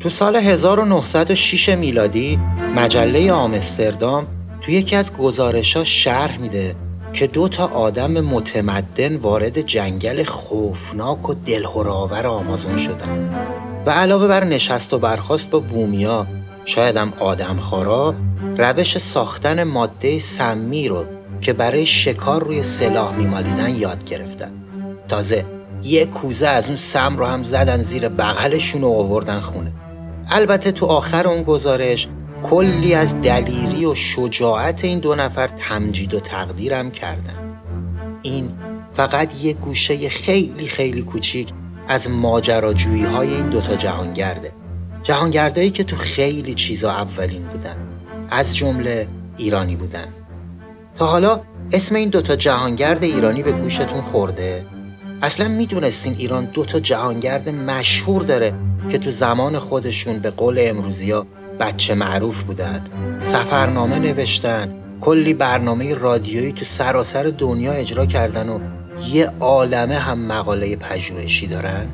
تو 0.00 0.08
سال 0.10 0.36
1906 0.36 1.68
میلادی 1.68 2.40
مجله 2.76 3.32
آمستردام 3.32 4.26
تو 4.60 4.72
یکی 4.72 4.96
از 4.96 5.12
گزارشا 5.12 5.84
شرح 5.84 6.38
میده 6.38 6.74
که 7.12 7.26
دو 7.26 7.48
تا 7.48 7.66
آدم 7.66 8.10
متمدن 8.10 9.16
وارد 9.16 9.60
جنگل 9.60 10.24
خوفناک 10.24 11.28
و 11.28 11.34
دلهراور 11.34 12.26
آمازون 12.26 12.78
شدن 12.78 13.30
و 13.86 13.90
علاوه 13.90 14.28
بر 14.28 14.44
نشست 14.44 14.94
و 14.94 14.98
برخواست 14.98 15.50
با 15.50 15.60
بومیا 15.60 16.26
شایدم 16.64 17.12
آدم 17.18 17.60
خارا 17.60 18.14
روش 18.58 18.98
ساختن 18.98 19.64
ماده 19.64 20.18
سمی 20.18 20.88
رو 20.88 21.04
که 21.40 21.52
برای 21.52 21.86
شکار 21.86 22.44
روی 22.44 22.62
سلاح 22.62 23.16
میمالیدن 23.16 23.74
یاد 23.74 24.04
گرفتن. 24.04 24.50
تازه 25.08 25.44
یه 25.82 26.06
کوزه 26.06 26.46
از 26.46 26.66
اون 26.66 26.76
سم 26.76 27.16
رو 27.16 27.24
هم 27.24 27.44
زدن 27.44 27.82
زیر 27.82 28.08
بغلشون 28.08 28.84
و 28.84 28.88
آوردن 28.88 29.40
خونه. 29.40 29.72
البته 30.30 30.72
تو 30.72 30.86
آخر 30.86 31.28
اون 31.28 31.42
گزارش 31.42 32.08
کلی 32.42 32.94
از 32.94 33.20
دلیری 33.20 33.86
و 33.86 33.94
شجاعت 33.94 34.84
این 34.84 34.98
دو 34.98 35.14
نفر 35.14 35.48
تمجید 35.48 36.14
و 36.14 36.20
تقدیرم 36.20 36.90
کردن. 36.90 37.60
این 38.22 38.50
فقط 38.92 39.34
یه 39.34 39.52
گوشه 39.52 40.08
خیلی 40.08 40.68
خیلی 40.68 41.02
کوچیک 41.02 41.52
از 41.88 42.10
ماجراجویی 42.10 43.04
های 43.04 43.34
این 43.34 43.48
دوتا 43.48 43.76
جهانگرده. 43.76 44.52
جهانگردهایی 45.02 45.70
که 45.70 45.84
تو 45.84 45.96
خیلی 45.96 46.54
چیزا 46.54 46.90
اولین 46.90 47.42
بودن. 47.42 47.76
از 48.30 48.56
جمله 48.56 49.08
ایرانی 49.36 49.76
بودن. 49.76 50.06
تا 50.94 51.06
حالا 51.06 51.40
اسم 51.72 51.94
این 51.94 52.08
دوتا 52.08 52.36
جهانگرد 52.36 53.04
ایرانی 53.04 53.42
به 53.42 53.52
گوشتون 53.52 54.00
خورده؟ 54.00 54.66
اصلا 55.22 55.48
می‌دونستین 55.48 56.14
ایران 56.18 56.44
دوتا 56.44 56.80
جهانگرد 56.80 57.48
مشهور 57.48 58.22
داره 58.22 58.54
که 58.90 58.98
تو 58.98 59.10
زمان 59.10 59.58
خودشون 59.58 60.18
به 60.18 60.30
قول 60.30 60.58
امروزیا 60.60 61.26
بچه 61.60 61.94
معروف 61.94 62.42
بودن. 62.42 62.86
سفرنامه 63.22 63.98
نوشتن. 63.98 64.74
کلی 65.00 65.34
برنامه 65.34 65.94
رادیویی 65.94 66.52
تو 66.52 66.64
سراسر 66.64 67.22
دنیا 67.38 67.72
اجرا 67.72 68.06
کردن 68.06 68.48
و 68.48 68.58
یه 69.12 69.30
عالمه 69.40 69.94
هم 69.94 70.18
مقاله 70.18 70.76
پژوهشی 70.76 71.46
دارن. 71.46 71.86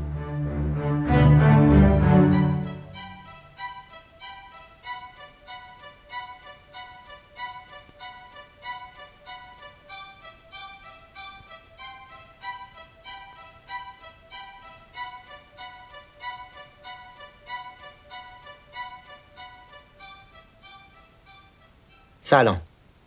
سلام. 22.27 22.61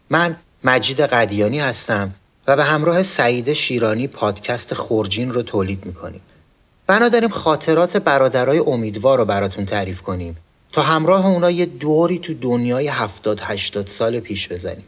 من 0.10 0.36
مجید 0.64 1.02
قدیانی 1.02 1.60
هستم 1.60 2.14
و 2.48 2.56
به 2.56 2.64
همراه 2.64 3.04
سعید 3.04 3.54
شیرانی 3.54 4.08
پادکست 4.08 4.74
خورجین 4.74 5.32
رو 5.32 5.42
تولید 5.42 5.86
می‌کنیم. 5.86 6.22
بنا 6.88 7.10
داریم 7.10 7.30
خاطرات 7.30 7.98
برادرای 7.98 8.60
امیدوار 8.60 9.18
رو 9.18 9.26
براتون 9.26 9.66
تعریف 9.66 10.02
کنیم 10.02 10.38
تا 10.72 10.82
همراه 10.82 11.28
اونا 11.28 11.52
یه 11.52 11.66
دوری 11.66 12.20
تو 12.20 12.34
دنیای 12.34 12.88
هفتاد 12.88 13.40
هشتاد 13.44 13.88
سال 13.88 14.20
پیش 14.20 14.52
بزنیم. 14.52 14.86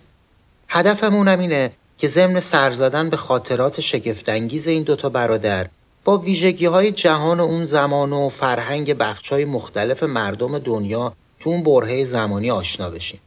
هدفمون 0.67 1.27
هم 1.27 1.39
اینه 1.39 1.71
که 1.97 2.07
ضمن 2.07 2.39
سر 2.39 2.71
زدن 2.71 3.09
به 3.09 3.17
خاطرات 3.17 3.81
شگفتانگیز 3.81 4.67
این 4.67 4.83
دوتا 4.83 5.09
برادر 5.09 5.67
با 6.03 6.17
ویژگی 6.17 6.65
های 6.65 6.91
جهان 6.91 7.39
اون 7.39 7.65
زمان 7.65 8.13
و 8.13 8.29
فرهنگ 8.29 8.93
بخش 8.93 9.29
های 9.29 9.45
مختلف 9.45 10.03
مردم 10.03 10.59
دنیا 10.59 11.13
تو 11.39 11.49
اون 11.49 11.63
برهه 11.63 12.03
زمانی 12.03 12.51
آشنا 12.51 12.89
بشیم. 12.89 13.19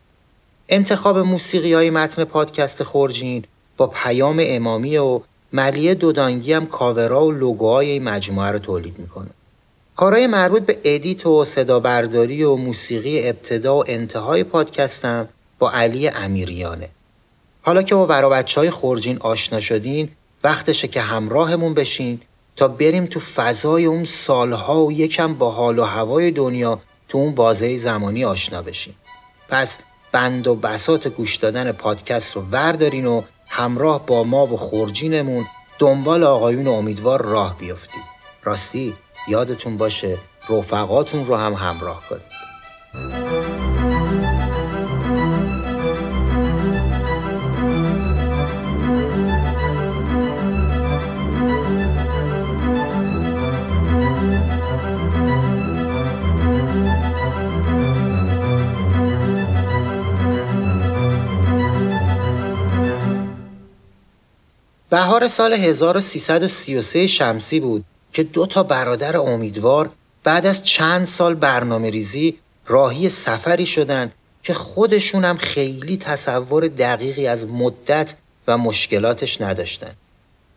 انتخاب 0.74 1.18
موسیقی 1.18 1.72
های 1.74 1.90
متن 1.90 2.24
پادکست 2.24 2.82
خورجین 2.82 3.44
با 3.76 3.86
پیام 3.86 4.36
امامی 4.42 4.96
و 4.96 5.20
ملیه 5.52 5.94
دودانگی 5.94 6.52
هم 6.52 6.66
کاورا 6.66 7.26
و 7.26 7.32
لوگوهای 7.32 7.90
این 7.90 8.02
مجموعه 8.02 8.50
رو 8.50 8.58
تولید 8.58 8.98
می‌کنه. 8.98 9.30
کارهای 9.96 10.26
مربوط 10.26 10.62
به 10.62 10.78
ادیت 10.84 11.26
و 11.26 11.44
صدا 11.44 11.80
برداری 11.80 12.42
و 12.42 12.56
موسیقی 12.56 13.28
ابتدا 13.28 13.76
و 13.76 13.84
انتهای 13.86 14.44
پادکستم 14.44 15.28
با 15.58 15.70
علی 15.72 16.08
امیریانه. 16.08 16.88
حالا 17.62 17.82
که 17.82 17.94
با 17.94 18.06
برا 18.06 18.42
های 18.56 18.70
خورجین 18.70 19.18
آشنا 19.20 19.60
شدین 19.60 20.08
وقتشه 20.44 20.88
که 20.88 21.00
همراهمون 21.00 21.74
بشین 21.74 22.20
تا 22.56 22.68
بریم 22.68 23.06
تو 23.06 23.20
فضای 23.20 23.84
اون 23.84 24.04
سالها 24.04 24.84
و 24.84 24.92
یکم 24.92 25.34
با 25.34 25.50
حال 25.50 25.78
و 25.78 25.82
هوای 25.82 26.30
دنیا 26.30 26.80
تو 27.08 27.18
اون 27.18 27.34
بازه 27.34 27.76
زمانی 27.76 28.24
آشنا 28.24 28.62
بشین. 28.62 28.94
پس 29.48 29.78
بند 30.12 30.46
و 30.46 30.54
بسات 30.54 31.08
گوش 31.08 31.36
دادن 31.36 31.72
پادکست 31.72 32.36
رو 32.36 32.42
وردارین 32.42 33.06
و 33.06 33.22
همراه 33.48 34.06
با 34.06 34.24
ما 34.24 34.46
و 34.46 34.56
خورجینمون 34.56 35.46
دنبال 35.78 36.24
آقایون 36.24 36.68
امیدوار 36.68 37.22
راه 37.22 37.58
بیفتید. 37.58 38.02
راستی 38.44 38.94
یادتون 39.28 39.76
باشه 39.76 40.18
رفقاتون 40.48 41.26
رو 41.26 41.36
هم 41.36 41.52
همراه 41.52 42.02
کنید. 42.08 43.41
بهار 65.22 65.30
سال 65.30 65.52
1333 65.52 67.06
شمسی 67.06 67.60
بود 67.60 67.84
که 68.12 68.22
دو 68.22 68.46
تا 68.46 68.62
برادر 68.62 69.16
امیدوار 69.16 69.90
بعد 70.24 70.46
از 70.46 70.66
چند 70.66 71.06
سال 71.06 71.34
برنامه 71.34 71.90
ریزی 71.90 72.38
راهی 72.66 73.08
سفری 73.08 73.66
شدن 73.66 74.12
که 74.42 74.54
خودشون 74.54 75.24
هم 75.24 75.36
خیلی 75.36 75.96
تصور 75.96 76.68
دقیقی 76.68 77.26
از 77.26 77.46
مدت 77.46 78.14
و 78.48 78.58
مشکلاتش 78.58 79.40
نداشتن. 79.40 79.92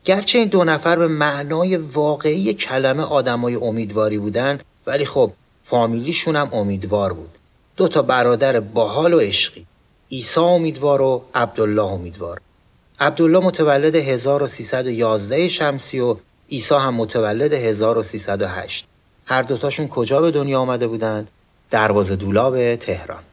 گرچه 0.05 0.39
این 0.39 0.47
دو 0.47 0.63
نفر 0.63 0.95
به 0.95 1.07
معنای 1.07 1.77
واقعی 1.77 2.53
کلمه 2.53 3.03
آدمای 3.03 3.55
امیدواری 3.55 4.17
بودن 4.17 4.59
ولی 4.87 5.05
خب 5.05 5.31
فامیلیشون 5.63 6.35
هم 6.35 6.53
امیدوار 6.53 7.13
بود. 7.13 7.29
دو 7.77 7.87
تا 7.87 8.01
برادر 8.01 8.59
باحال 8.59 9.13
و 9.13 9.19
عشقی. 9.19 9.65
عیسی 10.11 10.39
امیدوار 10.39 11.01
و 11.01 11.23
عبدالله 11.35 11.83
امیدوار. 11.83 12.41
عبدالله 12.99 13.39
متولد 13.39 13.95
1311 13.95 15.49
شمسی 15.49 15.99
و 15.99 16.15
عیسی 16.51 16.75
هم 16.75 16.93
متولد 16.93 17.53
1308 17.53 18.85
هر 19.25 19.41
دوتاشون 19.41 19.87
کجا 19.87 20.21
به 20.21 20.31
دنیا 20.31 20.59
آمده 20.59 20.87
بودند؟ 20.87 21.27
دروازه 21.69 22.15
دولاب 22.15 22.75
تهران. 22.75 23.23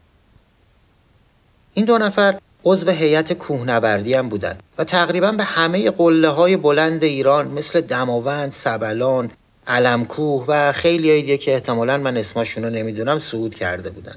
این 1.73 1.85
دو 1.85 1.97
نفر 1.97 2.39
عضو 2.65 2.89
هیئت 2.89 3.33
کوهنوردی 3.33 4.13
هم 4.13 4.29
بودند 4.29 4.63
و 4.77 4.83
تقریبا 4.83 5.31
به 5.31 5.43
همه 5.43 5.91
قله 5.91 6.29
های 6.29 6.57
بلند 6.57 7.03
ایران 7.03 7.47
مثل 7.47 7.81
دماوند، 7.81 8.51
سبلان، 8.51 9.31
علمکوه 9.67 10.45
و 10.47 10.71
خیلی 10.71 11.21
دیگه 11.21 11.37
که 11.37 11.53
احتمالا 11.53 11.97
من 11.97 12.17
اسمشون 12.17 12.63
رو 12.63 12.69
نمی‌دونم 12.69 13.17
صعود 13.17 13.55
کرده 13.55 13.89
بودن. 13.89 14.15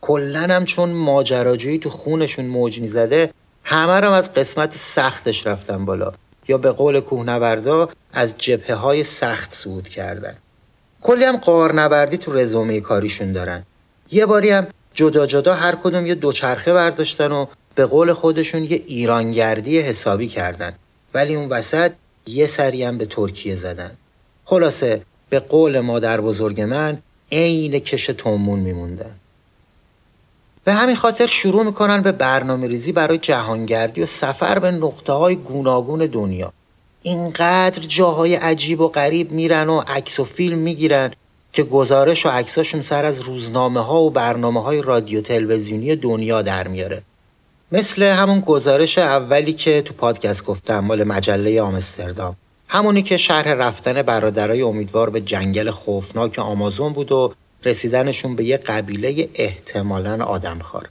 کلن 0.00 0.50
هم 0.50 0.64
چون 0.64 0.88
ماجراجویی 0.90 1.78
تو 1.78 1.90
خونشون 1.90 2.46
موج 2.46 2.80
می‌زده 2.80 3.30
همه 3.68 4.00
رو 4.00 4.12
از 4.12 4.34
قسمت 4.34 4.72
سختش 4.74 5.46
رفتن 5.46 5.84
بالا. 5.84 6.12
یا 6.48 6.58
به 6.58 6.72
قول 6.72 7.00
کوهنوردا 7.00 7.88
از 8.12 8.34
جبهه 8.38 8.76
های 8.76 9.04
سخت 9.04 9.54
صعود 9.54 9.88
کردن. 9.88 10.36
کلی 11.00 11.24
هم 11.24 11.36
قارنوردی 11.36 12.18
تو 12.18 12.32
رزومه 12.32 12.80
کاریشون 12.80 13.32
دارن. 13.32 13.66
یه 14.12 14.26
باری 14.26 14.50
هم 14.50 14.66
جدا 14.94 15.26
جدا 15.26 15.54
هر 15.54 15.74
کدوم 15.74 16.06
یه 16.06 16.14
دوچرخه 16.14 16.72
برداشتن 16.72 17.32
و 17.32 17.46
به 17.74 17.86
قول 17.86 18.12
خودشون 18.12 18.64
یه 18.64 18.82
ایرانگردی 18.86 19.80
حسابی 19.80 20.28
کردن. 20.28 20.72
ولی 21.14 21.34
اون 21.34 21.48
وسط 21.48 21.92
یه 22.26 22.46
سری 22.46 22.84
هم 22.84 22.98
به 22.98 23.06
ترکیه 23.06 23.54
زدن. 23.54 23.90
خلاصه 24.44 25.02
به 25.30 25.40
قول 25.40 25.80
مادر 25.80 26.20
بزرگ 26.20 26.60
من 26.60 26.98
عین 27.32 27.78
کش 27.78 28.06
تومون 28.06 28.58
میموندن. 28.58 29.14
به 30.66 30.74
همین 30.74 30.96
خاطر 30.96 31.26
شروع 31.26 31.62
می‌کنن 31.62 32.02
به 32.02 32.12
برنامه 32.12 32.66
ریزی 32.66 32.92
برای 32.92 33.18
جهانگردی 33.18 34.02
و 34.02 34.06
سفر 34.06 34.58
به 34.58 34.70
نقطه 34.70 35.12
های 35.12 35.36
گوناگون 35.36 35.98
دنیا. 35.98 36.52
اینقدر 37.02 37.82
جاهای 37.82 38.34
عجیب 38.34 38.80
و 38.80 38.88
غریب 38.88 39.32
میرن 39.32 39.68
و 39.68 39.82
عکس 39.86 40.20
و 40.20 40.24
فیلم 40.24 40.58
می‌گیرن 40.58 41.12
که 41.52 41.62
گزارش 41.62 42.26
و 42.26 42.28
عکساشون 42.28 42.82
سر 42.82 43.04
از 43.04 43.20
روزنامه 43.20 43.80
ها 43.80 44.02
و 44.02 44.10
برنامه 44.10 44.62
های 44.62 44.82
رادیو 44.82 45.20
تلویزیونی 45.20 45.96
دنیا 45.96 46.42
در 46.42 46.68
میاره. 46.68 47.02
مثل 47.72 48.02
همون 48.02 48.40
گزارش 48.40 48.98
اولی 48.98 49.52
که 49.52 49.82
تو 49.82 49.94
پادکست 49.94 50.44
گفتم 50.44 50.78
مال 50.78 51.04
مجله 51.04 51.62
آمستردام. 51.62 52.36
همونی 52.68 53.02
که 53.02 53.16
شرح 53.16 53.52
رفتن 53.52 54.02
برادرای 54.02 54.62
امیدوار 54.62 55.10
به 55.10 55.20
جنگل 55.20 55.70
خوفناک 55.70 56.38
آمازون 56.38 56.92
بود 56.92 57.12
و 57.12 57.32
رسیدنشون 57.66 58.36
به 58.36 58.44
یه 58.44 58.56
قبیله 58.56 59.28
احتمالا 59.34 60.24
آدمخوار. 60.24 60.88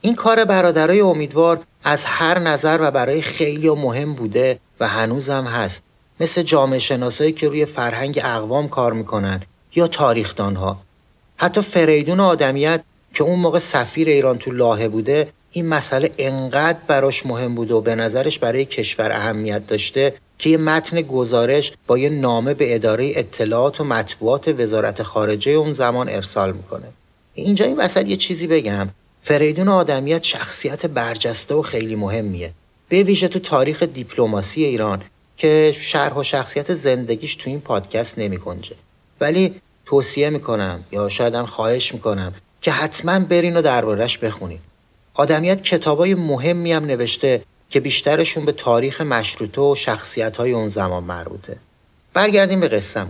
این 0.00 0.14
کار 0.14 0.44
برادرای 0.44 1.00
امیدوار 1.00 1.60
از 1.84 2.04
هر 2.04 2.38
نظر 2.38 2.78
و 2.80 2.90
برای 2.90 3.22
خیلی 3.22 3.70
مهم 3.70 4.14
بوده 4.14 4.58
و 4.80 4.88
هنوزم 4.88 5.44
هست. 5.44 5.82
مثل 6.20 6.42
جامعه 6.42 6.78
شناسایی 6.78 7.32
که 7.32 7.48
روی 7.48 7.66
فرهنگ 7.66 8.20
اقوام 8.24 8.68
کار 8.68 8.92
می‌کنن 8.92 9.42
یا 9.74 9.86
تاریخدانها. 9.86 10.80
حتی 11.36 11.60
فریدون 11.62 12.20
آدمیت 12.20 12.80
که 13.14 13.24
اون 13.24 13.38
موقع 13.38 13.58
سفیر 13.58 14.08
ایران 14.08 14.38
تو 14.38 14.50
لاهه 14.50 14.88
بوده 14.88 15.28
این 15.50 15.68
مسئله 15.68 16.10
انقدر 16.18 16.78
براش 16.86 17.26
مهم 17.26 17.54
بوده 17.54 17.74
و 17.74 17.80
به 17.80 17.94
نظرش 17.94 18.38
برای 18.38 18.64
کشور 18.64 19.12
اهمیت 19.12 19.66
داشته 19.66 20.14
که 20.42 20.50
یه 20.50 20.56
متن 20.56 21.02
گزارش 21.02 21.72
با 21.86 21.98
یه 21.98 22.08
نامه 22.08 22.54
به 22.54 22.74
اداره 22.74 23.12
اطلاعات 23.14 23.80
و 23.80 23.84
مطبوعات 23.84 24.48
وزارت 24.48 25.02
خارجه 25.02 25.52
اون 25.52 25.72
زمان 25.72 26.08
ارسال 26.08 26.52
می‌کنه. 26.52 26.86
اینجا 27.34 27.64
این 27.64 27.76
وسط 27.76 28.08
یه 28.08 28.16
چیزی 28.16 28.46
بگم. 28.46 28.88
فریدون 29.22 29.68
آدمیت 29.68 30.22
شخصیت 30.22 30.86
برجسته 30.86 31.54
و 31.54 31.62
خیلی 31.62 31.96
مهمیه. 31.96 32.52
به 32.88 33.02
ویژه 33.02 33.28
تو 33.28 33.38
تاریخ 33.38 33.82
دیپلماسی 33.82 34.64
ایران 34.64 35.02
که 35.36 35.74
شرح 35.80 36.14
و 36.14 36.22
شخصیت 36.22 36.74
زندگیش 36.74 37.34
تو 37.34 37.50
این 37.50 37.60
پادکست 37.60 38.18
نمی 38.18 38.38
ولی 39.20 39.54
توصیه 39.86 40.30
می‌کنم 40.30 40.84
یا 40.92 41.08
شاید 41.08 41.34
هم 41.34 41.46
خواهش 41.46 41.94
می‌کنم 41.94 42.34
که 42.60 42.72
حتما 42.72 43.18
برین 43.18 43.56
و 43.56 43.62
دربارش 43.62 44.18
بخونین. 44.18 44.58
آدمیت 45.14 45.62
کتابای 45.62 46.14
مهمی 46.14 46.72
هم 46.72 46.84
نوشته 46.84 47.42
که 47.72 47.80
بیشترشون 47.80 48.44
به 48.44 48.52
تاریخ 48.52 49.00
مشروطه 49.00 49.60
و 49.60 49.74
شخصیت 49.74 50.36
های 50.36 50.52
اون 50.52 50.68
زمان 50.68 51.04
مربوطه. 51.04 51.56
برگردیم 52.14 52.60
به 52.60 52.68
قصم 52.68 53.08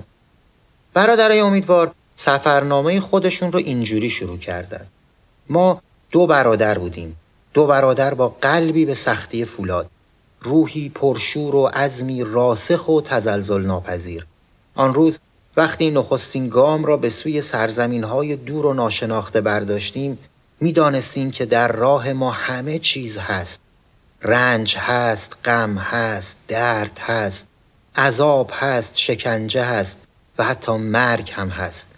برادرای 0.94 1.40
امیدوار 1.40 1.92
سفرنامه 2.16 3.00
خودشون 3.00 3.52
رو 3.52 3.58
اینجوری 3.58 4.10
شروع 4.10 4.38
کردن. 4.38 4.86
ما 5.48 5.82
دو 6.10 6.26
برادر 6.26 6.78
بودیم. 6.78 7.16
دو 7.54 7.66
برادر 7.66 8.14
با 8.14 8.28
قلبی 8.40 8.84
به 8.84 8.94
سختی 8.94 9.44
فولاد. 9.44 9.90
روحی 10.40 10.88
پرشور 10.88 11.54
و 11.54 11.66
عزمی 11.66 12.24
راسخ 12.24 12.88
و 12.88 13.00
تزلزل 13.00 13.62
ناپذیر 13.62 14.26
آن 14.74 14.94
روز 14.94 15.18
وقتی 15.56 15.90
نخستین 15.90 16.48
گام 16.48 16.84
را 16.84 16.96
به 16.96 17.10
سوی 17.10 17.40
سرزمین 17.40 18.04
های 18.04 18.36
دور 18.36 18.66
و 18.66 18.74
ناشناخته 18.74 19.40
برداشتیم 19.40 20.18
می‌دانستیم 20.60 21.30
که 21.30 21.46
در 21.46 21.72
راه 21.72 22.12
ما 22.12 22.30
همه 22.30 22.78
چیز 22.78 23.18
هست. 23.18 23.60
رنج 24.24 24.76
هست 24.78 25.36
غم 25.44 25.78
هست 25.78 26.38
درد 26.48 26.98
هست 26.98 27.46
عذاب 27.96 28.50
هست 28.54 28.98
شکنجه 28.98 29.64
هست 29.64 29.98
و 30.38 30.44
حتی 30.44 30.72
مرگ 30.72 31.30
هم 31.32 31.48
هست 31.48 31.88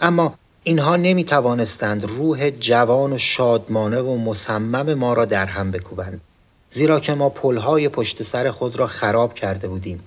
اما 0.00 0.34
اینها 0.62 0.96
نمی 0.96 1.24
توانستند 1.24 2.04
روح 2.04 2.50
جوان 2.50 3.12
و 3.12 3.18
شادمانه 3.18 4.00
و 4.00 4.16
مصمم 4.16 4.94
ما 4.94 5.12
را 5.12 5.24
در 5.24 5.46
هم 5.46 5.70
بکوبند 5.70 6.20
زیرا 6.70 7.00
که 7.00 7.14
ما 7.14 7.28
پلهای 7.28 7.88
پشت 7.88 8.22
سر 8.22 8.50
خود 8.50 8.76
را 8.76 8.86
خراب 8.86 9.34
کرده 9.34 9.68
بودیم 9.68 10.02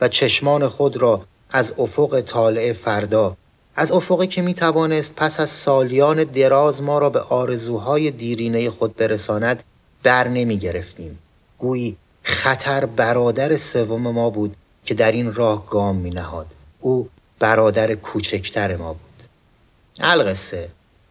و 0.00 0.08
چشمان 0.08 0.68
خود 0.68 0.96
را 0.96 1.24
از 1.50 1.74
افق 1.78 2.20
طالع 2.20 2.72
فردا 2.72 3.36
از 3.76 3.92
افقی 3.92 4.26
که 4.26 4.42
می 4.42 4.54
توانست 4.54 5.14
پس 5.16 5.40
از 5.40 5.50
سالیان 5.50 6.24
دراز 6.24 6.82
ما 6.82 6.98
را 6.98 7.10
به 7.10 7.20
آرزوهای 7.20 8.10
دیرینه 8.10 8.70
خود 8.70 8.96
برساند 8.96 9.62
در 10.02 10.28
نمی 10.28 10.58
گرفتیم. 10.58 11.18
گویی 11.60 11.96
خطر 12.22 12.84
برادر 12.84 13.56
سوم 13.56 14.02
ما 14.02 14.30
بود 14.30 14.56
که 14.84 14.94
در 14.94 15.12
این 15.12 15.34
راه 15.34 15.66
گام 15.66 15.96
می 15.96 16.10
نهاد. 16.10 16.46
او 16.80 17.08
برادر 17.38 17.94
کوچکتر 17.94 18.76
ما 18.76 18.92
بود. 18.92 19.22
القصه 20.00 20.68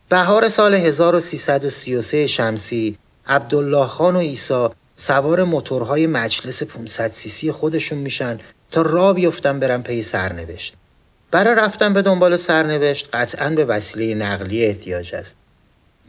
بهار 0.09 0.49
سال 0.49 0.75
1333 0.75 2.27
شمسی 2.27 2.97
عبدالله 3.27 3.87
خان 3.87 4.15
و 4.15 4.19
ایسا 4.19 4.73
سوار 4.95 5.43
موتورهای 5.43 6.07
مجلس 6.07 6.63
500 6.63 7.11
سیسی 7.11 7.51
خودشون 7.51 7.97
میشن 7.97 8.39
تا 8.71 8.81
را 8.81 9.13
بیفتن 9.13 9.59
برن 9.59 9.81
پی 9.81 10.03
سرنوشت 10.03 10.73
برای 11.31 11.55
رفتن 11.55 11.93
به 11.93 12.01
دنبال 12.01 12.37
سرنوشت 12.37 13.09
قطعا 13.13 13.49
به 13.49 13.65
وسیله 13.65 14.15
نقلیه 14.15 14.67
احتیاج 14.67 15.15
است 15.15 15.37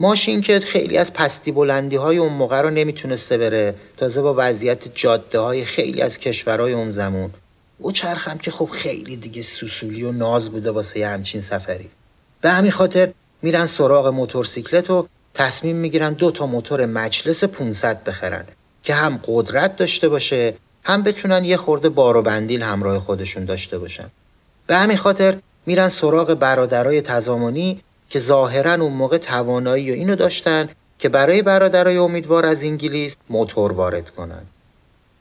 ماشین 0.01 0.41
که 0.41 0.59
خیلی 0.59 0.97
از 0.97 1.13
پستی 1.13 1.51
بلندی 1.51 1.95
های 1.95 2.17
اون 2.17 2.33
موقع 2.33 2.61
رو 2.61 2.69
نمی‌تونسته 2.69 3.37
بره. 3.37 3.75
تازه 3.97 4.21
با 4.21 4.35
وضعیت 4.37 4.95
جاده 4.95 5.39
های 5.39 5.65
خیلی 5.65 6.01
از 6.01 6.17
کشورهای 6.17 6.73
اون 6.73 6.91
زمون 6.91 7.29
او 7.77 7.91
چرخم 7.91 8.37
که 8.37 8.51
خب 8.51 8.69
خیلی 8.69 9.15
دیگه 9.15 9.41
سوسولی 9.41 10.03
و 10.03 10.11
ناز 10.11 10.49
بوده 10.49 10.71
واسه 10.71 10.99
یه 10.99 11.07
همچین 11.07 11.41
سفری. 11.41 11.89
به 12.41 12.49
همین 12.49 12.71
خاطر 12.71 13.11
میرن 13.41 13.65
سراغ 13.65 14.07
موتورسیکلت 14.07 14.89
و 14.89 15.07
تصمیم 15.33 15.75
می‌گیرن 15.75 16.13
دو 16.13 16.31
تا 16.31 16.45
موتور 16.45 16.85
مجلس 16.85 17.43
500 17.43 18.03
بخرن 18.03 18.45
که 18.83 18.93
هم 18.93 19.19
قدرت 19.25 19.75
داشته 19.75 20.09
باشه 20.09 20.53
هم 20.83 21.03
بتونن 21.03 21.45
یه 21.45 21.57
خورده 21.57 21.89
بار 21.89 22.17
و 22.17 22.21
بندیل 22.21 22.61
همراه 22.61 22.99
خودشون 22.99 23.45
داشته 23.45 23.77
باشن. 23.77 24.11
به 24.67 24.75
همین 24.75 24.97
خاطر 24.97 25.37
میرن 25.65 25.89
سراغ 25.89 26.33
برادرای 26.33 27.01
تزامانی 27.01 27.81
که 28.11 28.19
ظاهرا 28.19 28.73
اون 28.73 28.93
موقع 28.93 29.17
توانایی 29.17 29.91
و 29.91 29.93
اینو 29.93 30.15
داشتن 30.15 30.69
که 30.99 31.09
برای 31.09 31.41
برادرای 31.41 31.97
امیدوار 31.97 32.45
از 32.45 32.63
انگلیس 32.63 33.17
موتور 33.29 33.71
وارد 33.71 34.09
کنن. 34.09 34.41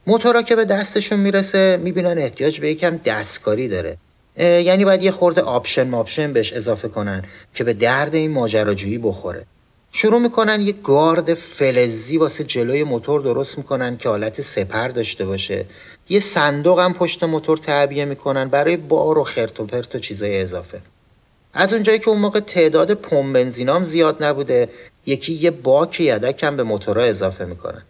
موتورا 0.06 0.42
که 0.42 0.56
به 0.56 0.64
دستشون 0.64 1.20
می‌رسه 1.20 1.80
می‌بینن 1.82 2.18
احتیاج 2.18 2.60
به 2.60 2.70
یکم 2.70 2.96
دستکاری 2.96 3.68
داره. 3.68 3.96
یعنی 4.38 4.84
باید 4.84 5.02
یه 5.02 5.10
خورده 5.10 5.40
آپشن 5.40 5.88
ماپشن 5.88 6.32
بهش 6.32 6.52
اضافه 6.52 6.88
کنن 6.88 7.24
که 7.54 7.64
به 7.64 7.72
درد 7.72 8.14
این 8.14 8.30
ماجراجویی 8.30 8.98
بخوره. 8.98 9.46
شروع 9.92 10.20
می‌کنن 10.20 10.60
یه 10.60 10.72
گارد 10.72 11.34
فلزی 11.34 12.18
واسه 12.18 12.44
جلوی 12.44 12.84
موتور 12.84 13.20
درست 13.20 13.58
می‌کنن 13.58 13.96
که 13.96 14.08
حالت 14.08 14.40
سپر 14.40 14.88
داشته 14.88 15.24
باشه. 15.24 15.66
یه 16.08 16.20
صندوق 16.20 16.80
هم 16.80 16.94
پشت 16.94 17.24
موتور 17.24 17.58
تعبیه 17.58 18.04
می‌کنن 18.04 18.48
برای 18.48 18.76
بار 18.76 19.18
و 19.18 19.24
خرت 19.24 19.60
و 19.60 19.64
پرت 19.66 19.94
و 19.94 19.98
چیزای 19.98 20.40
اضافه. 20.40 20.80
از 21.54 21.72
اونجایی 21.72 21.98
که 21.98 22.08
اون 22.08 22.18
موقع 22.18 22.40
تعداد 22.40 22.94
پمپ 22.94 23.34
بنزینام 23.34 23.84
زیاد 23.84 24.24
نبوده 24.24 24.68
یکی 25.06 25.32
یه 25.32 25.50
باک 25.50 26.00
یدک 26.00 26.44
هم 26.44 26.56
به 26.56 26.62
موتورها 26.62 27.04
اضافه 27.04 27.44
می‌کنن. 27.44 27.82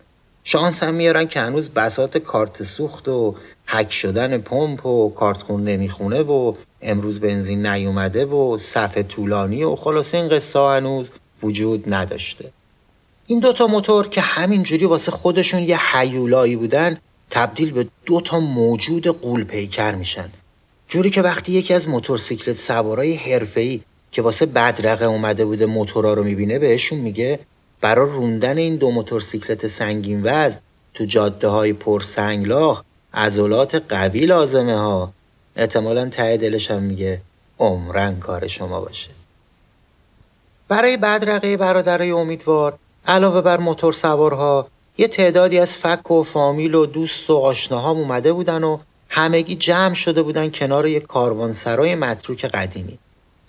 شانس 0.45 0.83
هم 0.83 0.95
میارن 0.95 1.25
که 1.25 1.41
هنوز 1.41 1.69
بسات 1.69 2.19
کارت 2.19 2.63
سوخت 2.63 3.09
و 3.09 3.35
حک 3.67 3.93
شدن 3.93 4.39
پمپ 4.39 4.87
و 4.87 5.11
کارت 5.11 5.43
خون 5.43 5.65
نمی‌خونه 5.65 6.23
و 6.23 6.55
امروز 6.83 7.21
بنزین 7.21 7.67
نیومده 7.67 8.27
و 8.27 8.59
صفحه 8.59 9.03
طولانی 9.03 9.65
و 9.65 9.77
خلاصه 9.77 10.19
این 10.19 10.29
قصه 10.29 10.59
هنوز 10.59 11.11
وجود 11.43 11.95
نداشته. 11.95 12.53
این 13.27 13.41
دوتا 13.41 13.67
موتور 13.67 14.09
که 14.09 14.21
همینجوری 14.21 14.87
واسه 14.87 15.13
خودشون 15.13 15.63
یه 15.63 15.97
حیولایی 15.97 16.57
بودن 16.57 16.99
تبدیل 17.31 17.73
به 17.73 17.87
دو 18.07 18.21
تا 18.21 18.41
موجود 18.41 19.07
قول 19.07 19.45
پیکر 19.45 19.95
میشن. 19.95 20.31
جوری 20.91 21.11
که 21.11 21.23
وقتی 21.23 21.53
یکی 21.53 21.75
از 21.75 21.89
موتورسیکلت 21.89 22.57
سوارای 22.57 23.15
حرفه‌ای 23.15 23.81
که 24.13 24.23
واسه 24.23 24.47
بدرقه 24.47 25.05
اومده 25.05 25.45
بوده 25.45 25.67
موتورا 25.67 26.13
رو 26.13 26.25
می‌بینه 26.25 26.59
بهشون 26.59 26.99
میگه 26.99 27.39
برای 27.81 28.11
روندن 28.11 28.59
این 28.59 28.77
دو 28.77 28.91
موتورسیکلت 28.91 29.67
سنگین 29.67 30.21
وزن 30.25 30.61
تو 30.95 31.05
جاده 31.05 31.49
های 31.49 31.73
پر 31.73 32.01
سنگلاخ 32.01 32.83
عضلات 33.15 33.83
قوی 33.89 34.27
لازمه 34.27 34.75
ها. 34.75 35.13
احتمالا 35.57 36.09
ته 36.09 36.37
دلش 36.37 36.71
هم 36.71 36.83
میگه 36.83 37.21
عمراً 37.59 38.21
کار 38.21 38.47
شما 38.47 38.81
باشه. 38.81 39.11
برای 40.69 40.97
بدرقه 40.97 41.57
برادرای 41.57 42.11
امیدوار 42.11 42.79
علاوه 43.07 43.41
بر 43.41 43.61
موتور 43.61 43.93
سوارها 43.93 44.69
یه 44.99 45.09
تعدادی 45.09 45.59
از 45.59 45.77
فک 45.77 46.11
و 46.11 46.23
فامیل 46.23 46.75
و 46.75 46.87
دوست 46.87 47.31
و 47.31 47.37
آشناهام 47.37 47.99
اومده 47.99 48.33
بودن 48.33 48.65
و 48.65 48.79
همگی 49.11 49.57
جمع 49.57 49.95
شده 49.95 50.23
بودن 50.23 50.51
کنار 50.51 50.87
یک 50.87 51.03
کاروانسرای 51.03 51.95
متروک 51.95 52.45
قدیمی. 52.45 52.99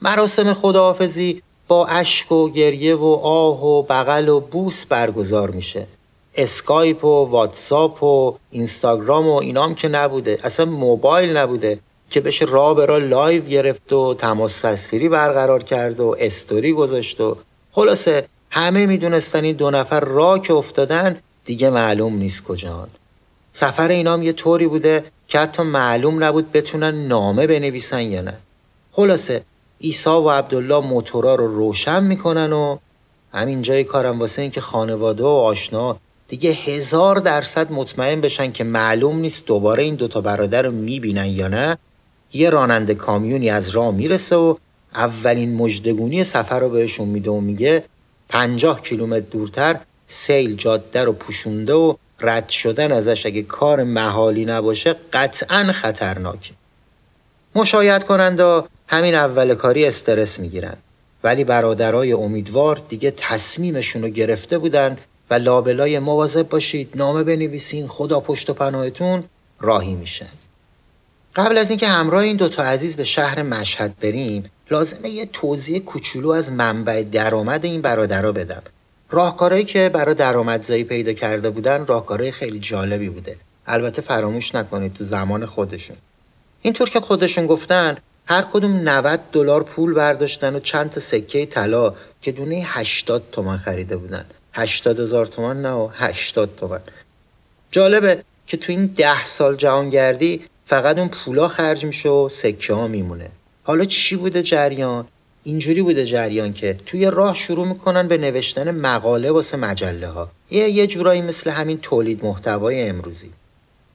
مراسم 0.01 0.53
خداحافظی 0.53 1.41
با 1.67 1.87
اشک 1.87 2.31
و 2.31 2.49
گریه 2.49 2.95
و 2.95 3.19
آه 3.23 3.65
و 3.65 3.83
بغل 3.83 4.29
و 4.29 4.39
بوس 4.39 4.85
برگزار 4.85 5.51
میشه. 5.51 5.87
اسکایپ 6.35 7.05
و 7.05 7.25
واتساپ 7.25 8.03
و 8.03 8.37
اینستاگرام 8.51 9.27
و 9.27 9.35
اینام 9.35 9.75
که 9.75 9.87
نبوده 9.87 10.39
اصلا 10.43 10.65
موبایل 10.65 11.37
نبوده 11.37 11.79
که 12.09 12.21
بشه 12.21 12.45
راه 12.45 12.73
به 12.73 12.85
راه 12.85 12.97
live 12.97 13.45
گرفت 13.45 13.93
و 13.93 14.13
تماس 14.13 14.59
تصویری 14.59 15.09
برقرار 15.09 15.63
کرد 15.63 15.99
و 15.99 16.15
استوری 16.19 16.73
گذاشت 16.73 17.21
و 17.21 17.37
خلاصه 17.71 18.27
همه 18.49 18.85
می‌دونستن 18.85 19.43
این 19.43 19.55
دو 19.55 19.71
نفر 19.71 19.99
راه 20.00 20.39
که 20.39 20.53
افتادن 20.53 21.19
دیگه 21.45 21.69
معلوم 21.69 22.17
نیست 22.17 22.43
کجان. 22.43 22.87
سفر 23.51 23.87
اینام 23.87 24.23
یه 24.23 24.33
طوری 24.33 24.67
بوده 24.67 25.03
که 25.31 25.39
حتی 25.39 25.63
معلوم 25.63 26.23
نبود 26.23 26.51
بتونن 26.51 27.07
نامه 27.07 27.47
بنویسن 27.47 28.01
یا 28.01 28.21
نه. 28.21 28.33
خلاصه 28.91 29.41
عیسی 29.79 30.21
و 30.21 30.31
عبدالله 30.31 30.88
موتورا 30.88 31.35
رو 31.35 31.47
روشن 31.47 32.03
می‌کنن 32.03 32.53
و 32.53 32.77
همین 33.33 33.61
جای 33.61 33.83
کارم 33.83 34.19
واسه 34.19 34.41
اینکه 34.41 34.61
خانواده 34.61 35.23
و 35.23 35.27
آشنا 35.27 35.97
دیگه 36.27 36.50
هزار 36.50 37.19
درصد 37.19 37.71
مطمئن 37.71 38.21
بشن 38.21 38.51
که 38.51 38.63
معلوم 38.63 39.19
نیست 39.19 39.45
دوباره 39.45 39.83
این 39.83 39.95
دوتا 39.95 40.21
برادر 40.21 40.61
رو 40.61 40.71
می‌بینن 40.71 41.25
یا 41.25 41.47
نه. 41.47 41.77
یه 42.33 42.50
راننده 42.50 42.95
کامیونی 42.95 43.50
از 43.50 43.69
راه 43.69 43.91
می‌رسه 43.91 44.35
و 44.35 44.55
اولین 44.95 45.55
مجدگونی 45.55 46.23
سفر 46.23 46.59
رو 46.59 46.69
بهشون 46.69 47.07
میده 47.07 47.31
و 47.31 47.39
میگه 47.39 47.83
پنجاه 48.29 48.81
کیلومتر 48.81 49.25
دورتر 49.31 49.79
سیل 50.07 50.55
جاده 50.55 51.03
رو 51.03 51.13
پوشونده 51.13 51.73
و 51.73 51.95
رد 52.21 52.49
شدن 52.49 52.91
ازش 52.91 53.25
اگه 53.25 53.41
کار 53.41 53.83
محالی 53.83 54.45
نباشه 54.45 54.95
قطعا 55.13 55.71
خطرناکه 55.71 56.53
مشاید 57.55 58.03
کننده 58.03 58.63
همین 58.87 59.15
اول 59.15 59.55
کاری 59.55 59.85
استرس 59.85 60.39
می‌گیرن. 60.39 60.77
ولی 61.23 61.43
برادرای 61.43 62.13
امیدوار 62.13 62.81
دیگه 62.89 63.13
تصمیمشون 63.17 64.01
رو 64.01 64.09
گرفته 64.09 64.57
بودن 64.57 64.97
و 65.29 65.33
لابلای 65.33 65.99
مواظب 65.99 66.49
باشید 66.49 66.91
نامه 66.95 67.23
بنویسین 67.23 67.87
خدا 67.87 68.19
پشت 68.19 68.49
و 68.49 68.53
پناهتون 68.53 69.23
راهی 69.59 69.93
میشن 69.93 70.29
قبل 71.35 71.57
از 71.57 71.69
اینکه 71.69 71.87
همراه 71.87 72.23
این 72.23 72.37
دوتا 72.37 72.63
عزیز 72.63 72.95
به 72.95 73.03
شهر 73.03 73.43
مشهد 73.43 73.99
بریم 73.99 74.51
لازمه 74.71 75.09
یه 75.09 75.25
توضیح 75.25 75.79
کوچولو 75.79 76.29
از 76.29 76.51
منبع 76.51 77.03
درآمد 77.03 77.65
این 77.65 77.81
برادرها 77.81 78.31
بدم. 78.31 78.63
راهکارهایی 79.11 79.65
که 79.65 79.89
برای 79.93 80.15
درآمدزایی 80.15 80.83
پیدا 80.83 81.13
کرده 81.13 81.49
بودن 81.49 81.85
راهکارهای 81.85 82.31
خیلی 82.31 82.59
جالبی 82.59 83.09
بوده. 83.09 83.37
البته 83.67 84.01
فراموش 84.01 84.55
نکنید 84.55 84.93
تو 84.93 85.03
زمان 85.03 85.45
خودشون. 85.45 85.97
اینطور 86.61 86.89
که 86.89 86.99
خودشون 86.99 87.47
گفتن 87.47 87.97
هر 88.25 88.41
کدوم 88.53 88.89
90 88.89 89.19
دلار 89.31 89.63
پول 89.63 89.93
برداشتن 89.93 90.55
و 90.55 90.59
چند 90.59 90.89
تا 90.89 90.99
سکه 90.99 91.45
طلا 91.45 91.93
که 92.21 92.31
دونه 92.31 92.63
80 92.65 93.23
تومن 93.31 93.57
خریده 93.57 93.97
بودن. 93.97 94.25
80 94.53 94.99
هزار 94.99 95.25
تومن 95.25 95.61
نه 95.61 95.71
و 95.71 95.89
80 95.93 96.55
تومن 96.55 96.79
جالبه 97.71 98.23
که 98.47 98.57
تو 98.57 98.71
این 98.71 98.85
ده 98.85 99.23
سال 99.23 99.55
جهانگردی 99.55 100.41
فقط 100.65 100.97
اون 100.97 101.07
پولا 101.07 101.47
خرج 101.47 101.85
میشه 101.85 102.09
و 102.09 102.29
سکه 102.29 102.73
ها 102.73 102.87
میمونه. 102.87 103.31
حالا 103.63 103.85
چی 103.85 104.15
بوده 104.15 104.43
جریان؟ 104.43 105.07
اینجوری 105.43 105.81
بوده 105.81 106.05
جریان 106.05 106.53
که 106.53 106.77
توی 106.86 107.05
راه 107.05 107.36
شروع 107.36 107.67
می‌کنن 107.67 108.07
به 108.07 108.17
نوشتن 108.17 108.71
مقاله 108.71 109.31
واسه 109.31 109.57
مجله 109.57 110.07
ها 110.07 110.31
یه 110.51 110.69
یه 110.69 110.88
جورایی 110.88 111.21
مثل 111.21 111.50
همین 111.50 111.77
تولید 111.77 112.25
محتوای 112.25 112.89
امروزی. 112.89 113.29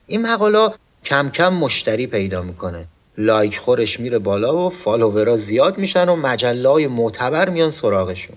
این 0.07 0.21
مقاله 0.21 0.69
کم 1.03 1.29
کم 1.29 1.53
مشتری 1.53 2.07
پیدا 2.07 2.41
می‌کنه. 2.41 2.85
لایک 3.17 3.57
خورش 3.57 3.99
میره 3.99 4.19
بالا 4.19 4.65
و 4.65 4.69
فالوورا 4.69 5.37
زیاد 5.37 5.77
میشن 5.77 6.09
و 6.09 6.15
مجله 6.15 6.69
های 6.69 6.87
معتبر 6.87 7.49
میان 7.49 7.71
سراغشون. 7.71 8.35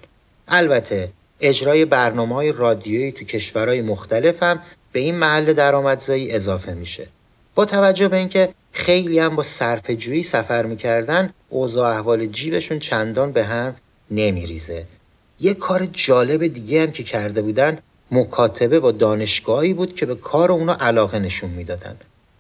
البته 0.49 1.11
اجرای 1.40 1.85
برنامه 1.85 2.35
های 2.35 2.52
رادیویی 2.52 3.12
تو 3.12 3.25
کشورهای 3.25 3.83
مختلف 3.83 4.43
هم 4.43 4.62
به 4.93 5.00
این 5.00 5.14
محل 5.14 5.52
درآمدزایی 5.52 6.33
اضافه 6.33 6.75
میشه. 6.75 7.07
با 7.55 7.64
توجه 7.64 8.09
به 8.09 8.17
اینکه 8.17 8.49
خیلی 8.73 9.19
هم 9.19 9.37
با 9.37 9.43
صرف 9.43 9.90
جویی 9.90 10.23
سفر 10.23 10.67
می‌کردن 10.67 11.33
اوضاع 11.50 11.90
احوال 11.97 12.26
جیبشون 12.26 12.78
چندان 12.78 13.33
به 13.33 13.45
هم 13.45 13.76
نمیریزه 14.11 14.85
یه 15.40 15.54
کار 15.54 15.87
جالب 15.87 16.47
دیگه 16.47 16.83
هم 16.83 16.92
که 16.92 17.02
کرده 17.02 17.42
بودن 17.42 17.78
مکاتبه 18.11 18.80
با 18.80 18.92
دانشگاهی 18.92 19.75
بود 19.75 19.95
که 19.95 20.07
به 20.07 20.14
کار 20.14 20.52
اونا 20.52 20.76
علاقه 20.80 21.19
نشون 21.19 21.50
می‌دادن 21.50 21.97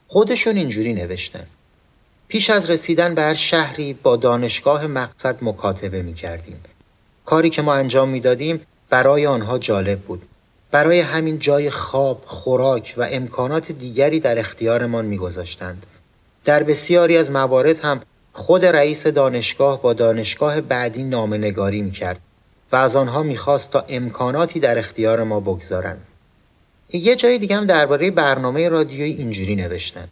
خودشون 0.08 0.56
اینجوری 0.56 0.94
نوشتن 0.94 1.46
پیش 2.28 2.50
از 2.50 2.70
رسیدن 2.70 3.14
به 3.14 3.22
هر 3.22 3.34
شهری 3.34 3.92
با 3.92 4.16
دانشگاه 4.16 4.86
مقصد 4.86 5.36
مکاتبه 5.42 6.02
می 6.02 6.14
کردیم. 6.14 6.60
کاری 7.24 7.50
که 7.50 7.62
ما 7.62 7.74
انجام 7.74 8.08
می‌دادیم 8.08 8.60
برای 8.90 9.26
آنها 9.26 9.58
جالب 9.58 9.98
بود. 9.98 10.22
برای 10.70 11.00
همین 11.00 11.38
جای 11.38 11.70
خواب، 11.70 12.22
خوراک 12.26 12.94
و 12.96 13.08
امکانات 13.10 13.72
دیگری 13.72 14.20
در 14.20 14.38
اختیارمان 14.38 15.04
میگذاشتند. 15.04 15.86
در 16.44 16.62
بسیاری 16.62 17.16
از 17.16 17.30
موارد 17.30 17.80
هم 17.80 18.00
خود 18.40 18.64
رئیس 18.64 19.06
دانشگاه 19.06 19.82
با 19.82 19.92
دانشگاه 19.92 20.60
بعدی 20.60 21.04
نامه 21.04 21.38
نگاری 21.38 21.82
می 21.82 21.90
کرد 21.90 22.20
و 22.72 22.76
از 22.76 22.96
آنها 22.96 23.22
می‌خواست 23.22 23.70
تا 23.70 23.84
امکاناتی 23.88 24.60
در 24.60 24.78
اختیار 24.78 25.22
ما 25.24 25.40
بگذارند. 25.40 26.06
یه 26.92 27.16
جای 27.16 27.38
دیگه 27.38 27.56
هم 27.56 27.66
درباره 27.66 28.10
برنامه 28.10 28.68
رادیویی 28.68 29.12
اینجوری 29.12 29.56
نوشتن. 29.56 30.08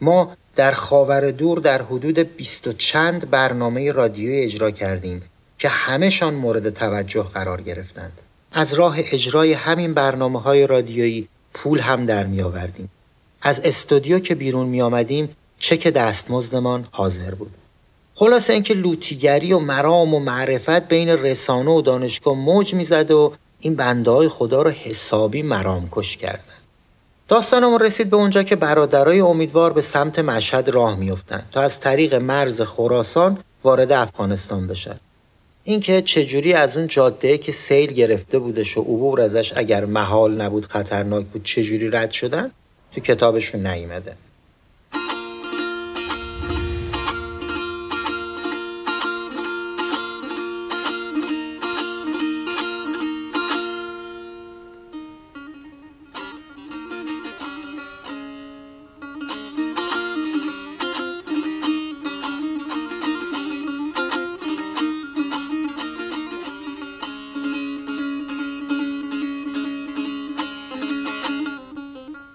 ما 0.00 0.36
در 0.56 0.72
خاور 0.72 1.30
دور 1.30 1.58
در 1.58 1.82
حدود 1.82 2.18
بیست 2.18 2.66
و 2.66 2.72
چند 2.72 3.30
برنامه 3.30 3.92
رادیویی 3.92 4.44
اجرا 4.44 4.70
کردیم 4.70 5.22
که 5.58 5.68
همهشان 5.68 6.34
مورد 6.34 6.70
توجه 6.70 7.22
قرار 7.34 7.60
گرفتند. 7.60 8.12
از 8.52 8.74
راه 8.74 8.96
اجرای 8.98 9.52
همین 9.52 9.94
برنامه 9.94 10.40
های 10.40 10.66
رادیویی 10.66 11.28
پول 11.54 11.78
هم 11.78 12.06
در 12.06 12.26
می 12.26 12.42
آوردیم. 12.42 12.90
از 13.42 13.60
استودیو 13.60 14.18
که 14.18 14.34
بیرون 14.34 14.68
می 14.68 14.82
آمدیم 14.82 15.36
چک 15.58 15.88
دستمزدمان 15.88 16.86
حاضر 16.90 17.34
بود. 17.34 17.57
خلاصه 18.18 18.52
اینکه 18.52 18.74
لوتیگری 18.74 19.52
و 19.52 19.58
مرام 19.58 20.14
و 20.14 20.18
معرفت 20.18 20.88
بین 20.88 21.08
رسانه 21.08 21.70
و 21.70 21.82
دانشگاه 21.82 22.34
موج 22.34 22.74
می‌زد 22.74 23.10
و 23.10 23.32
این 23.60 23.74
بنده 23.74 24.10
های 24.10 24.28
خدا 24.28 24.62
رو 24.62 24.70
حسابی 24.70 25.42
مرام 25.42 25.88
کش 25.90 26.16
کردن. 26.16 26.58
داستانمون 27.28 27.80
رسید 27.80 28.10
به 28.10 28.16
اونجا 28.16 28.42
که 28.42 28.56
برادرای 28.56 29.20
امیدوار 29.20 29.72
به 29.72 29.80
سمت 29.80 30.18
مشهد 30.18 30.68
راه 30.68 30.96
میافتند 30.96 31.48
تا 31.52 31.60
از 31.60 31.80
طریق 31.80 32.14
مرز 32.14 32.62
خراسان 32.62 33.38
وارد 33.64 33.92
افغانستان 33.92 34.66
بشن. 34.66 34.96
اینکه 35.64 36.02
چجوری 36.02 36.52
از 36.52 36.76
اون 36.76 36.86
جاده 36.86 37.38
که 37.38 37.52
سیل 37.52 37.92
گرفته 37.92 38.38
بودش 38.38 38.76
و 38.76 38.80
عبور 38.80 39.20
ازش 39.20 39.52
اگر 39.56 39.84
محال 39.84 40.40
نبود 40.40 40.66
خطرناک 40.66 41.26
بود 41.26 41.44
چجوری 41.44 41.90
رد 41.90 42.10
شدن 42.10 42.50
تو 42.94 43.00
کتابشون 43.00 43.66
نیامده. 43.66 44.16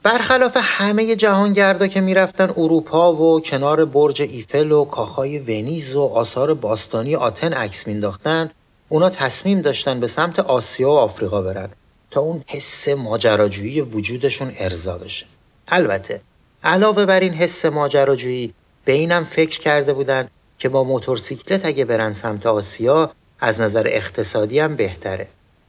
برخلاف 0.03 0.57
همه 0.62 1.15
جهانگردا 1.15 1.88
که 1.88 2.01
می‌رفتن 2.01 2.50
اروپا 2.50 3.13
و 3.13 3.41
کنار 3.41 3.86
برج 3.86 4.22
ایفل 4.22 4.72
و 4.72 4.86
کاخای 4.86 5.39
ونیز 5.39 5.95
و 5.95 6.01
آثار 6.01 6.53
باستانی 6.53 7.15
آتن 7.15 7.53
عکس 7.53 7.88
مینداختن 7.88 8.51
اونا 8.89 9.10
تصمیم 9.10 9.62
داشتن 9.62 10.00
به 10.00 10.07
سمت 10.07 10.39
آسیا 10.39 10.89
و 10.89 10.98
آفریقا 10.98 11.41
برن 11.41 11.69
تا 12.12 12.22
اون 12.22 12.43
حس 12.48 12.88
ماجراجویی 12.88 13.81
وجودشون 13.81 14.51
ارضا 14.57 14.98
بشه. 14.98 15.25
البته 15.67 16.22
علاوه 16.63 17.05
بر 17.05 17.19
این 17.19 17.33
حس 17.33 17.65
ماجراجویی 17.65 18.53
به 18.86 18.91
اینم 18.91 19.25
فکر 19.25 19.60
کرده 19.60 19.93
بودن 19.93 20.27
که 20.60 20.69
با 20.69 20.83
موتورسیکلت 20.83 21.65
اگه 21.65 21.86
برن 21.86 22.13
سمت 22.13 22.45
آسیا 22.45 23.12
از 23.39 23.62
نظر 23.62 23.88
اقتصادی 23.88 24.60
هم 24.60 24.75
بهتره. 24.75 25.27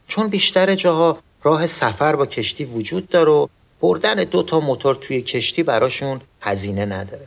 چون 0.08 0.28
بیشتر 0.28 0.74
جاها 0.74 1.18
راه 1.42 1.66
سفر 1.66 2.16
با 2.16 2.26
کشتی 2.26 2.64
وجود 2.64 3.08
داره 3.08 3.32
و 3.32 3.46
بردن 3.84 4.14
دو 4.14 4.42
تا 4.42 4.60
موتور 4.60 4.94
توی 4.94 5.22
کشتی 5.22 5.62
براشون 5.62 6.20
هزینه 6.40 6.84
نداره. 6.84 7.26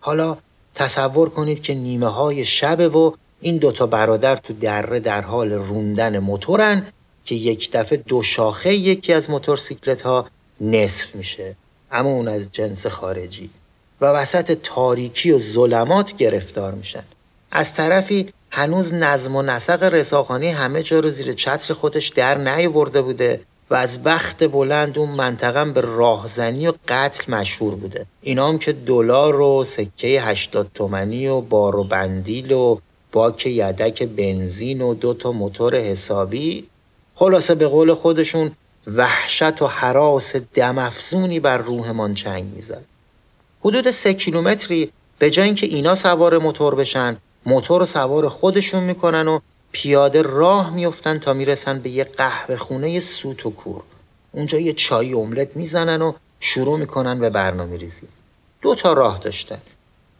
حالا 0.00 0.36
تصور 0.74 1.30
کنید 1.30 1.62
که 1.62 1.74
نیمه 1.74 2.08
های 2.08 2.44
شبه 2.44 2.88
و 2.88 3.12
این 3.40 3.56
دوتا 3.56 3.86
برادر 3.86 4.36
تو 4.36 4.52
دره 4.52 5.00
در 5.00 5.20
حال 5.20 5.52
روندن 5.52 6.18
موتورن 6.18 6.86
که 7.24 7.34
یک 7.34 7.70
دفعه 7.72 7.98
دو 7.98 8.22
شاخه 8.22 8.74
یکی 8.74 9.12
از 9.12 9.30
موتورسیکلت 9.30 10.02
ها 10.02 10.26
نصف 10.60 11.14
میشه. 11.14 11.56
اما 11.92 12.08
اون 12.08 12.28
از 12.28 12.52
جنس 12.52 12.86
خارجی. 12.86 13.50
و 14.00 14.06
وسط 14.06 14.58
تاریکی 14.62 15.32
و 15.32 15.38
ظلمات 15.38 16.16
گرفتار 16.16 16.72
میشن. 16.72 17.04
از 17.50 17.74
طرفی 17.74 18.28
هنوز 18.50 18.94
نظم 18.94 19.36
و 19.36 19.42
نسق 19.42 19.82
رساخانی 19.82 20.48
همه 20.48 20.82
جا 20.82 21.00
رو 21.00 21.10
زیر 21.10 21.32
چتر 21.32 21.74
خودش 21.74 22.08
در 22.08 22.38
نیاورده 22.38 23.02
بوده. 23.02 23.40
و 23.70 23.74
از 23.74 24.02
بخت 24.02 24.44
بلند 24.44 24.98
اون 24.98 25.10
منطقه 25.10 25.64
به 25.64 25.80
راهزنی 25.80 26.66
و 26.68 26.72
قتل 26.88 27.32
مشهور 27.32 27.74
بوده. 27.74 28.06
اینا 28.22 28.48
هم 28.48 28.58
که 28.58 28.72
دلار 28.72 29.40
و 29.40 29.64
سکه 29.64 30.22
80 30.22 30.70
تومنی 30.74 31.26
و 31.26 31.40
بار 31.40 31.76
و 31.76 31.84
بندیل 31.84 32.52
و 32.52 32.78
باک 33.12 33.46
یدک 33.46 34.02
بنزین 34.02 34.80
و 34.80 34.94
دو 34.94 35.14
تا 35.14 35.32
موتور 35.32 35.76
حسابی 35.76 36.66
خلاصه 37.14 37.54
به 37.54 37.66
قول 37.66 37.94
خودشون 37.94 38.50
وحشت 38.86 39.62
و 39.62 39.66
حراس 39.66 40.36
دمافزونی 40.36 41.40
بر 41.40 41.58
روحمان 41.58 42.14
چنگ 42.14 42.44
می‌زد. 42.54 42.84
حدود 43.60 43.90
سه 43.90 44.14
کیلومتری 44.14 44.90
به 45.18 45.30
جای 45.30 45.44
اینکه 45.44 45.66
اینا 45.66 45.94
سوار 45.94 46.38
موتور 46.38 46.74
بشن 46.74 47.16
موتور 47.46 47.84
سوار 47.84 48.28
خودشون 48.28 48.82
می‌کنن 48.82 49.28
و 49.28 49.40
پیاده 49.76 50.22
راه 50.22 50.70
میفتن 50.74 51.18
تا 51.18 51.32
می‌رسن 51.32 51.78
به 51.78 51.90
یه 51.90 52.04
قهوه 52.04 52.56
خونه 52.56 53.00
سوت 53.00 53.46
و 53.46 53.50
کور. 53.50 53.82
اونجا 54.32 54.58
یه 54.58 54.72
چای 54.72 55.12
املت 55.12 55.56
می‌زنن 55.56 56.02
و 56.02 56.12
شروع 56.40 56.78
می‌کنن 56.78 57.18
به 57.18 57.30
برنامه 57.30 57.76
ریزی 57.76 58.06
دو 58.62 58.74
تا 58.74 58.92
راه 58.92 59.18
داشتن. 59.18 59.58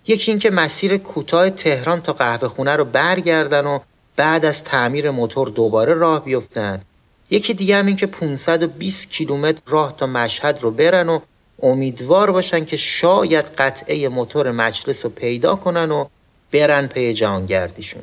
یکی 0.07 0.31
اینکه 0.31 0.51
مسیر 0.51 0.97
کوتاه 0.97 1.51
تهران 1.51 2.01
تا 2.01 2.13
قهوه 2.13 2.49
خونه 2.49 2.77
رو 2.77 2.85
برگردن 2.85 3.67
و 3.67 3.79
بعد 4.17 4.45
از 4.45 4.65
تعمیر 4.65 5.11
موتور 5.11 5.49
دوباره 5.49 5.95
راه 5.95 6.25
بیفتن. 6.25 6.83
یکی 7.31 7.55
دیگه 7.55 7.77
هم 7.77 7.87
این 7.87 7.97
که 7.97 8.07
520 8.07 9.11
کیلومتر 9.11 9.63
راه 9.67 9.97
تا 9.97 10.07
مشهد 10.07 10.59
رو 10.63 10.71
برن 10.71 11.09
و 11.09 11.21
امیدوار 11.63 12.31
باشن 12.31 12.65
که 12.65 12.77
شاید 12.77 13.45
قطعه 13.45 14.09
موتور 14.09 14.51
مجلس 14.51 15.05
رو 15.05 15.11
پیدا 15.11 15.57
کنن 15.57 15.91
و 15.91 16.05
برن 16.53 16.87
پی 16.87 17.15
جهانگردیشون. 17.15 18.03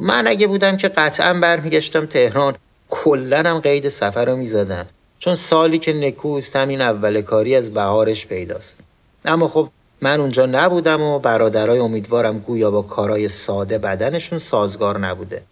من 0.00 0.26
اگه 0.26 0.46
بودم 0.46 0.76
که 0.76 0.88
قطعا 0.88 1.34
برمیگشتم 1.34 2.06
تهران 2.06 2.54
کلنم 2.88 3.58
قید 3.60 3.88
سفر 3.88 4.24
رو 4.24 4.36
می‌زدم. 4.36 4.86
چون 5.18 5.34
سالی 5.34 5.78
که 5.78 5.92
نکوست 5.92 6.56
همین 6.56 6.80
اول 6.80 7.20
کاری 7.20 7.56
از 7.56 7.74
بهارش 7.74 8.26
پیداست. 8.26 8.78
اما 9.24 9.48
خب 9.48 9.68
من 10.00 10.20
اونجا 10.20 10.46
نبودم 10.46 11.02
و 11.02 11.18
برادرای 11.18 11.78
امیدوارم 11.78 12.38
گویا 12.38 12.70
با 12.70 12.82
کارای 12.82 13.28
ساده 13.28 13.78
بدنشون 13.78 14.38
سازگار 14.38 14.98
نبوده. 14.98 15.42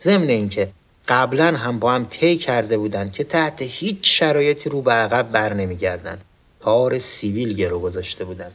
ضمن 0.00 0.28
اینکه 0.28 0.68
قبلا 1.08 1.56
هم 1.56 1.78
با 1.78 1.92
هم 1.92 2.06
طی 2.10 2.36
کرده 2.36 2.78
بودن 2.78 3.10
که 3.10 3.24
تحت 3.24 3.56
هیچ 3.60 3.98
شرایطی 4.02 4.70
رو 4.70 4.82
به 4.82 4.92
عقب 4.92 5.32
بر 5.32 5.52
نمیگردن. 5.52 6.18
کار 6.60 6.98
سیویل 6.98 7.52
گرو 7.52 7.78
گذاشته 7.78 8.24
بودن. 8.24 8.50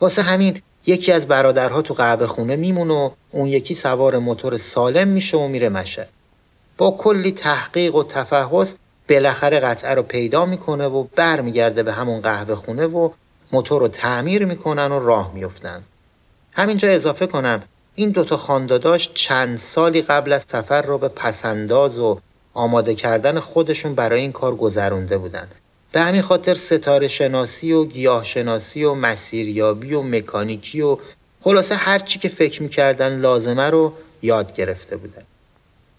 واسه 0.00 0.22
همین 0.22 0.62
یکی 0.86 1.12
از 1.12 1.28
برادرها 1.28 1.82
تو 1.82 1.94
قهوه 1.94 2.26
خونه 2.26 2.56
میمونه 2.56 2.94
و 2.94 3.10
اون 3.30 3.46
یکی 3.46 3.74
سوار 3.74 4.18
موتور 4.18 4.56
سالم 4.56 5.08
میشه 5.08 5.36
و 5.36 5.48
میره 5.48 5.68
مشه. 5.68 6.08
با 6.78 6.90
کلی 6.90 7.32
تحقیق 7.32 7.94
و 7.94 8.02
تفحص 8.02 8.74
بالاخره 9.08 9.60
قطعه 9.60 9.94
رو 9.94 10.02
پیدا 10.02 10.46
می‌کنه 10.46 10.86
و 10.86 11.04
برمیگرده 11.16 11.82
به 11.82 11.92
همون 11.92 12.20
قهوه 12.20 12.54
خونه 12.54 12.86
و 12.86 13.10
موتور 13.52 13.80
رو 13.80 13.88
تعمیر 13.88 14.44
می‌کنن 14.44 14.92
و 14.92 15.06
راه 15.06 15.34
میفتن 15.34 15.82
همینجا 16.52 16.88
اضافه 16.88 17.26
کنم 17.26 17.62
این 17.94 18.10
دوتا 18.10 18.36
خانداداش 18.36 19.10
چند 19.14 19.58
سالی 19.58 20.02
قبل 20.02 20.32
از 20.32 20.46
سفر 20.48 20.82
رو 20.82 20.98
به 20.98 21.08
پسنداز 21.08 21.98
و 21.98 22.20
آماده 22.54 22.94
کردن 22.94 23.40
خودشون 23.40 23.94
برای 23.94 24.20
این 24.20 24.32
کار 24.32 24.54
گذرونده 24.54 25.18
بودن. 25.18 25.48
به 25.94 26.00
همین 26.00 26.22
خاطر 26.22 26.54
ستاره 26.54 27.08
شناسی 27.08 27.72
و 27.72 27.84
گیاه 27.84 28.24
شناسی 28.24 28.84
و 28.84 28.94
مسیریابی 28.94 29.94
و 29.94 30.02
مکانیکی 30.02 30.80
و 30.80 30.98
خلاصه 31.40 31.74
هر 31.74 31.98
چی 31.98 32.18
که 32.18 32.28
فکر 32.28 32.62
می‌کردن 32.62 33.20
لازمه 33.20 33.70
رو 33.70 33.92
یاد 34.22 34.54
گرفته 34.56 34.96
بودن. 34.96 35.22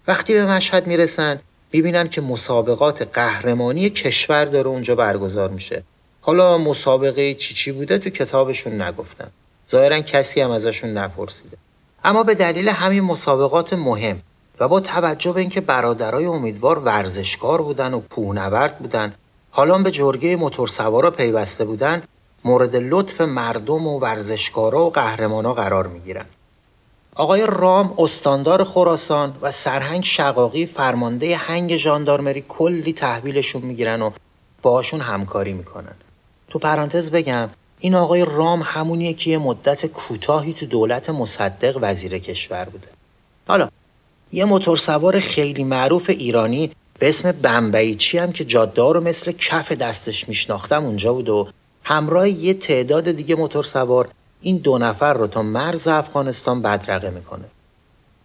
وقتی 0.08 0.34
به 0.34 0.46
مشهد 0.46 0.86
می‌رسن 0.86 1.40
می‌بینن 1.72 2.08
که 2.08 2.20
مسابقات 2.20 3.02
قهرمانی 3.12 3.90
کشور 3.90 4.44
داره 4.44 4.68
اونجا 4.68 4.94
برگزار 4.94 5.48
میشه. 5.48 5.82
حالا 6.20 6.58
مسابقه 6.58 7.34
چی 7.34 7.54
چی 7.54 7.72
بوده 7.72 7.98
تو 7.98 8.10
کتابشون 8.10 8.82
نگفتن. 8.82 9.30
ظاهرا 9.70 10.00
کسی 10.00 10.40
هم 10.40 10.50
ازشون 10.50 10.90
نپرسیده. 10.90 11.56
اما 12.04 12.22
به 12.22 12.34
دلیل 12.34 12.68
همین 12.68 13.02
مسابقات 13.02 13.72
مهم 13.72 14.22
و 14.60 14.68
با 14.68 14.80
توجه 14.80 15.32
به 15.32 15.40
اینکه 15.40 15.60
برادرای 15.60 16.24
امیدوار 16.24 16.78
ورزشکار 16.78 17.62
بودن 17.62 17.94
و 17.94 18.00
کوهنورد 18.00 18.78
بودن 18.78 19.14
حالا 19.56 19.78
به 19.78 19.90
جرگه 19.90 20.36
موتورسوارا 20.36 21.10
پیوسته 21.10 21.64
بودن 21.64 22.02
مورد 22.44 22.76
لطف 22.76 23.20
مردم 23.20 23.86
و 23.86 23.98
ورزشکارا 23.98 24.86
و 24.86 24.90
قهرمانا 24.90 25.54
قرار 25.54 25.86
می‌گیرن. 25.86 26.24
آقای 27.14 27.46
رام 27.48 27.94
استاندار 27.98 28.64
خراسان 28.64 29.36
و 29.42 29.50
سرهنگ 29.50 30.04
شقاقی 30.04 30.66
فرمانده 30.66 31.36
هنگ 31.36 31.76
ژاندارمری 31.76 32.44
کلی 32.48 32.92
تحویلشون 32.92 33.62
می‌گیرن 33.62 34.02
و 34.02 34.10
باشون 34.62 35.00
همکاری 35.00 35.52
می‌کنن. 35.52 35.94
تو 36.48 36.58
پرانتز 36.58 37.10
بگم 37.10 37.48
این 37.78 37.94
آقای 37.94 38.24
رام 38.24 38.62
همونیه 38.64 39.14
که 39.14 39.30
یه 39.30 39.38
مدت 39.38 39.86
کوتاهی 39.86 40.52
تو 40.52 40.66
دولت 40.66 41.10
مصدق 41.10 41.78
وزیر 41.80 42.18
کشور 42.18 42.64
بوده. 42.64 42.88
حالا 43.48 43.68
یه 44.32 44.44
موتورسوار 44.44 45.20
خیلی 45.20 45.64
معروف 45.64 46.10
ایرانی 46.10 46.70
به 46.98 47.08
اسم 47.08 47.32
بمبئیچی 47.32 48.18
هم 48.18 48.32
که 48.32 48.44
جاده 48.44 48.82
رو 48.82 49.00
مثل 49.00 49.32
کف 49.32 49.72
دستش 49.72 50.28
میشناختم 50.28 50.84
اونجا 50.84 51.12
بود 51.12 51.28
و 51.28 51.48
همراه 51.82 52.28
یه 52.28 52.54
تعداد 52.54 53.10
دیگه 53.10 53.34
موتورسوار 53.34 54.08
این 54.40 54.56
دو 54.56 54.78
نفر 54.78 55.14
رو 55.14 55.26
تا 55.26 55.42
مرز 55.42 55.88
افغانستان 55.88 56.62
بدرقه 56.62 57.10
می‌کنه. 57.10 57.44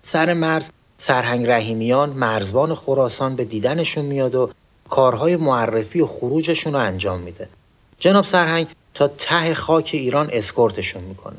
سر 0.02 0.34
مرز 0.34 0.70
سرهنگ 0.98 1.48
رحیمیان 1.48 2.10
مرزبان 2.10 2.76
خراسان 2.76 3.36
به 3.36 3.46
دیدنشون 3.46 4.06
میاد 4.06 4.36
و 4.36 4.50
کارهای 4.90 5.36
معرفی 5.36 6.02
و 6.02 6.08
خروجشون 6.08 6.74
رو 6.74 6.80
انجام 6.80 7.20
میده. 7.20 7.50
جناب 8.00 8.26
سرهنگ 8.26 8.68
تا 8.94 9.08
ته 9.08 9.56
خاک 9.56 9.90
ایران 9.94 10.30
اسکورتشون 10.34 11.04
می‌کنه. 11.04 11.38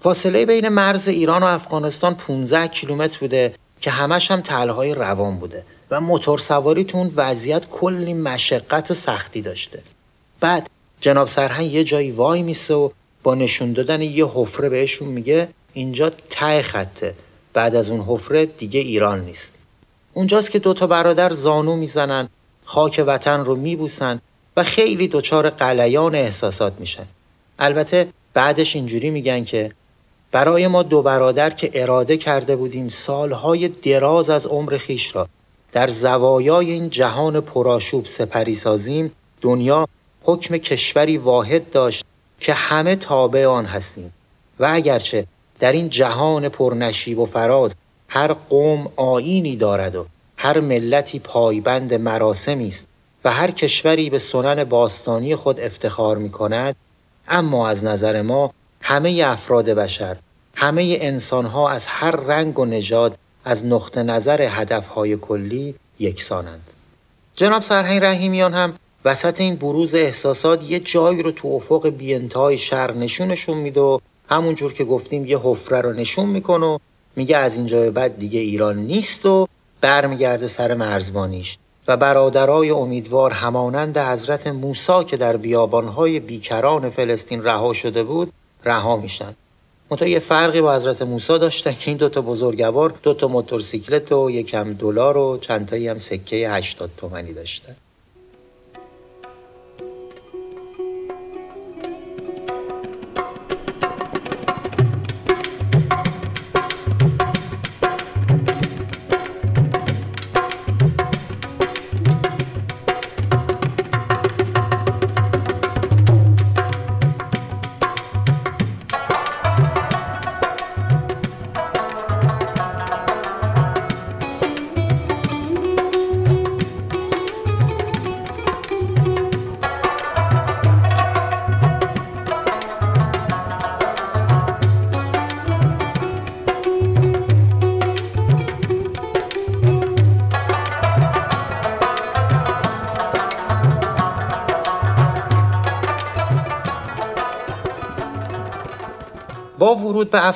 فاصله 0.00 0.46
بین 0.46 0.68
مرز 0.68 1.08
ایران 1.08 1.42
و 1.42 1.46
افغانستان 1.46 2.14
15 2.14 2.68
کیلومتر 2.68 3.18
بوده 3.18 3.54
که 3.80 3.90
همش 3.90 4.30
هم 4.30 4.40
تلهای 4.40 4.94
روان 4.94 5.36
بوده. 5.36 5.64
و 5.90 6.00
موتور 6.00 6.38
سواری 6.38 6.84
تو 6.84 6.98
اون 6.98 7.12
وضعیت 7.16 7.68
کلی 7.68 8.14
مشقت 8.14 8.90
و 8.90 8.94
سختی 8.94 9.42
داشته. 9.42 9.82
بعد 10.40 10.70
جناب 11.00 11.28
سرهنگ 11.28 11.72
یه 11.72 11.84
جایی 11.84 12.10
وای 12.10 12.42
میسه 12.42 12.74
و 12.74 12.90
با 13.22 13.34
نشون 13.34 13.72
دادن 13.72 14.02
یه 14.02 14.26
حفره 14.26 14.68
بهشون 14.68 15.08
میگه 15.08 15.48
اینجا 15.72 16.10
ته 16.10 16.62
خطه. 16.62 17.14
بعد 17.52 17.74
از 17.74 17.90
اون 17.90 18.00
حفره 18.00 18.46
دیگه 18.46 18.80
ایران 18.80 19.24
نیست. 19.24 19.54
اونجاست 20.14 20.50
که 20.50 20.58
دوتا 20.58 20.86
برادر 20.86 21.32
زانو 21.32 21.76
می‌زنن 21.76 22.28
خاک 22.64 23.04
وطن 23.06 23.44
رو 23.44 23.56
میبوسن 23.56 24.20
و 24.56 24.62
خیلی 24.64 25.08
دچار 25.08 25.50
قلیان 25.50 26.14
احساسات 26.14 26.72
میشن. 26.78 27.06
البته 27.58 28.08
بعدش 28.34 28.76
اینجوری 28.76 29.10
میگن 29.10 29.44
که 29.44 29.72
برای 30.32 30.66
ما 30.66 30.82
دو 30.82 31.02
برادر 31.02 31.50
که 31.50 31.70
اراده 31.74 32.16
کرده 32.16 32.56
بودیم 32.56 32.88
سالهای 32.88 33.68
دراز 33.68 34.30
از 34.30 34.46
عمر 34.46 34.76
خیش 34.76 35.16
را 35.16 35.28
در 35.76 35.88
زوایای 35.88 36.70
این 36.70 36.90
جهان 36.90 37.40
پرآشوب 37.40 38.06
سپری 38.06 38.54
سازیم 38.54 39.12
دنیا 39.40 39.88
حکم 40.22 40.56
کشوری 40.56 41.18
واحد 41.18 41.70
داشت 41.70 42.04
که 42.40 42.52
همه 42.52 42.96
تابع 42.96 43.46
آن 43.46 43.66
هستیم. 43.66 44.12
و 44.60 44.68
اگرچه 44.72 45.26
در 45.58 45.72
این 45.72 45.88
جهان 45.88 46.48
پرنشیب 46.48 47.18
و 47.18 47.26
فراز 47.26 47.74
هر 48.08 48.32
قوم 48.32 48.92
آینی 48.96 49.56
دارد 49.56 49.96
و 49.96 50.06
هر 50.36 50.60
ملتی 50.60 51.18
پایبند 51.18 51.94
مراسمی 51.94 52.68
است 52.68 52.88
و 53.24 53.32
هر 53.32 53.50
کشوری 53.50 54.10
به 54.10 54.18
سنن 54.18 54.64
باستانی 54.64 55.36
خود 55.36 55.60
افتخار 55.60 56.16
می 56.16 56.30
کند 56.30 56.76
اما 57.28 57.68
از 57.68 57.84
نظر 57.84 58.22
ما 58.22 58.52
همه 58.80 59.22
افراد 59.26 59.70
بشر 59.70 60.16
همه 60.54 60.98
انسانها 61.00 61.70
از 61.70 61.86
هر 61.86 62.10
رنگ 62.10 62.58
و 62.58 62.64
نژاد 62.64 63.18
از 63.46 63.66
نقطه 63.66 64.02
نظر 64.02 64.48
هدفهای 64.50 65.16
کلی 65.16 65.74
یکسانند. 65.98 66.70
جناب 67.34 67.62
سرهنگ 67.62 68.04
رحیمیان 68.04 68.54
هم 68.54 68.74
وسط 69.04 69.40
این 69.40 69.56
بروز 69.56 69.94
احساسات 69.94 70.70
یه 70.70 70.80
جایی 70.80 71.22
رو 71.22 71.30
تو 71.30 71.48
افق 71.48 71.88
بیانتهای 71.88 72.58
شهر 72.58 72.92
نشونشون 72.92 73.58
میده 73.58 73.80
و 73.80 73.98
همونجور 74.30 74.72
که 74.72 74.84
گفتیم 74.84 75.26
یه 75.26 75.38
حفره 75.38 75.80
رو 75.80 75.92
نشون 75.92 76.28
می‌کنه 76.28 76.66
و 76.66 76.78
میگه 77.16 77.36
از 77.36 77.56
اینجا 77.56 77.80
به 77.80 77.90
بعد 77.90 78.18
دیگه 78.18 78.40
ایران 78.40 78.78
نیست 78.78 79.26
و 79.26 79.48
برمیگرده 79.80 80.46
سر 80.46 80.74
مرزبانیش. 80.74 81.58
و 81.88 81.96
برادرای 81.96 82.70
امیدوار 82.70 83.32
همانند 83.32 83.98
حضرت 83.98 84.46
موسی 84.46 85.04
که 85.06 85.16
در 85.16 85.36
بیابانهای 85.36 86.20
بیکران 86.20 86.90
فلسطین 86.90 87.44
رها 87.44 87.72
شده 87.72 88.02
بود 88.02 88.32
رها 88.64 88.96
میشن. 88.96 89.34
منتها 89.90 90.08
یه 90.08 90.18
فرقی 90.18 90.60
با 90.60 90.76
حضرت 90.76 91.02
موسی 91.02 91.38
داشتن 91.38 91.72
که 91.72 91.90
این 91.90 91.96
دوتا 91.96 92.20
بزرگوار 92.20 92.94
دوتا 93.02 93.28
موتورسیکلت 93.28 94.12
و 94.12 94.30
یکم 94.30 94.72
دلار 94.72 95.16
و 95.16 95.38
چندتایی 95.38 95.88
هم 95.88 95.98
سکه 95.98 96.50
80 96.50 96.90
تومنی 96.96 97.32
داشتن. 97.32 97.76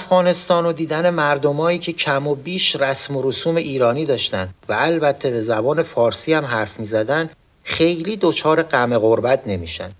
افغانستان 0.01 0.67
و 0.67 0.73
دیدن 0.73 1.11
مردمایی 1.11 1.79
که 1.79 1.93
کم 1.93 2.27
و 2.27 2.35
بیش 2.35 2.77
رسم 2.77 3.17
و 3.17 3.23
رسوم 3.29 3.57
ایرانی 3.57 4.07
داشتن. 4.07 4.49
و 4.69 4.73
البته 4.73 5.31
به 5.31 5.41
زبان 5.41 5.83
فارسی 5.83 6.33
هم 6.33 6.45
حرف 6.45 6.81
می 6.81 6.87
زدن 6.87 7.31
خیلی 7.65 8.19
دچار 8.21 8.63
غم 8.63 8.99
غربت 8.99 9.43
نمیشن. 9.47 9.91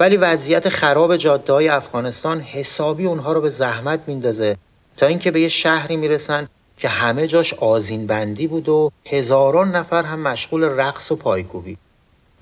ولی 0.00 0.16
وضعیت 0.16 0.68
خراب 0.68 1.16
جاده 1.16 1.52
های 1.52 1.68
افغانستان 1.68 2.40
حسابی 2.40 3.06
اونها 3.06 3.32
رو 3.32 3.40
به 3.40 3.48
زحمت 3.48 4.00
میندازه. 4.06 4.56
تا 4.96 5.06
اینکه 5.06 5.30
به 5.30 5.40
یه 5.40 5.48
شهری 5.48 5.96
می‌رسن 5.96 6.48
که 6.76 6.88
همه 6.88 7.26
جاش 7.26 7.54
آزین 7.54 8.06
بندی 8.06 8.46
بود 8.46 8.68
و 8.68 8.90
هزاران 9.06 9.76
نفر 9.76 10.02
هم 10.02 10.20
مشغول 10.20 10.64
رقص 10.64 11.12
و 11.12 11.16
پایکوبی. 11.16 11.76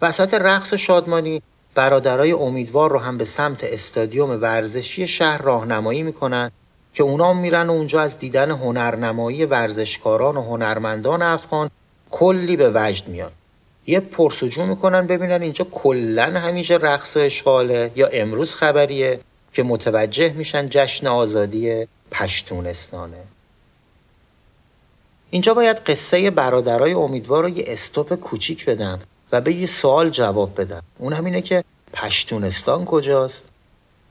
وسط 0.03 0.35
رقص 0.35 0.75
شادمانی 0.75 1.43
برادرای 1.75 2.33
امیدوار 2.33 2.91
رو 2.91 2.99
هم 2.99 3.19
به 3.19 3.25
سمت 3.25 3.65
استادیوم 3.65 4.43
ورزشی 4.43 5.09
شهر 5.09 5.43
راهنمایی 5.43 6.03
می‌کنن 6.03 6.51
که 6.95 7.03
اونا 7.03 7.33
میرن 7.33 7.71
اونجا 7.71 8.01
از 8.01 8.19
دیدن 8.19 8.51
هنرنمایی 8.51 9.45
ورزشکاران 9.45 10.37
و 10.37 10.43
هنرمندان 10.43 11.23
افغان 11.23 11.71
کلی 12.11 12.57
به 12.57 12.73
وجد 12.75 13.09
میان. 13.09 13.31
یه 13.87 14.01
پرسجو 14.01 14.67
می‌کنن 14.67 15.07
ببینن 15.07 15.43
اینجا 15.43 15.67
کلا 15.73 16.25
همیشه 16.25 16.75
رقص 16.75 17.17
و 17.17 17.21
اشغاله 17.21 17.91
یا 17.97 18.07
امروز 18.07 18.55
خبریه 18.55 19.21
که 19.53 19.63
متوجه 19.63 20.33
میشن 20.33 20.69
جشن 20.69 21.07
آزادی 21.07 21.87
پشتونستانه. 22.11 23.25
اینجا 25.31 25.55
باید 25.55 25.77
قصه 25.77 26.31
برادرای 26.31 26.93
امیدوار 26.93 27.43
رو 27.43 27.49
یه 27.49 27.65
استوپ 27.67 28.15
کوچیک 28.15 28.65
بدم 28.65 29.01
و 29.33 29.41
به 29.41 29.55
یه 29.55 29.67
سوال 29.67 30.11
جواب 30.11 30.61
بدم 30.61 30.83
اون 30.99 31.13
هم 31.13 31.25
اینه 31.25 31.41
که 31.43 31.65
پشتونستان 31.93 32.85
کجاست؟ 32.85 33.45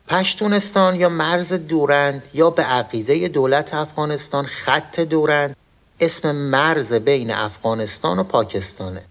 پشتونستان 0.08 0.96
یا 0.96 1.10
مرز 1.10 1.54
دورند 1.54 2.24
یا 2.34 2.50
به 2.50 2.64
عقیده 2.64 3.28
دولت 3.28 3.74
افغانستان 3.74 4.46
خط 4.46 5.00
دورند 5.00 5.56
اسم 6.00 6.32
مرز 6.32 6.94
بین 6.94 7.32
افغانستان 7.32 8.20
و 8.20 8.24
پاکستانه 8.24 9.02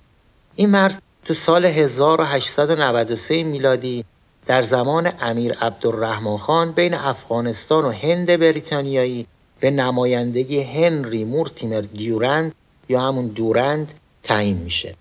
این 0.55 0.71
مرز 0.71 0.99
تو 1.25 1.35
سال 1.35 1.65
1893 1.65 3.43
میلادی 3.43 4.05
در 4.47 4.63
زمان 4.63 5.13
امیر 5.21 5.53
عبدالرحمن 5.53 6.37
خان 6.37 6.73
بین 6.73 6.95
افغانستان 6.95 7.85
و 7.85 7.91
هند 7.91 8.27
بریتانیایی 8.27 9.27
به 9.61 9.71
نمایندگی 9.71 10.63
هنری 10.63 11.25
مورتیمر 11.25 11.81
دیورند 11.81 12.55
یا 12.89 13.01
همون 13.01 13.27
دورند 13.27 13.93
تعیین 14.23 14.57
میشه. 14.57 14.95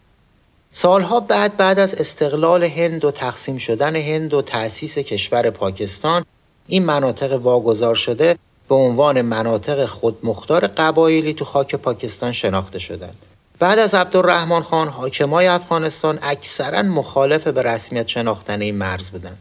سالها 0.78 1.20
بعد 1.20 1.58
بعد 1.58 1.80
از 1.80 1.94
استقلال 1.94 2.64
هند 2.64 3.06
و 3.06 3.12
تقسیم 3.12 3.58
شدن 3.58 3.96
هند 3.96 4.34
و 4.34 4.42
تأسیس 4.42 4.98
کشور 4.98 5.50
پاکستان 5.50 6.26
این 6.68 6.86
مناطق 6.86 7.34
واگذار 7.34 7.96
شده 7.96 8.38
به 8.70 8.76
عنوان 8.76 9.22
مناطق 9.22 9.86
خودمختار 9.86 10.68
قبایلی 10.68 11.34
تو 11.34 11.46
خاک 11.46 11.76
پاکستان 11.76 12.32
شناخته 12.32 12.80
شدند. 12.80 13.16
بعد 13.60 13.80
از 13.80 13.94
عبدالرحمن 13.94 14.62
خان 14.62 14.88
حاکمای 14.88 15.48
افغانستان 15.48 16.20
اکثرا 16.22 16.82
مخالف 16.82 17.48
به 17.48 17.62
رسمیت 17.62 18.08
شناختن 18.08 18.62
این 18.62 18.76
مرز 18.76 19.10
بودند. 19.10 19.38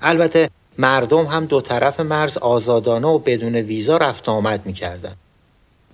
البته 0.00 0.50
مردم 0.78 1.26
هم 1.26 1.46
دو 1.46 1.60
طرف 1.60 2.00
مرز 2.00 2.38
آزادانه 2.38 3.06
و 3.06 3.18
بدون 3.18 3.54
ویزا 3.54 3.96
رفت 3.96 4.28
آمد 4.28 4.66
می‌کردند. 4.66 5.16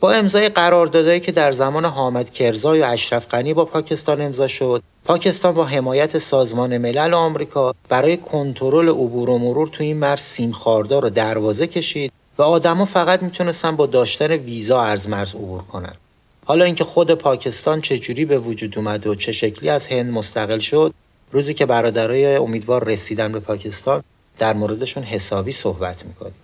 با 0.00 0.12
امضای 0.12 0.48
قراردادهایی 0.48 1.20
که 1.20 1.32
در 1.32 1.52
زمان 1.52 1.84
حامد 1.84 2.30
کرزای 2.30 2.82
و 2.82 2.84
اشرف 2.84 3.28
غنی 3.28 3.54
با 3.54 3.64
پاکستان 3.64 4.20
امضا 4.20 4.48
شد 4.48 4.82
پاکستان 5.04 5.54
با 5.54 5.64
حمایت 5.64 6.18
سازمان 6.18 6.78
ملل 6.78 7.14
آمریکا 7.14 7.74
برای 7.88 8.16
کنترل 8.16 8.88
عبور 8.88 9.30
و 9.30 9.38
مرور 9.38 9.68
تو 9.68 9.82
این 9.82 9.96
مرز 9.96 10.20
سیم 10.20 10.52
خاردار 10.52 11.02
رو 11.02 11.10
دروازه 11.10 11.66
کشید 11.66 12.12
و 12.38 12.42
آدما 12.42 12.84
فقط 12.84 13.22
می‌تونستن 13.22 13.76
با 13.76 13.86
داشتن 13.86 14.32
ویزا 14.32 14.80
از 14.82 15.08
مرز 15.08 15.34
عبور 15.34 15.62
کنند. 15.62 15.96
حالا 16.44 16.64
اینکه 16.64 16.84
خود 16.84 17.10
پاکستان 17.10 17.80
چجوری 17.80 18.24
به 18.24 18.38
وجود 18.38 18.78
اومد 18.78 19.06
و 19.06 19.14
چه 19.14 19.32
شکلی 19.32 19.68
از 19.70 19.86
هند 19.86 20.12
مستقل 20.12 20.58
شد 20.58 20.94
روزی 21.32 21.54
که 21.54 21.66
برادرای 21.66 22.36
امیدوار 22.36 22.84
رسیدن 22.84 23.32
به 23.32 23.40
پاکستان 23.40 24.02
در 24.38 24.52
موردشون 24.52 25.02
حسابی 25.02 25.52
صحبت 25.52 26.06
می‌کنیم 26.06 26.34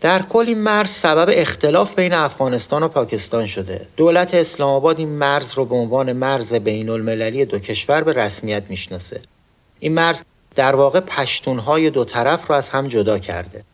در 0.00 0.22
کل 0.22 0.44
این 0.48 0.58
مرز 0.58 0.90
سبب 0.90 1.28
اختلاف 1.32 1.94
بین 1.94 2.12
افغانستان 2.12 2.82
و 2.82 2.88
پاکستان 2.88 3.46
شده. 3.46 3.86
دولت 3.96 4.34
اسلام 4.34 4.70
آباد 4.70 4.98
این 4.98 5.08
مرز 5.08 5.54
رو 5.54 5.64
به 5.64 5.74
عنوان 5.74 6.12
مرز 6.12 6.54
بین 6.54 6.88
المللی 6.88 7.44
دو 7.44 7.58
کشور 7.58 8.00
به 8.00 8.12
رسمیت 8.12 8.62
می‌شناسه. 8.68 9.20
این 9.80 9.94
مرز 9.94 10.22
در 10.54 10.74
واقع 10.74 11.00
پشتونهای 11.00 11.90
دو 11.90 12.04
طرف 12.04 12.46
رو 12.46 12.54
از 12.54 12.70
هم 12.70 12.88
جدا 12.88 13.18
کرده. 13.18 13.64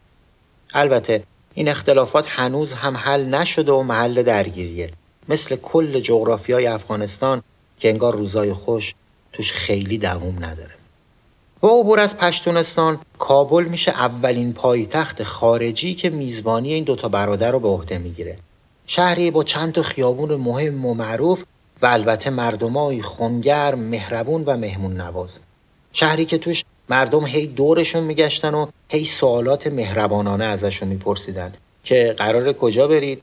البته 0.75 1.23
این 1.55 1.69
اختلافات 1.69 2.27
هنوز 2.29 2.73
هم 2.73 2.97
حل 2.97 3.25
نشده 3.25 3.73
و 3.73 3.83
محل 3.83 4.23
درگیریه. 4.23 4.91
مثل 5.29 5.57
کل 5.57 6.01
جغرافیای 6.01 6.67
افغانستان 6.67 7.43
که 7.81 7.89
انگار 7.89 8.15
روزای 8.15 8.53
خوش 8.53 8.95
توش 9.33 9.53
خیلی 9.53 9.99
دووم 9.99 10.45
نداره. 10.45 10.82
با 11.63 11.81
عبور 11.81 12.01
از 12.01 12.17
پشتونستان 12.17 12.99
کابل 13.19 13.65
میشه 13.65 13.91
اولین 13.91 14.53
پایتخت 14.53 15.23
خارجی 15.23 15.95
که 15.95 16.11
میزبانی 16.11 16.73
این 16.73 16.85
دوتا 16.85 17.09
برادر 17.09 17.51
رو 17.51 17.61
به 17.61 17.69
عهده 17.69 17.99
می‌گیره. 17.99 18.39
شهری 18.87 19.31
با 19.31 19.45
چند 19.45 19.73
تا 19.73 19.83
خیابون 19.83 20.35
مهم 20.35 20.87
و 20.87 20.95
معروف 20.95 21.45
و 21.83 21.87
البته 21.87 22.31
مردمای 22.31 23.03
خونگرم 23.03 23.79
مهربون 23.79 24.45
و 24.47 24.57
مهمون 24.57 25.01
نواز. 25.01 25.39
شهری 25.93 26.25
که 26.25 26.39
توش 26.39 26.65
مردم 26.89 27.27
هی 27.27 27.47
دورشون 27.47 28.05
میگشتن 28.05 28.55
و 28.55 28.67
هی 28.89 29.05
سوالات 29.05 29.67
مهربانانه 29.67 30.45
ازشون 30.45 30.89
میپرسیدن 30.89 31.53
که 31.85 32.15
قرار 32.19 32.53
کجا 32.53 32.89
برید؟ 32.89 33.23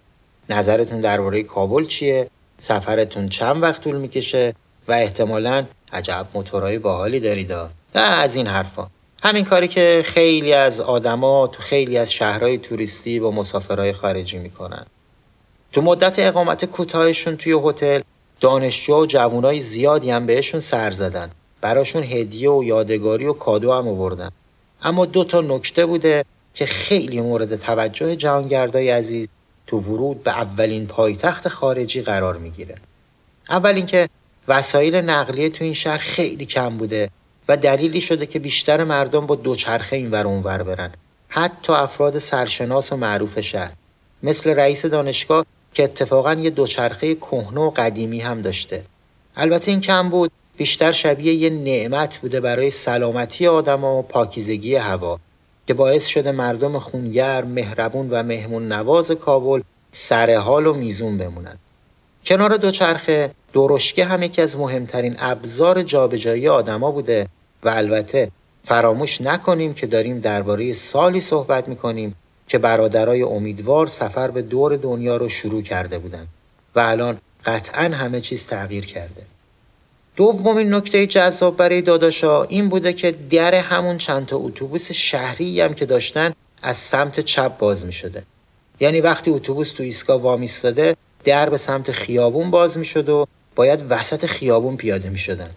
نظرتون 0.49 1.01
درباره 1.01 1.43
کابل 1.43 1.85
چیه؟ 1.85 2.29
سفرتون 2.57 3.29
چند 3.29 3.63
وقت 3.63 3.81
طول 3.81 3.95
می‌کشه؟ 3.95 4.55
و 4.87 4.91
احتمالا 4.91 5.65
عجب 5.93 6.27
موتورهای 6.33 6.79
باحالی 6.79 7.19
دارید 7.19 7.51
از 7.97 8.35
این 8.35 8.47
حرفا. 8.47 8.87
همین 9.23 9.45
کاری 9.45 9.67
که 9.67 10.03
خیلی 10.05 10.53
از 10.53 10.79
آدما 10.79 11.47
تو 11.47 11.61
خیلی 11.61 11.97
از 11.97 12.13
شهرهای 12.13 12.57
توریستی 12.57 13.19
با 13.19 13.31
مسافرهای 13.31 13.93
خارجی 13.93 14.37
می‌کنن. 14.37 14.85
تو 15.71 15.81
مدت 15.81 16.19
اقامت 16.19 16.65
کوتاهشون 16.65 17.37
توی 17.37 17.55
هتل 17.63 18.01
دانشجو 18.39 19.01
و 19.01 19.05
جوانای 19.05 19.61
زیادی 19.61 20.11
هم 20.11 20.25
بهشون 20.25 20.59
سر 20.59 20.91
زدن. 20.91 21.31
براشون 21.61 22.03
هدیه 22.03 22.49
و 22.49 22.63
یادگاری 22.63 23.25
و 23.25 23.33
کادو 23.33 23.73
هم 23.73 23.87
آوردن. 23.87 24.29
اما 24.81 25.05
دو 25.05 25.23
تا 25.23 25.41
نکته 25.41 25.85
بوده 25.85 26.25
که 26.53 26.65
خیلی 26.65 27.21
مورد 27.21 27.55
توجه 27.55 28.15
جهانگردای 28.15 28.89
عزیز 28.89 29.27
تو 29.67 29.79
ورود 29.79 30.23
به 30.23 30.31
اولین 30.31 30.87
پایتخت 30.87 31.47
خارجی 31.47 32.01
قرار 32.01 32.37
می‌گیره. 32.37 32.75
اول 33.49 33.75
اینکه 33.75 34.09
وسایل 34.47 34.95
نقلیه 34.95 35.49
تو 35.49 35.63
این 35.63 35.73
شهر 35.73 35.97
خیلی 35.97 36.45
کم 36.45 36.77
بوده. 36.77 37.09
و 37.49 37.57
دلیلی 37.57 38.01
شده 38.01 38.25
که 38.25 38.39
بیشتر 38.39 38.83
مردم 38.83 39.25
با 39.25 39.35
دوچرخه 39.35 39.95
این 39.95 40.11
ور 40.11 40.27
اونور 40.27 40.63
برن. 40.63 40.91
حتی 41.27 41.73
افراد 41.73 42.17
سرشناس 42.17 42.91
و 42.93 42.97
معروف 42.97 43.39
شهر. 43.39 43.71
مثل 44.23 44.49
رئیس 44.49 44.85
دانشگاه 44.85 45.45
که 45.73 45.83
اتفاقا 45.83 46.33
یه 46.33 46.49
دوچرخه 46.49 47.15
کهنه 47.15 47.61
و 47.61 47.69
قدیمی 47.69 48.19
هم 48.19 48.41
داشته. 48.41 48.83
البته 49.35 49.71
این 49.71 49.81
کم 49.81 50.09
بود 50.09 50.31
بیشتر 50.57 50.91
شبیه 50.91 51.33
یه 51.33 51.49
نعمت 51.49 52.17
بوده 52.17 52.39
برای 52.39 52.69
سلامتی 52.69 53.47
آدم 53.47 53.83
و 53.83 54.01
پاکیزگی 54.01 54.75
هوا 54.75 55.19
که 55.67 55.73
باعث 55.73 56.05
شده 56.05 56.31
مردم 56.31 56.79
خونگرم، 56.79 57.47
مهربون 57.47 58.09
و 58.09 58.23
مهمون 58.23 58.67
نواز 58.71 59.11
کابل 59.11 59.61
سر 59.91 60.35
حال 60.35 60.67
و 60.67 60.73
میزون 60.73 61.17
بمونن. 61.17 61.57
کنار 62.25 62.57
دوچرخه 62.57 63.31
درشکه 63.53 64.05
هم 64.05 64.23
یکی 64.23 64.41
از 64.41 64.57
مهمترین 64.57 65.15
ابزار 65.19 65.83
جابجایی 65.83 66.47
آدما 66.47 66.91
بوده 66.91 67.27
و 67.63 67.69
البته 67.69 68.31
فراموش 68.65 69.21
نکنیم 69.21 69.73
که 69.73 69.87
داریم 69.87 70.19
درباره 70.19 70.73
سالی 70.73 71.21
صحبت 71.21 71.67
می‌کنیم 71.67 72.15
که 72.47 72.57
برادرای 72.57 73.23
امیدوار 73.23 73.87
سفر 73.87 74.31
به 74.31 74.41
دور 74.41 74.77
دنیا 74.77 75.17
رو 75.17 75.29
شروع 75.29 75.61
کرده 75.61 75.99
بودند 75.99 76.27
و 76.75 76.79
الان 76.79 77.17
قطعا 77.45 77.83
همه 77.83 78.21
چیز 78.21 78.47
تغییر 78.47 78.85
کرده. 78.85 79.21
دومین 80.15 80.73
نکته 80.73 81.07
جذاب 81.07 81.57
برای 81.57 81.81
داداشا 81.81 82.43
این 82.43 82.69
بوده 82.69 82.93
که 82.93 83.11
در 83.11 83.55
همون 83.55 83.97
چند 83.97 84.25
تا 84.25 84.37
اتوبوس 84.37 84.91
شهری 84.91 85.61
هم 85.61 85.73
که 85.73 85.85
داشتن 85.85 86.33
از 86.61 86.77
سمت 86.77 87.19
چپ 87.19 87.57
باز 87.57 87.85
می 87.85 87.93
شده. 87.93 88.23
یعنی 88.79 89.01
وقتی 89.01 89.31
اتوبوس 89.31 89.71
تو 89.71 89.83
ایستگاه 89.83 90.21
وامیستاده 90.21 90.95
در 91.23 91.49
به 91.49 91.57
سمت 91.57 91.91
خیابون 91.91 92.51
باز 92.51 92.77
می 92.77 92.85
شد 92.85 93.09
و 93.09 93.27
باید 93.55 93.85
وسط 93.89 94.25
خیابون 94.25 94.77
پیاده 94.77 95.09
می 95.09 95.19
شدن. 95.19 95.49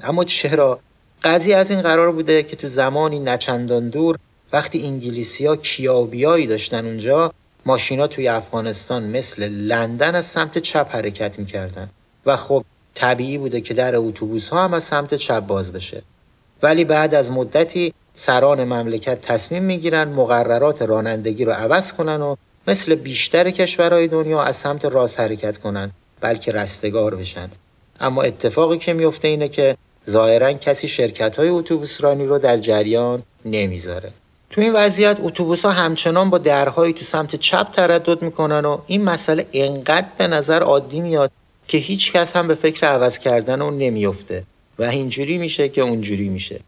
اما 0.00 0.24
چرا؟ 0.24 0.80
قضیه 1.24 1.56
از 1.56 1.70
این 1.70 1.82
قرار 1.82 2.12
بوده 2.12 2.42
که 2.42 2.56
تو 2.56 2.68
زمانی 2.68 3.18
نچندان 3.18 3.88
دور 3.88 4.18
وقتی 4.52 4.82
انگلیسی 4.86 5.46
ها 5.46 5.56
کیابیایی 5.56 6.46
داشتن 6.46 6.86
اونجا 6.86 7.32
ماشینا 7.66 8.06
توی 8.06 8.28
افغانستان 8.28 9.02
مثل 9.02 9.48
لندن 9.48 10.14
از 10.14 10.26
سمت 10.26 10.58
چپ 10.58 10.94
حرکت 10.94 11.38
می‌کردن. 11.38 11.88
و 12.26 12.36
خب 12.36 12.64
طبیعی 12.94 13.38
بوده 13.38 13.60
که 13.60 13.74
در 13.74 13.96
اتوبوس 13.96 14.48
ها 14.48 14.64
هم 14.64 14.74
از 14.74 14.84
سمت 14.84 15.14
چپ 15.14 15.40
باز 15.40 15.72
بشه. 15.72 16.02
ولی 16.62 16.84
بعد 16.84 17.14
از 17.14 17.30
مدتی 17.30 17.94
سران 18.14 18.64
مملکت 18.64 19.20
تصمیم 19.20 19.62
می‌گیرن 19.62 20.08
مقررات 20.08 20.82
رانندگی 20.82 21.44
رو 21.44 21.52
عوض 21.52 21.92
کنن 21.92 22.22
و 22.22 22.36
مثل 22.68 22.94
بیشتر 22.94 23.50
کشورهای 23.50 24.08
دنیا 24.08 24.42
از 24.42 24.56
سمت 24.56 24.84
راست 24.84 25.20
حرکت 25.20 25.58
کنن 25.58 25.90
بلکه 26.20 26.52
رستگار 26.52 27.14
بشن. 27.14 27.48
اما 28.00 28.22
اتفاقی 28.22 28.78
که 28.78 28.92
میفته 28.92 29.28
اینه 29.28 29.48
که 29.48 29.76
ظاهرا 30.10 30.52
کسی 30.52 30.88
شرکت 30.88 31.36
های 31.36 31.48
اتوبوس 31.48 32.00
رانی 32.00 32.26
رو 32.26 32.38
در 32.38 32.58
جریان 32.58 33.22
نمی‌ذاره. 33.44 34.10
تو 34.50 34.60
این 34.60 34.72
وضعیت 34.72 35.16
اتوبوس 35.20 35.64
ها 35.64 35.70
همچنان 35.70 36.30
با 36.30 36.38
درهایی 36.38 36.92
تو 36.92 37.04
سمت 37.04 37.36
چپ 37.36 37.70
تردد 37.70 38.22
می‌کنن 38.22 38.64
و 38.64 38.78
این 38.86 39.04
مسئله 39.04 39.46
انقدر 39.52 40.06
به 40.18 40.26
نظر 40.26 40.62
عادی 40.62 41.00
میاد 41.00 41.30
که 41.68 41.78
هیچ 41.78 42.12
کس 42.12 42.36
هم 42.36 42.48
به 42.48 42.54
فکر 42.54 42.86
عوض 42.86 43.18
کردن 43.18 43.62
اون 43.62 43.78
نمیفته 43.78 44.44
و 44.78 44.82
اینجوری 44.82 45.38
میشه 45.38 45.68
که 45.68 45.80
اونجوری 45.80 46.28
میشه. 46.28 46.60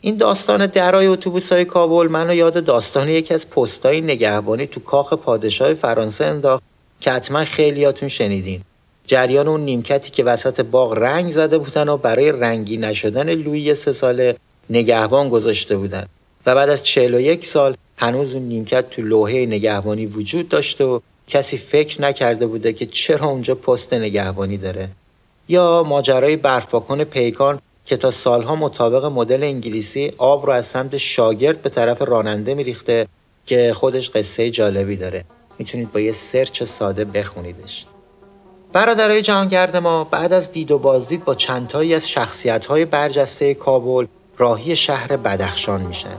این 0.00 0.16
داستان 0.16 0.66
درای 0.66 1.06
اتوبوس 1.06 1.52
های 1.52 1.64
کابل 1.64 2.08
منو 2.08 2.34
یاد 2.34 2.64
داستان 2.64 3.08
یکی 3.08 3.34
از 3.34 3.50
پستای 3.50 4.00
نگهبانی 4.00 4.66
تو 4.66 4.80
کاخ 4.80 5.12
پادشاه 5.12 5.74
فرانسه 5.74 6.24
انداخت 6.24 6.62
که 7.00 7.10
حتما 7.10 7.44
خیلیاتون 7.44 8.08
شنیدین. 8.08 8.60
جریان 9.06 9.48
اون 9.48 9.60
نیمکتی 9.60 10.10
که 10.10 10.24
وسط 10.24 10.60
باغ 10.60 10.92
رنگ 10.92 11.30
زده 11.30 11.58
بودن 11.58 11.88
و 11.88 11.96
برای 11.96 12.32
رنگی 12.32 12.76
نشدن 12.76 13.34
لویی 13.34 13.74
سه 13.74 13.92
ساله 13.92 14.36
نگهبان 14.70 15.28
گذاشته 15.28 15.76
بودن. 15.76 16.06
و 16.46 16.54
بعد 16.54 16.68
از 16.68 16.82
41 16.86 17.46
سال 17.46 17.76
هنوز 17.96 18.34
اون 18.34 18.42
نیمکت 18.42 18.90
تو 18.90 19.02
لوحه 19.02 19.46
نگهبانی 19.46 20.06
وجود 20.06 20.48
داشته 20.48 20.84
و 20.84 21.00
کسی 21.28 21.58
فکر 21.58 22.02
نکرده 22.02 22.46
بوده 22.46 22.72
که 22.72 22.86
چرا 22.86 23.26
اونجا 23.26 23.54
پست 23.54 23.94
نگهبانی 23.94 24.56
داره. 24.56 24.88
یا 25.48 25.82
ماجرای 25.86 26.36
برفپاکن 26.36 27.04
پیکان 27.04 27.60
که 27.86 27.96
تا 27.96 28.10
سالها 28.10 28.56
مطابق 28.56 29.04
مدل 29.04 29.42
انگلیسی 29.42 30.12
آب 30.18 30.46
رو 30.46 30.52
از 30.52 30.66
سمت 30.66 30.96
شاگرد 30.96 31.62
به 31.62 31.68
طرف 31.68 32.02
راننده 32.02 32.54
میریخته 32.54 33.06
که 33.46 33.72
خودش 33.74 34.10
قصه 34.10 34.50
جالبی 34.50 34.96
داره. 34.96 35.24
می‌تونید 35.58 35.92
با 35.92 36.00
یه 36.00 36.12
سرچ 36.12 36.62
ساده 36.62 37.04
بخونیدش. 37.04 37.84
برادرای 38.74 39.22
جهانگرد 39.22 39.76
ما 39.76 40.04
بعد 40.04 40.32
از 40.32 40.52
دید 40.52 40.70
و 40.70 40.78
بازدید 40.78 41.24
با 41.24 41.34
چندتایی 41.34 41.94
از 41.94 42.08
شخصیت‌های 42.08 42.84
برجسته 42.84 43.54
کابل 43.54 44.06
راهی 44.38 44.76
شهر 44.76 45.16
بدخشان 45.16 45.80
میشن. 45.80 46.16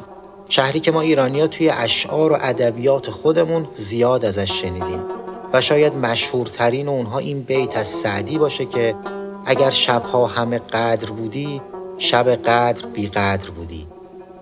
شهری 0.50 0.80
که 0.80 0.92
ما 0.92 1.02
ایرانیا 1.02 1.48
توی 1.48 1.70
اشعار 1.70 2.32
و 2.32 2.38
ادبیات 2.42 3.10
خودمون 3.10 3.68
زیاد 3.74 4.26
ازش 4.26 4.52
شنیدیم. 4.62 5.04
و 5.54 5.62
شاید 5.62 5.96
مشهورترین 5.96 6.90
اونها 6.90 7.20
این 7.20 7.42
بیت 7.42 7.78
از 7.78 7.88
سعدی 7.88 8.38
باشه 8.38 8.66
که 8.66 8.96
اگر 9.46 9.70
شبها 9.70 10.28
همه 10.28 10.60
قدر 10.60 11.10
بودی 11.10 11.62
شب 11.98 12.30
قدر 12.30 12.86
بی 12.86 13.08
قدر 13.08 13.50
بودی. 13.50 13.88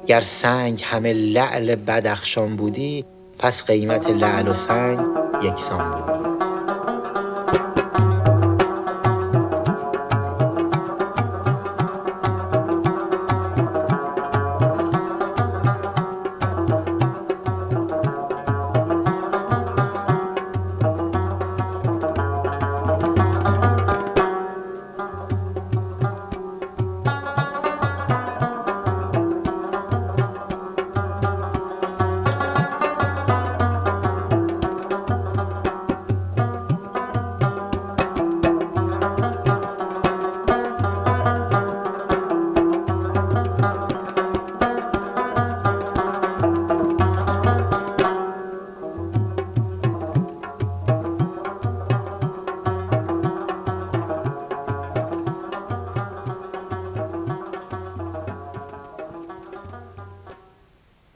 گر 0.07 0.21
سنگ 0.21 0.81
همه 0.85 1.13
لعل 1.13 1.75
بدخشان 1.75 2.55
بودی 2.55 3.05
پس 3.39 3.63
قیمت 3.65 4.09
لعل 4.09 4.47
و 4.47 4.53
سنگ 4.53 4.99
یکسان 5.43 5.91
بودی. 5.91 6.22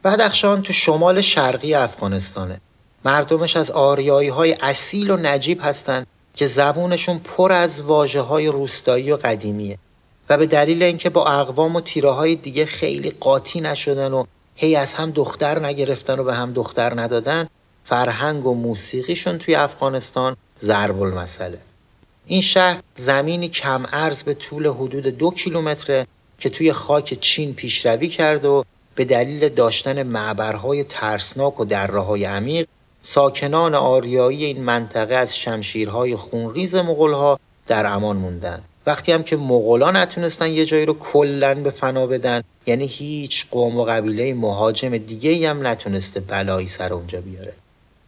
بدخشان 0.07 0.61
تو 0.61 0.73
شمال 0.73 1.21
شرقی 1.21 1.73
افغانستانه. 1.73 2.61
مردمش 3.05 3.57
از 3.57 3.71
آریایی 3.71 4.29
های 4.29 4.57
اصیل 4.61 5.11
و 5.11 5.17
نجیب 5.17 5.59
هستن 5.61 6.05
که 6.35 6.47
زبونشون 6.47 7.19
پر 7.19 7.51
از 7.51 7.81
واجه 7.81 8.21
های 8.21 8.47
روستایی 8.47 9.11
و 9.11 9.17
قدیمیه 9.17 9.77
و 10.29 10.37
به 10.37 10.45
دلیل 10.45 10.83
اینکه 10.83 11.09
با 11.09 11.25
اقوام 11.25 11.75
و 11.75 11.81
تیره 11.81 12.11
های 12.11 12.35
دیگه 12.35 12.65
خیلی 12.65 13.09
قاطی 13.19 13.61
نشدن 13.61 14.11
و 14.13 14.25
هی 14.55 14.75
از 14.75 14.93
هم 14.93 15.11
دختر 15.11 15.59
نگرفتن 15.59 16.19
و 16.19 16.23
به 16.23 16.35
هم 16.35 16.53
دختر 16.53 16.99
ندادن 16.99 17.49
فرهنگ 17.83 18.45
و 18.45 18.53
موسیقیشون 18.53 19.37
توی 19.37 19.55
افغانستان 19.55 20.35
ضرب 20.59 21.01
المثله 21.01 21.57
این 22.25 22.41
شهر 22.41 22.79
زمینی 22.95 23.49
کم 23.49 23.85
ارز 23.91 24.23
به 24.23 24.33
طول 24.33 24.67
حدود 24.67 25.05
دو 25.05 25.31
کیلومتره 25.31 26.07
که 26.39 26.49
توی 26.49 26.73
خاک 26.73 27.17
چین 27.21 27.53
پیشروی 27.53 28.07
کرده 28.07 28.47
و 28.47 28.63
به 28.97 29.05
دلیل 29.05 29.49
داشتن 29.49 30.03
معبرهای 30.03 30.83
ترسناک 30.83 31.59
و 31.59 31.65
درههای 31.65 32.25
عمیق 32.25 32.67
ساکنان 33.01 33.75
آریایی 33.75 34.45
این 34.45 34.63
منطقه 34.63 35.15
از 35.15 35.37
شمشیرهای 35.37 36.15
خونریز 36.15 36.75
مغولها 36.75 37.39
در 37.67 37.85
امان 37.85 38.17
موندن 38.17 38.61
وقتی 38.85 39.11
هم 39.11 39.23
که 39.23 39.37
مغولا 39.37 39.91
نتونستن 39.91 40.51
یه 40.51 40.65
جایی 40.65 40.85
رو 40.85 40.93
کلا 40.93 41.55
به 41.55 41.69
فنا 41.69 42.07
بدن 42.07 42.43
یعنی 42.65 42.85
هیچ 42.85 43.45
قوم 43.51 43.77
و 43.77 43.85
قبیله 43.85 44.33
مهاجم 44.33 44.97
دیگه 44.97 45.49
هم 45.49 45.67
نتونسته 45.67 46.19
بلایی 46.19 46.67
سر 46.67 46.93
اونجا 46.93 47.21
بیاره. 47.21 47.53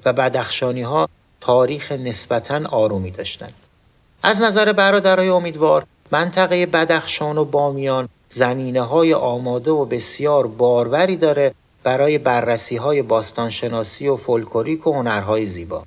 و 0.06 0.14
بدخشانی 0.14 0.82
ها 0.82 1.10
تاریخ 1.42 1.92
نسبتا 1.92 2.62
آرومی 2.70 3.12
داشتن. 3.12 3.50
از 4.24 4.42
نظر 4.42 4.74
برادرای 4.74 5.30
امیدوار 5.30 5.86
منطقه 6.12 6.66
بدخشان 6.66 7.38
و 7.38 7.46
بامیان 7.46 8.10
زمینه 8.30 8.82
های 8.82 9.14
آماده 9.14 9.72
و 9.72 9.86
بسیار 9.86 10.48
باروری 10.48 11.18
داره 11.18 11.54
برای 11.84 12.18
بررسی 12.18 12.78
های 12.78 13.02
باستانشناسی 13.02 14.08
و 14.08 14.18
فولکلوریک 14.18 14.88
و 14.88 14.94
هنرهای 14.94 15.46
زیبا. 15.46 15.84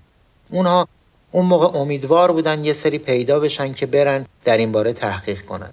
اونها 0.51 0.89
اون 1.33 1.47
موقع 1.47 1.79
امیدوار 1.79 2.33
بودن 2.33 2.65
یه 2.65 2.73
سری 2.73 2.99
پیدا 2.99 3.41
بشن 3.41 3.73
که 3.73 3.87
برن 3.87 4.27
در 4.45 4.59
این 4.59 4.73
باره 4.73 4.93
تحقیق 4.93 5.45
کنن. 5.45 5.71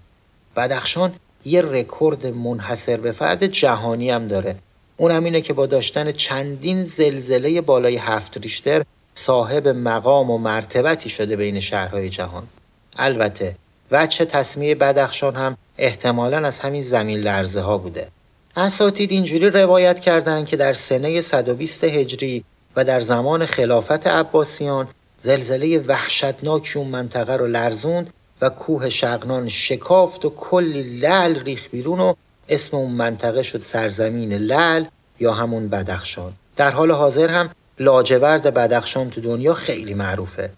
بدخشان 0.56 1.14
یه 1.46 1.62
رکورد 1.62 2.28
منحصر 2.28 2.98
به 2.98 3.12
فرد 3.12 3.46
جهانی 3.46 4.10
هم 4.10 4.28
داره. 4.28 4.56
اون 4.98 5.12
هم 5.12 5.24
اینه 5.24 5.42
که 5.42 5.54
با 5.54 5.66
داشتن 5.66 6.12
چندین 6.12 6.84
زلزله 6.84 7.62
بالای 7.62 7.98
هفت 7.98 8.38
ریشتر 8.38 8.84
صاحب 9.14 9.68
مقام 9.68 10.32
و 10.32 10.38
مرتبتی 10.38 11.10
شده 11.10 11.36
بین 11.36 11.60
شهرهای 11.60 12.10
جهان. 12.10 12.48
البته 12.96 13.56
وچه 13.92 14.26
تصمیه 14.26 14.76
بدخشان 14.76 15.36
هم 15.36 15.58
احتمالا 15.80 16.48
از 16.48 16.60
همین 16.60 16.82
زمین 16.82 17.20
لرزه 17.20 17.62
ها 17.62 17.78
بوده. 17.78 18.08
اساتید 18.56 19.12
اینجوری 19.12 19.50
روایت 19.50 20.00
کردند 20.00 20.46
که 20.46 20.58
در 20.58 20.74
سنه 20.74 21.22
120 21.22 21.84
هجری 21.84 22.44
و 22.76 22.84
در 22.84 23.02
زمان 23.02 23.46
خلافت 23.46 24.08
عباسیان 24.08 24.88
زلزله 25.18 25.80
وحشتناکی 25.80 26.80
اون 26.80 26.88
منطقه 26.88 27.36
رو 27.36 27.48
لرزوند 27.48 28.10
و 28.42 28.50
کوه 28.50 28.90
شقنان 28.90 29.50
شکافت 29.50 30.26
و 30.26 30.30
کلی 30.30 30.84
لل 30.84 31.44
ریخ 31.44 31.70
بیرون 31.72 32.00
و 32.00 32.14
اسم 32.50 32.78
اون 32.78 32.92
منطقه 32.92 33.44
شد 33.44 33.60
سرزمین 33.60 34.34
لل 34.34 34.86
یا 35.20 35.34
همون 35.34 35.68
بدخشان. 35.70 36.34
در 36.56 36.72
حال 36.72 36.92
حاضر 36.92 37.28
هم 37.28 37.50
لاجورد 37.80 38.54
بدخشان 38.54 39.10
تو 39.10 39.22
دنیا 39.22 39.54
خیلی 39.54 39.94
معروفه. 39.94 40.50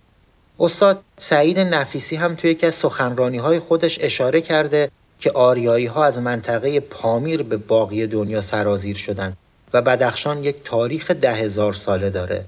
استاد 0.59 1.01
سعید 1.17 1.59
نفیسی 1.59 2.15
هم 2.15 2.35
توی 2.35 2.51
یکی 2.51 2.67
از 2.67 2.75
سخنرانی 2.75 3.37
های 3.37 3.59
خودش 3.59 3.97
اشاره 4.01 4.41
کرده 4.41 4.91
که 5.21 5.31
آریایی 5.31 5.85
ها 5.85 6.05
از 6.05 6.19
منطقه 6.19 6.79
پامیر 6.79 7.43
به 7.43 7.57
باقی 7.57 8.07
دنیا 8.07 8.41
سرازیر 8.41 8.95
شدن 8.95 9.33
و 9.73 9.81
بدخشان 9.81 10.43
یک 10.43 10.55
تاریخ 10.63 11.11
ده 11.11 11.33
هزار 11.33 11.73
ساله 11.73 12.09
داره. 12.09 12.45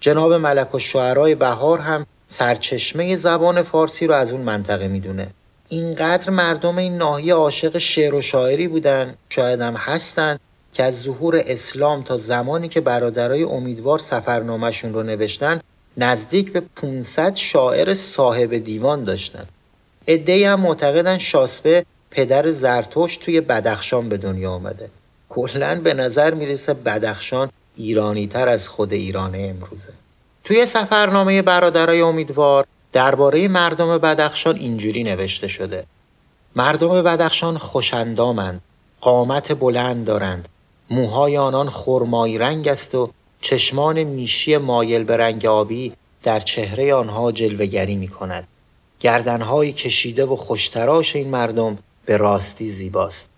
جناب 0.00 0.32
ملک 0.32 0.74
و 0.74 0.78
شعرهای 0.78 1.34
بهار 1.34 1.78
هم 1.78 2.06
سرچشمه 2.28 3.16
زبان 3.16 3.62
فارسی 3.62 4.06
رو 4.06 4.14
از 4.14 4.32
اون 4.32 4.40
منطقه 4.40 4.88
می‌دونه. 4.88 5.30
اینقدر 5.68 6.30
مردم 6.30 6.78
این 6.78 6.96
ناحیه 6.96 7.34
عاشق 7.34 7.78
شعر 7.78 8.14
و 8.14 8.22
شاعری 8.22 8.68
بودن 8.68 9.14
شاید 9.28 9.60
هم 9.60 9.74
هستن 9.74 10.38
که 10.74 10.84
از 10.84 11.00
ظهور 11.00 11.42
اسلام 11.46 12.02
تا 12.02 12.16
زمانی 12.16 12.68
که 12.68 12.80
برادرای 12.80 13.42
امیدوار 13.42 13.98
سفرنامهشون 13.98 14.92
رو 14.92 15.02
نوشتن 15.02 15.60
نزدیک 15.96 16.52
به 16.52 16.62
500 16.76 17.34
شاعر 17.34 17.94
صاحب 17.94 18.54
دیوان 18.54 19.04
داشتن. 19.04 19.44
ادهی 20.06 20.44
هم 20.44 20.60
معتقدن 20.60 21.18
شاسبه 21.18 21.84
پدر 22.10 22.50
زرتوش 22.50 23.16
توی 23.16 23.40
بدخشان 23.40 24.08
به 24.08 24.16
دنیا 24.16 24.50
آمده. 24.50 24.90
کلا 25.28 25.80
به 25.84 25.94
نظر 25.94 26.34
می‌رسه 26.34 26.74
بدخشان 26.74 27.50
ایرانی 27.76 28.26
تر 28.26 28.48
از 28.48 28.68
خود 28.68 28.92
ایران 28.92 29.34
امروزه. 29.34 29.92
توی 30.44 30.66
سفرنامه 30.66 31.42
برادرای 31.42 32.00
امیدوار 32.00 32.66
درباره 32.92 33.48
مردم 33.48 33.98
بدخشان 33.98 34.56
اینجوری 34.56 35.04
نوشته 35.04 35.48
شده. 35.48 35.84
مردم 36.56 37.02
بدخشان 37.02 37.58
خوشندامند 37.58 38.60
قامت 39.00 39.52
بلند 39.52 40.06
دارند. 40.06 40.48
موهای 40.90 41.36
آنان 41.36 41.70
خرمایی 41.70 42.38
رنگ 42.38 42.68
است 42.68 42.94
و 42.94 43.10
چشمان 43.40 44.02
میشی 44.04 44.56
مایل 44.56 45.04
به 45.04 45.16
رنگ 45.16 45.46
آبی 45.46 45.92
در 46.22 46.40
چهره 46.40 46.94
آنها 46.94 47.32
جلوگری 47.32 47.96
می 47.96 48.08
کند. 48.08 48.48
گردنهای 49.00 49.72
کشیده 49.72 50.24
و 50.24 50.36
خوشتراش 50.36 51.16
این 51.16 51.28
مردم 51.28 51.78
به 52.10 52.16
راستی 52.16 52.70
زیباست. 52.70 53.30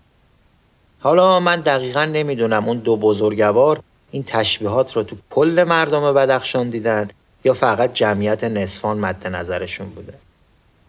حالا 0.99 1.39
من 1.39 1.61
دقیقا 1.61 2.05
نمی‌دونم 2.05 2.67
اون 2.67 2.77
دو 2.77 2.97
بزرگوار 2.97 3.79
این 4.11 4.23
تشبیهات 4.27 4.95
رو 4.95 5.03
تو 5.03 5.15
کل 5.29 5.65
مردم 5.67 6.13
بدخشان 6.13 6.69
دیدن 6.69 7.09
یا 7.43 7.53
فقط 7.53 7.93
جمعیت 7.93 8.43
نصفان 8.43 8.97
مد 8.97 9.27
نظرشون 9.27 9.89
بوده. 9.89 10.13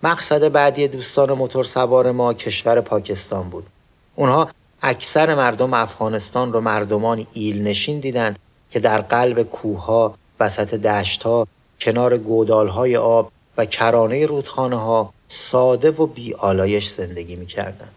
مقصد 0.03 0.53
بعدی 0.53 0.89
دوستان 0.89 1.33
موتور 1.33 1.65
سوار 1.65 2.13
ما 2.13 2.35
کشور 2.35 2.81
پاکستان 2.81 3.49
بود. 3.49 3.67
اونها 4.15 4.49
اکثر 4.83 5.35
مردم 5.35 5.75
افغانستان 5.75 6.53
رو 6.53 6.61
مردمانی 6.61 7.27
ایل 7.33 7.63
نشین 7.63 8.01
دیدن 8.01 8.37
که 8.71 8.81
در 8.81 9.01
قلب 9.01 9.43
کوهها، 9.43 10.15
وسط 10.41 10.75
دشتها، 10.75 11.47
کنار 11.81 12.19
گودالهای 12.19 12.97
آب 12.97 13.33
و 13.57 13.65
کرانه 13.65 14.27
رودخانه 14.27 14.77
ها 14.77 15.14
ساده 15.29 15.91
و 15.91 16.07
بی 16.07 16.35
آلایش 16.35 16.89
زندگی 16.89 17.37
می‌کردن. 17.37 17.89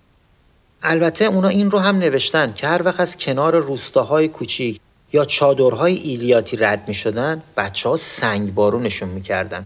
البته 0.83 1.25
اونا 1.25 1.47
این 1.47 1.71
رو 1.71 1.79
هم 1.79 1.97
نوشتن 1.97 2.53
که 2.53 2.67
هر 2.67 2.83
وقت 2.83 2.99
از 2.99 3.17
کنار 3.17 3.59
روستاهای 3.59 4.27
کوچیک 4.27 4.79
یا 5.13 5.25
چادرهای 5.25 5.95
ایلیاتی 5.95 6.57
رد 6.57 6.87
می 6.87 6.93
شدن 6.93 7.41
بچه 7.57 7.89
ها 7.89 7.97
سنگ 7.97 8.53
بارونشون 8.53 9.09
می‌کردن 9.09 9.65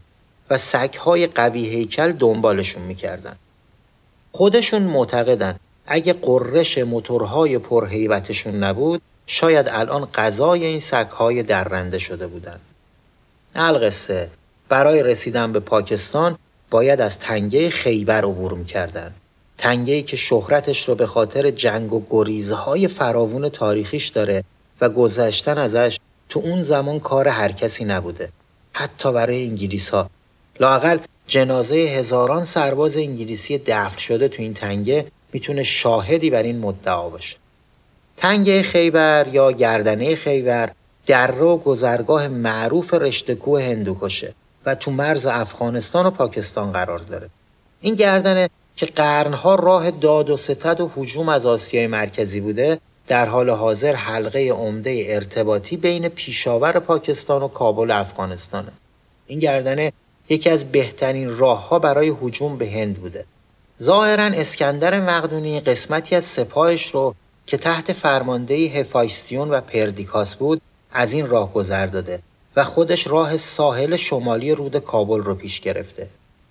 و 0.50 0.58
سگهای 0.58 1.28
قوی 1.28 1.66
هیکل 1.66 2.12
دنبالشون 2.12 2.84
می‌کردن. 2.84 3.36
خودشون 4.32 4.82
معتقدن 4.82 5.56
اگه 5.86 6.14
قررش 6.14 6.78
موتورهای 6.78 7.58
پرهیبتشون 7.58 8.56
نبود 8.56 9.02
شاید 9.28 9.70
الان 9.70 10.08
غذای 10.14 10.66
این 10.66 10.80
سگهای 10.80 11.44
درنده 11.44 12.00
شده 12.00 12.28
بودن. 12.28 12.60
القصه 13.56 14.30
برای 14.70 15.04
رسیدن 15.04 15.52
به 15.52 15.60
پاکستان 15.60 16.38
باید 16.72 17.02
از 17.02 17.20
تنگه 17.20 17.70
خیبر 17.70 18.26
عبور 18.26 18.54
می‌کردن. 18.54 19.14
تنگه 19.58 20.02
که 20.02 20.18
شهرتش 20.18 20.90
رو 20.90 20.96
به 20.96 21.06
خاطر 21.06 21.50
جنگ 21.50 21.94
و 21.94 22.04
گریزهای 22.10 22.88
فراوون 22.88 23.50
تاریخیش 23.50 24.08
داره 24.08 24.44
و 24.82 24.90
گذشتن 24.90 25.58
ازش 25.58 26.00
تو 26.30 26.40
اون 26.40 26.62
زمان 26.62 27.00
کار 27.00 27.28
هر 27.28 27.52
کسی 27.52 27.86
نبوده. 27.86 28.30
حتی 28.74 29.14
برای 29.14 29.48
انگلیس 29.48 29.90
ها. 29.90 30.10
لاقل 30.60 30.98
جنازه 31.28 31.76
هزاران 31.76 32.46
سرباز 32.46 32.98
انگلیسی 32.98 33.58
دفن 33.58 33.98
شده 33.98 34.28
تو 34.28 34.42
این 34.42 34.54
تنگه 34.54 35.06
می‌تونه 35.34 35.64
شاهدی 35.64 36.30
بر 36.30 36.44
این 36.44 36.60
مدعا 36.60 37.10
باشه. 37.10 37.38
تنگه 38.18 38.64
خیبر 38.64 39.28
یا 39.32 39.52
گردنه 39.52 40.16
خیبر 40.16 40.72
در 41.06 41.42
و 41.42 41.58
گذرگاه 41.58 42.28
معروف 42.28 42.94
رشتکوه 42.94 43.64
هندوکشه 43.64 44.34
و 44.66 44.76
تو 44.76 44.92
مرز 44.92 45.26
افغانستان 45.26 46.06
و 46.06 46.10
پاکستان 46.10 46.72
قرار 46.72 47.00
داره. 47.00 47.30
این 47.82 47.96
گردنه 47.96 48.50
که 48.76 48.86
قرنها 48.86 49.56
راه 49.56 49.92
داد 49.92 50.30
و 50.30 50.38
ستد 50.38 50.80
و 50.80 50.92
حجوم 50.96 51.30
از 51.30 51.46
آسیای 51.46 51.88
مرکزی 51.88 52.40
بوده 52.40 52.80
در 53.08 53.26
حال 53.26 53.50
حاضر 53.50 53.94
حلقه 53.94 54.50
عمده 54.50 55.06
ارتباطی 55.10 55.78
بین 55.78 56.10
پیشاور 56.10 56.80
پاکستان 56.80 57.44
و 57.44 57.48
کابل 57.48 57.92
افغانستانه. 57.92 58.72
این 59.28 59.40
گردنه 59.40 59.94
یکی 60.30 60.50
از 60.50 60.72
بهترین 60.72 61.38
راهها 61.38 61.80
برای 61.80 62.10
حجوم 62.22 62.58
به 62.58 62.72
هند 62.72 62.98
بوده. 62.98 63.26
ظاهرا 63.82 64.24
اسکندر 64.24 65.02
مقدونی 65.02 65.60
قسمتی 65.60 66.16
از 66.16 66.26
سپاهش 66.26 66.92
رو 66.92 67.16
که 67.46 67.58
تحت 67.58 67.94
فرماندهی 67.94 68.68
هفایستیون 68.68 69.50
و 69.50 69.62
پردیکاس 69.62 70.36
بود 70.36 70.62
از 70.92 71.14
این 71.14 71.28
راه 71.28 71.54
گذر 71.54 71.86
داده 71.86 72.20
و 72.56 72.64
خودش 72.64 73.08
راه 73.08 73.38
ساحل 73.38 73.96
شمالی 73.96 74.56
رود 74.56 74.78
کابل 74.78 75.20
رو 75.20 75.36
پیش 75.36 75.60
گرفته. 75.60 76.08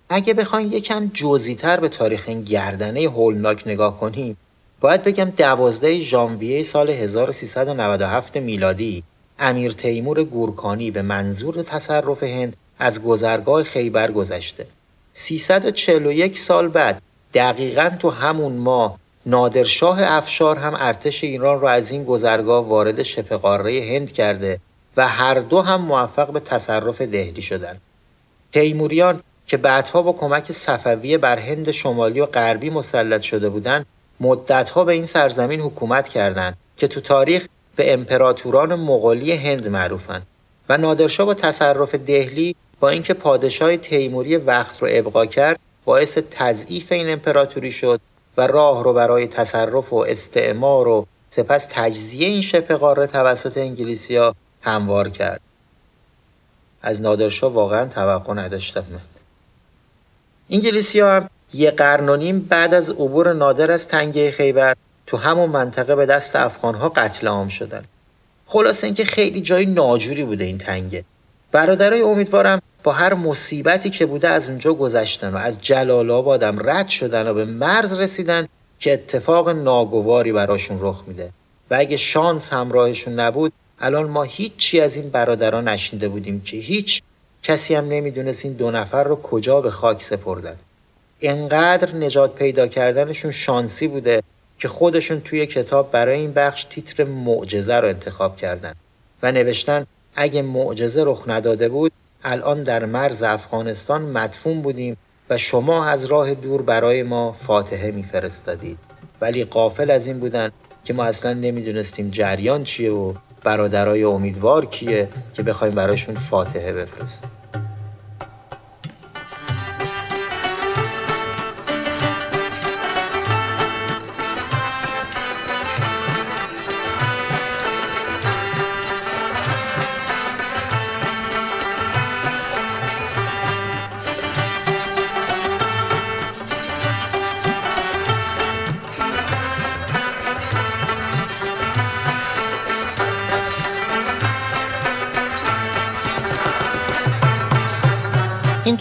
اگه 0.08 0.34
بخوایم 0.34 0.72
یکم 0.72 1.10
جزیتر 1.14 1.80
به 1.80 1.88
تاریخ 1.88 2.24
این 2.26 2.42
گردنه 2.42 3.00
هولناک 3.00 3.62
نگاه 3.66 4.00
کنیم 4.00 4.36
باید 4.80 5.02
بگم 5.02 5.32
دوازده 5.36 6.00
ژانویه 6.00 6.62
سال 6.62 6.90
1397 6.90 8.36
میلادی 8.36 9.02
امیر 9.38 9.72
تیمور 9.72 10.24
گورکانی 10.24 10.90
به 10.90 11.02
منظور 11.02 11.62
تصرف 11.62 12.22
هند 12.22 12.56
از 12.78 13.02
گذرگاه 13.02 13.62
خیبر 13.62 14.10
گذشته 14.12 14.66
341 15.12 16.38
سال 16.38 16.68
بعد 16.68 17.02
دقیقا 17.34 17.90
تو 17.98 18.10
همون 18.10 18.52
ماه 18.52 18.98
نادرشاه 19.26 19.98
افشار 20.02 20.56
هم 20.56 20.76
ارتش 20.78 21.24
ایران 21.24 21.60
را 21.60 21.70
از 21.70 21.90
این 21.90 22.04
گذرگاه 22.04 22.68
وارد 22.68 23.02
شبه 23.02 23.36
قاره 23.36 23.88
هند 23.92 24.12
کرده 24.12 24.60
و 24.96 25.09
هر 25.09 25.35
دو 25.35 25.61
هم 25.61 25.81
موفق 25.81 26.31
به 26.31 26.40
تصرف 26.40 27.03
دهلی 27.03 27.42
شدند. 27.42 27.81
تیموریان 28.53 29.22
که 29.46 29.57
بعدها 29.57 30.03
با 30.03 30.12
کمک 30.12 30.53
صفویه 30.53 31.18
بر 31.18 31.38
هند 31.38 31.70
شمالی 31.70 32.20
و 32.20 32.26
غربی 32.26 32.70
مسلط 32.70 33.20
شده 33.20 33.48
بودند 33.48 33.87
مدتها 34.20 34.85
به 34.85 34.92
این 34.92 35.07
سرزمین 35.07 35.61
حکومت 35.61 36.09
کردند 36.09 36.57
که 36.76 36.88
تو 36.88 37.00
تاریخ 37.00 37.46
به 37.76 37.92
امپراتوران 37.92 38.74
مغولی 38.74 39.33
هند 39.33 39.68
معروفند 39.68 40.26
و 40.68 40.76
نادرشاه 40.76 41.26
با 41.26 41.35
تصرف 41.35 41.94
دهلی 41.94 42.57
با 42.81 42.88
اینکه 42.88 43.14
پادشاه 43.14 43.76
تیموری 43.76 44.37
وقت 44.37 44.83
رو 44.83 44.88
ابقا 44.90 45.26
کرد 45.26 45.59
باعث 45.85 46.18
تضعیف 46.31 46.92
این 46.92 47.11
امپراتوری 47.11 47.72
شد 47.72 48.00
و 48.37 48.46
راه 48.46 48.85
رو 48.85 48.92
برای 48.92 49.26
تصرف 49.26 49.92
و 49.92 49.96
استعمار 49.96 50.88
و 50.88 51.07
سپس 51.31 51.68
تجزیه 51.70 52.29
این 52.29 52.42
شبه 52.42 52.76
قاره 52.76 53.07
توسط 53.07 53.59
انگلیسیا 53.59 54.35
هموار 54.61 55.09
کرد. 55.09 55.40
از 56.83 57.01
نادرشاه 57.01 57.53
واقعا 57.53 57.87
توقع 57.87 58.35
نداشتم. 58.35 58.85
انگلیسی 60.51 61.01
ها 61.01 61.16
هم 61.16 61.31
یه 61.55 61.70
قرن 61.70 62.09
و 62.09 62.16
نیم 62.16 62.40
بعد 62.40 62.75
از 62.75 62.90
عبور 62.90 63.33
نادر 63.33 63.70
از 63.70 63.88
تنگه 63.88 64.31
خیبر 64.31 64.77
تو 65.07 65.16
همون 65.16 65.51
منطقه 65.51 65.96
به 65.96 66.07
دست 66.07 66.37
افغان 66.37 66.75
ها 66.75 66.88
قتل 66.88 67.29
عام 67.29 67.49
شدن. 67.49 67.85
خلاصه 68.46 68.87
اینکه 68.87 69.05
خیلی 69.05 69.40
جای 69.40 69.66
ناجوری 69.66 70.25
بوده 70.25 70.44
این 70.44 70.59
تنگه. 70.59 71.05
برادرای 71.53 72.03
امیدوارم 72.03 72.62
با 72.83 72.92
هر 72.92 73.14
مصیبتی 73.14 73.90
که 73.90 74.07
بوده 74.07 74.29
از 74.29 74.49
اونجا 74.49 74.75
گذشتن 74.75 75.35
و 75.35 75.37
از 75.37 75.61
جلال 75.61 76.11
آبادم 76.11 76.68
رد 76.70 76.88
شدن 76.88 77.29
و 77.29 77.35
به 77.35 77.44
مرز 77.44 77.99
رسیدن 77.99 78.49
که 78.81 78.92
اتفاق 78.92 79.49
ناگواری 79.49 80.33
براشون 80.33 80.79
رخ 80.81 81.05
میده. 81.07 81.31
و 81.70 81.75
اگه 81.79 81.96
شانس 81.96 82.53
همراهشون 82.53 83.20
نبود 83.20 83.53
الان 83.80 84.06
ما 84.06 84.22
هیچی 84.22 84.80
از 84.80 84.96
این 84.96 85.10
برادران 85.10 85.68
نشنیده 85.68 86.08
بودیم 86.08 86.40
که 86.40 86.56
هیچ 86.56 87.02
کسی 87.42 87.74
هم 87.74 87.88
نمی‌دونست 87.88 88.44
این 88.44 88.54
دو 88.54 88.70
نفر 88.70 89.04
رو 89.04 89.16
کجا 89.16 89.60
به 89.60 89.70
خاک 89.70 90.02
سپردن. 90.02 90.56
انقدر 91.20 91.94
نجات 91.94 92.34
پیدا 92.34 92.66
کردنشون 92.66 93.32
شانسی 93.32 93.88
بوده 93.88 94.22
که 94.58 94.68
خودشون 94.68 95.20
توی 95.20 95.46
کتاب 95.46 95.90
برای 95.90 96.18
این 96.20 96.32
بخش 96.32 96.64
تیتر 96.64 97.04
معجزه 97.04 97.74
رو 97.74 97.88
انتخاب 97.88 98.36
کردن 98.36 98.74
و 99.22 99.32
نوشتن 99.32 99.86
اگه 100.16 100.42
معجزه 100.42 101.04
رخ 101.04 101.24
نداده 101.26 101.68
بود 101.68 101.92
الان 102.24 102.62
در 102.62 102.84
مرز 102.84 103.22
افغانستان 103.22 104.02
مدفون 104.02 104.62
بودیم 104.62 104.96
و 105.30 105.38
شما 105.38 105.84
از 105.84 106.04
راه 106.04 106.34
دور 106.34 106.62
برای 106.62 107.02
ما 107.02 107.33
فاتحه 107.33 107.90
میفرستادید. 107.90 108.78
ولی 109.20 109.44
قافل 109.44 109.90
از 109.90 110.06
این 110.06 110.18
بودن 110.18 110.50
که 110.85 110.92
ما 110.92 111.04
اصلا 111.04 111.33
نمی‌دونستیم 111.33 112.10
جریان 112.10 112.64
چیه 112.64 112.92
و 112.92 113.14
برادرای 113.44 114.04
امیدوار 114.04 114.66
کیه 114.66 115.08
که 115.34 115.42
بخوایم 115.42 115.74
براشون 115.74 116.14
فاتحه 116.14 116.72
بفرستیم؟ 116.72 117.30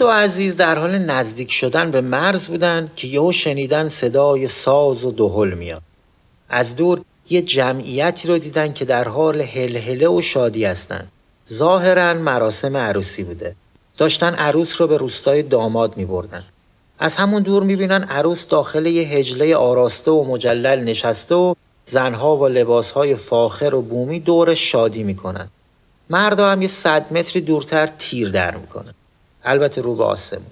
دو 0.00 0.08
عزیز 0.08 0.56
در 0.56 0.78
حال 0.78 0.98
نزدیک 0.98 1.52
شدن 1.52 1.90
به 1.90 2.00
مرز 2.00 2.48
بودن 2.48 2.90
که 2.96 3.08
یهو 3.08 3.32
شنیدن 3.32 3.88
صدای 3.88 4.48
ساز 4.48 5.04
و 5.04 5.10
دهل 5.10 5.54
میاد 5.54 5.82
از 6.48 6.76
دور 6.76 7.00
یه 7.30 7.42
جمعیتی 7.42 8.28
رو 8.28 8.38
دیدن 8.38 8.72
که 8.72 8.84
در 8.84 9.08
حال 9.08 9.40
هلهله 9.40 10.08
و 10.08 10.22
شادی 10.22 10.64
هستن 10.64 11.08
ظاهرا 11.52 12.14
مراسم 12.14 12.76
عروسی 12.76 13.24
بوده 13.24 13.54
داشتن 13.98 14.34
عروس 14.34 14.80
رو 14.80 14.86
به 14.86 14.96
روستای 14.96 15.42
داماد 15.42 15.96
می 15.96 16.04
بردن. 16.04 16.44
از 16.98 17.16
همون 17.16 17.42
دور 17.42 17.62
می 17.62 17.76
بینن 17.76 18.02
عروس 18.02 18.46
داخل 18.46 18.86
یه 18.86 19.08
هجله 19.08 19.56
آراسته 19.56 20.10
و 20.10 20.24
مجلل 20.24 20.84
نشسته 20.84 21.34
و 21.34 21.54
زنها 21.86 22.36
با 22.36 22.48
لباسهای 22.48 23.14
فاخر 23.14 23.74
و 23.74 23.82
بومی 23.82 24.20
دور 24.20 24.54
شادی 24.54 25.02
می‌کنن. 25.02 25.48
مردا 26.10 26.50
هم 26.50 26.62
یه 26.62 26.68
صد 26.68 27.12
متری 27.12 27.40
دورتر 27.40 27.86
تیر 27.98 28.30
در 28.30 28.56
می‌کنن. 28.56 28.94
البته 29.44 29.80
رو 29.80 29.94
به 29.94 30.04
آسمون. 30.04 30.42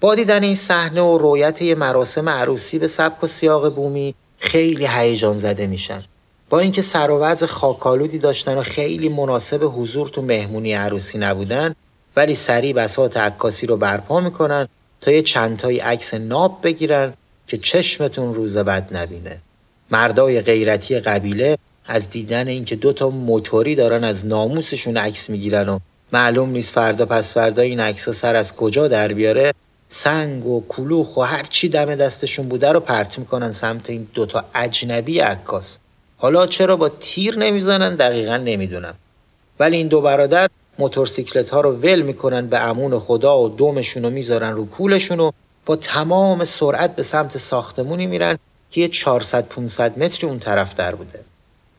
با 0.00 0.14
دیدن 0.14 0.42
این 0.42 0.54
صحنه 0.54 1.02
و 1.02 1.18
رویت 1.18 1.62
یه 1.62 1.74
مراسم 1.74 2.28
عروسی 2.28 2.78
به 2.78 2.86
سبک 2.86 3.24
و 3.24 3.26
سیاق 3.26 3.74
بومی 3.74 4.14
خیلی 4.38 4.86
هیجان 4.86 5.38
زده 5.38 5.66
میشن. 5.66 6.04
با 6.50 6.60
اینکه 6.60 6.82
سر 6.82 7.10
و 7.10 7.46
خاکالودی 7.46 8.18
داشتن 8.18 8.58
و 8.58 8.62
خیلی 8.62 9.08
مناسب 9.08 9.72
حضور 9.76 10.08
تو 10.08 10.22
مهمونی 10.22 10.72
عروسی 10.72 11.18
نبودن 11.18 11.74
ولی 12.16 12.34
سریع 12.34 12.72
بساط 12.72 13.16
عکاسی 13.16 13.66
رو 13.66 13.76
برپا 13.76 14.20
می‌کنن 14.20 14.68
تا 15.00 15.10
یه 15.10 15.22
چندتایی 15.22 15.78
عکس 15.78 16.14
ناب 16.14 16.58
بگیرن 16.62 17.14
که 17.46 17.56
چشمتون 17.56 18.34
روز 18.34 18.56
بد 18.56 18.96
نبینه 18.96 19.38
مردای 19.90 20.40
غیرتی 20.40 21.00
قبیله 21.00 21.58
از 21.86 22.10
دیدن 22.10 22.48
اینکه 22.48 22.76
دو 22.76 22.92
تا 22.92 23.10
موتوری 23.10 23.74
دارن 23.74 24.04
از 24.04 24.26
ناموسشون 24.26 24.96
عکس 24.96 25.30
می‌گیرن 25.30 25.68
و 25.68 25.78
معلوم 26.12 26.50
نیست 26.50 26.72
فردا 26.72 27.06
پس 27.06 27.34
فردا 27.34 27.62
این 27.62 27.80
عکس 27.80 28.08
سر 28.08 28.36
از 28.36 28.56
کجا 28.56 28.88
در 28.88 29.12
بیاره. 29.12 29.52
سنگ 29.88 30.46
و 30.46 30.64
کلوخ 30.68 31.16
و 31.16 31.20
هر 31.20 31.42
چی 31.42 31.68
دم 31.68 31.94
دستشون 31.94 32.48
بوده 32.48 32.72
رو 32.72 32.80
پرت 32.80 33.18
می‌کنن 33.18 33.52
سمت 33.52 33.90
این 33.90 34.08
دوتا 34.14 34.44
اجنبی 34.54 35.20
عکاس. 35.20 35.78
حالا 36.16 36.46
چرا 36.46 36.76
با 36.76 36.88
تیر 36.88 37.38
نمی‌زنن؟ 37.38 37.94
دقیقا 37.94 38.36
نمی‌دونم. 38.36 38.94
ولی 39.60 39.76
این 39.76 39.88
دو 39.88 40.00
برادر 40.00 40.48
موتورسیکلت 40.78 41.50
ها 41.50 41.60
رو 41.60 41.72
ول 41.72 42.02
می‌کنن 42.02 42.46
به 42.46 42.58
امون 42.60 42.98
خدا 42.98 43.40
و 43.40 43.48
دومشون 43.48 44.02
رو 44.02 44.10
می‌ذارن 44.10 44.50
رو 44.50 44.66
کولشون 44.66 45.20
و 45.20 45.30
با 45.66 45.76
تمام 45.76 46.44
سرعت 46.44 46.96
به 46.96 47.02
سمت 47.02 47.38
ساختمونی 47.38 48.06
میرن 48.06 48.38
که 48.70 48.80
یه 48.80 48.88
400 48.88 49.48
500 49.48 49.98
متری 49.98 50.28
اون 50.28 50.38
طرف 50.38 50.74
در 50.74 50.94
بوده. 50.94 51.20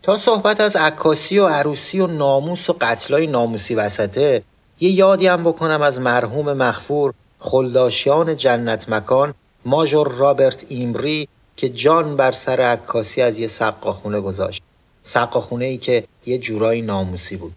تا 0.04 0.18
صحبت 0.18 0.62
از 0.62 0.76
عکاسی 0.76 1.40
و 1.40 1.48
عروسی 1.48 2.00
و 2.00 2.08
ناموس 2.08 2.70
و 2.70 2.76
قتلای 2.82 3.28
ناموسی 3.28 3.76
وسطه 3.76 4.44
یه 4.80 4.92
یادی 4.92 5.28
هم 5.28 5.44
بکنم 5.44 5.82
از 5.82 6.00
مرحوم 6.00 6.54
مخفور 6.54 7.14
خلداشیان 7.40 8.38
جنت 8.38 8.90
مکان 8.90 9.34
ماجور 9.66 10.08
رابرت 10.08 10.66
ایمری 10.70 11.28
که 11.56 11.70
جان 11.70 12.16
بر 12.16 12.32
سر 12.32 12.62
عکاسی 12.62 13.22
از 13.22 13.40
یه 13.40 13.48
سقاخونه 13.48 14.20
گذاشت. 14.22 14.64
سقاخونه 15.04 15.66
ای 15.66 15.78
که 15.78 16.04
یه 16.26 16.38
جورایی 16.38 16.82
ناموسی 16.82 17.38
بود. 17.38 17.54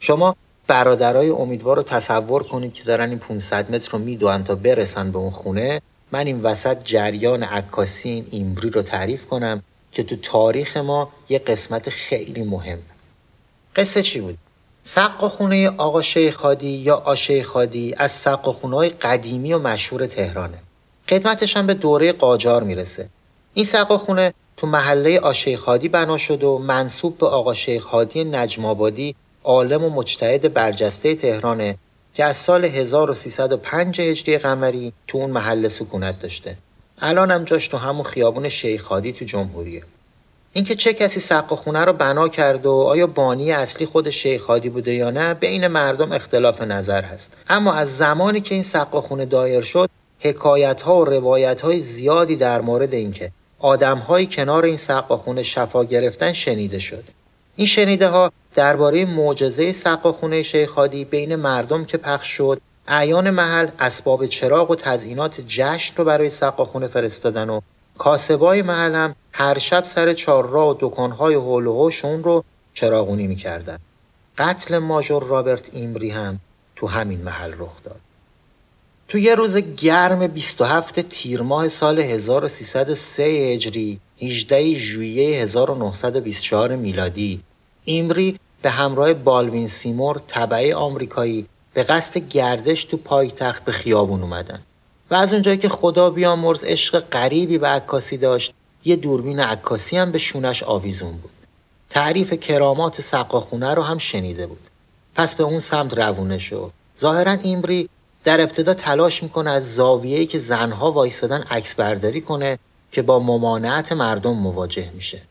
شما 0.00 0.36
برادرای 0.66 1.28
امیدوار 1.30 1.76
رو 1.76 1.82
تصور 1.82 2.42
کنید 2.42 2.74
که 2.74 2.84
دارن 2.84 3.08
این 3.08 3.18
500 3.18 3.74
متر 3.74 3.90
رو 3.92 3.98
میدوان 3.98 4.44
تا 4.44 4.54
برسن 4.54 5.12
به 5.12 5.18
اون 5.18 5.30
خونه. 5.30 5.82
من 6.12 6.26
این 6.26 6.42
وسط 6.42 6.84
جریان 6.84 7.42
عکاسی 7.42 8.08
این 8.08 8.26
ایمبری 8.30 8.70
رو 8.70 8.82
تعریف 8.82 9.26
کنم. 9.26 9.62
که 9.92 10.02
تو 10.02 10.16
تاریخ 10.16 10.76
ما 10.76 11.12
یه 11.28 11.38
قسمت 11.38 11.90
خیلی 11.90 12.42
مهم. 12.42 12.78
قصه 13.76 14.02
چی 14.02 14.20
بود؟ 14.20 14.38
سقا 14.82 15.28
خونه 15.28 15.68
آقا 15.68 16.02
شیخ 16.02 16.36
هادی 16.36 16.68
یا 16.68 16.96
آشیخ 16.96 17.50
هادی 17.50 17.94
از 17.96 18.12
سقا 18.12 18.52
خونه 18.52 18.88
قدیمی 18.88 19.52
و 19.52 19.58
مشهور 19.58 20.06
تهرانه. 20.06 20.58
قدمتش 21.08 21.56
هم 21.56 21.66
به 21.66 21.74
دوره 21.74 22.12
قاجار 22.12 22.62
می‌رسه. 22.62 23.08
این 23.54 23.64
سقا 23.64 23.98
خونه 23.98 24.34
تو 24.56 24.66
محله 24.66 25.20
آشیخ 25.20 25.64
هادی 25.64 25.88
بنا 25.88 26.18
شد 26.18 26.44
و 26.44 26.58
منصوب 26.58 27.18
به 27.18 27.26
آقا 27.26 27.54
شیخ 27.54 27.84
هادی 27.84 28.24
نجم 28.24 28.64
آبادی 28.64 29.14
عالم 29.44 29.84
و 29.84 29.90
مجتهد 29.90 30.54
برجسته 30.54 31.14
تهرانه 31.14 31.78
که 32.14 32.24
از 32.24 32.36
سال 32.36 32.64
1305 32.64 34.00
هجری 34.00 34.38
قمری 34.38 34.92
تو 35.06 35.18
اون 35.18 35.30
محله 35.30 35.68
سکونت 35.68 36.20
داشته. 36.20 36.56
الان 37.00 37.30
هم 37.30 37.44
جاش 37.44 37.68
تو 37.68 37.76
همون 37.76 38.02
خیابون 38.02 38.48
شیخ 38.48 38.84
هادی 38.84 39.12
تو 39.12 39.24
جمهوریه. 39.24 39.82
اینکه 40.52 40.74
چه 40.74 40.92
کسی 40.92 41.20
سقا 41.20 41.56
خونه 41.56 41.84
رو 41.84 41.92
بنا 41.92 42.28
کرد 42.28 42.66
و 42.66 42.72
آیا 42.72 43.06
بانی 43.06 43.52
اصلی 43.52 43.86
خود 43.86 44.10
شیخ 44.10 44.44
هادی 44.44 44.68
بوده 44.68 44.94
یا 44.94 45.10
نه 45.10 45.34
بین 45.34 45.66
مردم 45.66 46.12
اختلاف 46.12 46.62
نظر 46.62 47.02
هست. 47.02 47.36
اما 47.48 47.72
از 47.72 47.96
زمانی 47.96 48.40
که 48.40 48.54
این 48.54 48.64
سقا 48.64 49.00
خونه 49.00 49.26
دایر 49.26 49.60
شد 49.60 49.90
حکایت 50.20 50.82
ها 50.82 50.96
و 50.96 51.04
روایت 51.04 51.60
های 51.60 51.80
زیادی 51.80 52.36
در 52.36 52.60
مورد 52.60 52.94
اینکه 52.94 53.32
آدم 53.58 54.26
کنار 54.30 54.64
این 54.64 54.76
سقا 54.76 55.16
خونه 55.16 55.42
شفا 55.42 55.84
گرفتن 55.84 56.32
شنیده 56.32 56.78
شد. 56.78 57.04
این 57.56 57.66
شنیده 57.66 58.08
ها 58.08 58.32
درباره 58.54 59.04
معجزه 59.04 59.72
سقاخونه 59.72 60.42
شیخ 60.42 60.70
هادی 60.70 61.04
بین 61.04 61.36
مردم 61.36 61.84
که 61.84 61.98
پخش 61.98 62.26
شد 62.26 62.60
اعیان 62.88 63.30
محل 63.30 63.68
اسباب 63.78 64.26
چراغ 64.26 64.70
و 64.70 64.74
تزئینات 64.74 65.40
جشن 65.40 65.94
رو 65.96 66.04
برای 66.04 66.30
سقاخونه 66.30 66.86
فرستادن 66.86 67.50
و 67.50 67.60
کاسبای 67.98 68.62
محل 68.62 68.94
هم 68.94 69.14
هر 69.32 69.58
شب 69.58 69.84
سر 69.84 70.12
چهارراه 70.12 70.68
و 70.68 70.74
دکانهای 70.80 71.34
هول 71.34 71.66
و 71.66 71.90
رو 72.02 72.44
چراغونی 72.74 73.26
می‌کردن. 73.26 73.78
قتل 74.38 74.78
ماژور 74.78 75.24
رابرت 75.24 75.70
ایمری 75.72 76.10
هم 76.10 76.40
تو 76.76 76.86
همین 76.86 77.20
محل 77.20 77.52
رخ 77.58 77.82
داد. 77.84 78.00
تو 79.08 79.18
یه 79.18 79.34
روز 79.34 79.56
گرم 79.56 80.26
27 80.26 81.00
تیر 81.00 81.42
ماه 81.42 81.68
سال 81.68 82.00
1303 82.00 83.22
هجری 83.22 84.00
18 84.22 84.74
ژوئیه 84.74 85.42
1924 85.42 86.76
میلادی 86.76 87.40
ایمری 87.84 88.38
به 88.62 88.70
همراه 88.70 89.12
بالوین 89.14 89.68
سیمور 89.68 90.20
طبعه 90.28 90.74
آمریکایی 90.74 91.46
به 91.74 91.82
قصد 91.82 92.18
گردش 92.18 92.84
تو 92.84 92.96
پایتخت 92.96 93.64
به 93.64 93.72
خیابون 93.72 94.22
اومدن. 94.22 94.62
و 95.10 95.14
از 95.14 95.32
اونجایی 95.32 95.56
که 95.56 95.68
خدا 95.68 96.10
بیامرز 96.10 96.64
عشق 96.64 97.00
غریبی 97.00 97.58
به 97.58 97.68
عکاسی 97.68 98.16
داشت 98.16 98.52
یه 98.84 98.96
دوربین 98.96 99.40
عکاسی 99.40 99.96
هم 99.96 100.12
به 100.12 100.18
شونش 100.18 100.62
آویزون 100.62 101.12
بود. 101.12 101.30
تعریف 101.90 102.32
کرامات 102.32 103.00
سقاخونه 103.00 103.74
رو 103.74 103.82
هم 103.82 103.98
شنیده 103.98 104.46
بود. 104.46 104.68
پس 105.14 105.34
به 105.34 105.44
اون 105.44 105.60
سمت 105.60 105.98
روونه 105.98 106.38
شد. 106.38 106.70
ظاهرا 106.98 107.32
ایمری 107.32 107.88
در 108.24 108.40
ابتدا 108.40 108.74
تلاش 108.74 109.22
می‌کنه 109.22 109.50
از 109.50 109.74
زاویه‌ای 109.74 110.26
که 110.26 110.38
زنها 110.38 110.92
وایستادن 110.92 111.42
عکس 111.42 111.74
برداری 111.74 112.20
کنه 112.20 112.58
که 112.92 113.02
با 113.02 113.18
ممانعت 113.18 113.92
مردم 113.92 114.32
مواجه 114.32 114.90
میشه. 114.94 115.22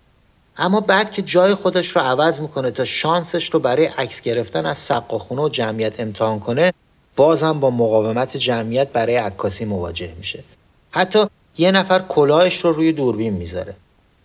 اما 0.62 0.80
بعد 0.80 1.12
که 1.12 1.22
جای 1.22 1.55
خودش 1.55 1.88
رو 1.88 2.01
عوض 2.01 2.41
می‌کنه 2.41 2.72
تا 2.72 2.86
شانسش 2.86 3.49
رو 3.49 3.60
برای 3.60 3.86
عکس 3.86 4.22
گرفتن 4.22 4.66
از 4.66 4.78
سقاخونه 4.78 5.41
و 5.41 5.49
جمعیت 5.49 5.99
امتحان 5.99 6.39
کنه 6.39 6.74
باز 7.16 7.43
هم 7.43 7.60
با 7.60 7.70
مقاومت 7.70 8.38
جمعیت 8.38 8.88
برای 8.88 9.16
عکاسی 9.16 9.66
مواجه 9.66 10.14
میشه. 10.18 10.43
حتی 10.91 11.26
یه 11.57 11.72
نفر 11.72 11.99
کلاهش 11.99 12.57
رو 12.66 12.74
روی 12.74 12.91
دوربین 12.91 13.34
می‌ذاره. 13.34 13.74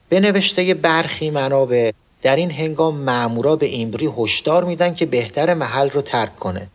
به 0.08 0.20
نوشته 0.20 0.74
برخی 0.74 1.30
منابع 1.30 1.90
در 2.22 2.36
این 2.36 2.50
هنگام 2.50 2.96
مامورا 2.96 3.56
به 3.56 3.66
ایمبری 3.66 4.10
هشدار 4.18 4.64
میدن 4.64 4.94
که 4.94 5.06
بهتر 5.06 5.54
محل 5.54 5.90
رو 5.90 6.00
ترک 6.02 6.36
کنه. 6.36 6.66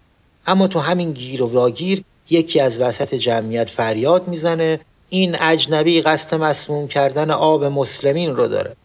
اما 0.47 0.67
تو 0.67 0.79
همین 0.79 1.11
گیر 1.11 1.43
و 1.43 1.47
واگیر 1.47 2.03
یکی 2.29 2.59
از 2.59 2.79
وسط 2.79 3.15
جمعیت 3.15 3.69
فریاد 3.69 4.27
می‌زنه 4.27 4.79
این 5.09 5.35
اجنبی 5.41 6.01
قصد 6.01 6.35
مسموم 6.35 6.87
کردن 6.87 7.31
آب 7.31 7.63
مسلمین 7.63 8.35
رو 8.35 8.47
داره. 8.47 8.75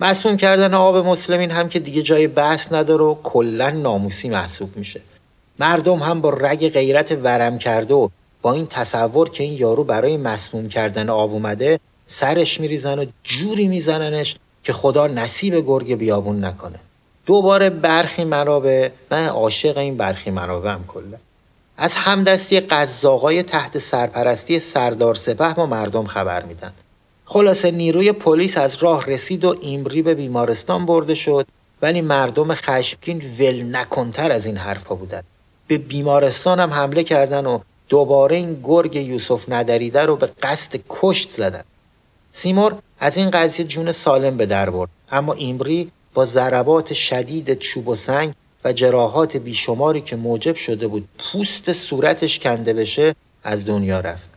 مسموم 0.00 0.36
کردن 0.36 0.74
آب 0.74 0.96
مسلمین 0.96 1.50
هم 1.50 1.68
که 1.68 1.78
دیگه 1.78 2.02
جای 2.02 2.26
بحث 2.26 2.72
نداره 2.72 3.04
و 3.04 3.14
کلا 3.22 3.70
ناموسی 3.70 4.28
محسوب 4.28 4.76
میشه. 4.76 5.00
مردم 5.58 5.98
هم 5.98 6.20
با 6.20 6.30
رگ 6.30 6.68
غیرت 6.68 7.18
ورم 7.22 7.58
کرده 7.58 7.94
و 7.94 8.08
با 8.42 8.52
این 8.52 8.66
تصور 8.66 9.30
که 9.30 9.44
این 9.44 9.52
یارو 9.52 9.84
برای 9.84 10.16
مسموم 10.16 10.68
کردن 10.68 11.08
آب 11.08 11.32
اومده 11.32 11.80
سرش 12.06 12.60
میریزن 12.60 12.98
و 12.98 13.04
جوری 13.22 13.68
میزننش 13.68 14.36
که 14.64 14.72
خدا 14.72 15.06
نصیب 15.06 15.66
گرگ 15.66 15.94
بیابون 15.94 16.44
نکنه. 16.44 16.78
دوباره 17.26 17.70
برخی 17.70 18.24
منابع 18.24 18.90
من 19.10 19.26
عاشق 19.26 19.78
این 19.78 19.96
برخی 19.96 20.30
منابع 20.30 20.70
هم 20.70 20.84
کلا. 20.88 21.16
از 21.76 21.96
همدستی 21.96 22.60
قزاقای 22.60 23.42
تحت 23.42 23.78
سرپرستی 23.78 24.60
سردار 24.60 25.14
سپه 25.14 25.54
ما 25.58 25.66
مردم 25.66 26.04
خبر 26.04 26.42
میدن. 26.42 26.72
خلاصه 27.24 27.70
نیروی 27.70 28.12
پلیس 28.12 28.58
از 28.58 28.76
راه 28.76 29.06
رسید 29.06 29.44
و 29.44 29.56
ایمری 29.60 30.02
به 30.02 30.14
بیمارستان 30.14 30.86
برده 30.86 31.14
شد 31.14 31.46
ولی 31.82 32.00
مردم 32.00 32.54
خشمگین 32.54 33.22
ول 33.38 33.76
نکنتر 33.76 34.32
از 34.32 34.46
این 34.46 34.56
حرفها 34.56 34.94
بودند. 34.94 35.24
به 35.66 35.78
بیمارستان 35.78 36.60
هم 36.60 36.70
حمله 36.70 37.04
کردن 37.04 37.46
و 37.46 37.58
دوباره 37.88 38.36
این 38.36 38.60
گرگ 38.64 38.96
یوسف 38.96 39.44
ندریده 39.48 40.04
رو 40.04 40.16
به 40.16 40.30
قصد 40.42 40.80
کشت 40.88 41.30
زدن. 41.30 41.64
سیمور 42.32 42.74
از 42.98 43.16
این 43.16 43.30
قضیه 43.30 43.64
جون 43.64 43.92
سالم 43.92 44.36
به 44.36 44.46
در 44.46 44.70
برد 44.70 44.90
اما 45.12 45.32
ایمری 45.32 45.90
با 46.14 46.24
ضربات 46.24 46.92
شدید 46.92 47.58
چوب 47.58 47.88
و 47.88 47.94
سنگ 47.94 48.32
و 48.64 48.72
جراحات 48.72 49.36
بیشماری 49.36 50.00
که 50.00 50.16
موجب 50.16 50.54
شده 50.54 50.86
بود 50.86 51.08
پوست 51.18 51.72
صورتش 51.72 52.38
کنده 52.38 52.72
بشه 52.72 53.14
از 53.44 53.66
دنیا 53.66 54.00
رفت. 54.00 54.33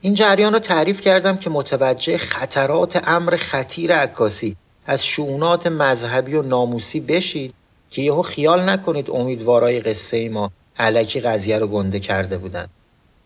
این 0.00 0.14
جریان 0.14 0.52
رو 0.52 0.58
تعریف 0.58 1.00
کردم 1.00 1.36
که 1.36 1.50
متوجه 1.50 2.18
خطرات 2.18 3.08
امر 3.08 3.36
خطیر 3.36 3.94
عکاسی. 3.94 4.56
از 4.86 5.06
شعونات 5.06 5.66
مذهبی 5.66 6.34
و 6.34 6.42
ناموسی 6.42 7.00
بشید 7.00 7.54
که 7.90 8.02
یهو 8.02 8.22
خیال 8.22 8.68
نکنید 8.68 9.10
امیدوارای 9.10 9.80
قصه 9.80 10.28
ما 10.28 10.50
علکی 10.78 11.20
قضیه 11.20 11.58
رو 11.58 11.66
گنده 11.66 12.00
کرده 12.00 12.38
بودن. 12.38 12.68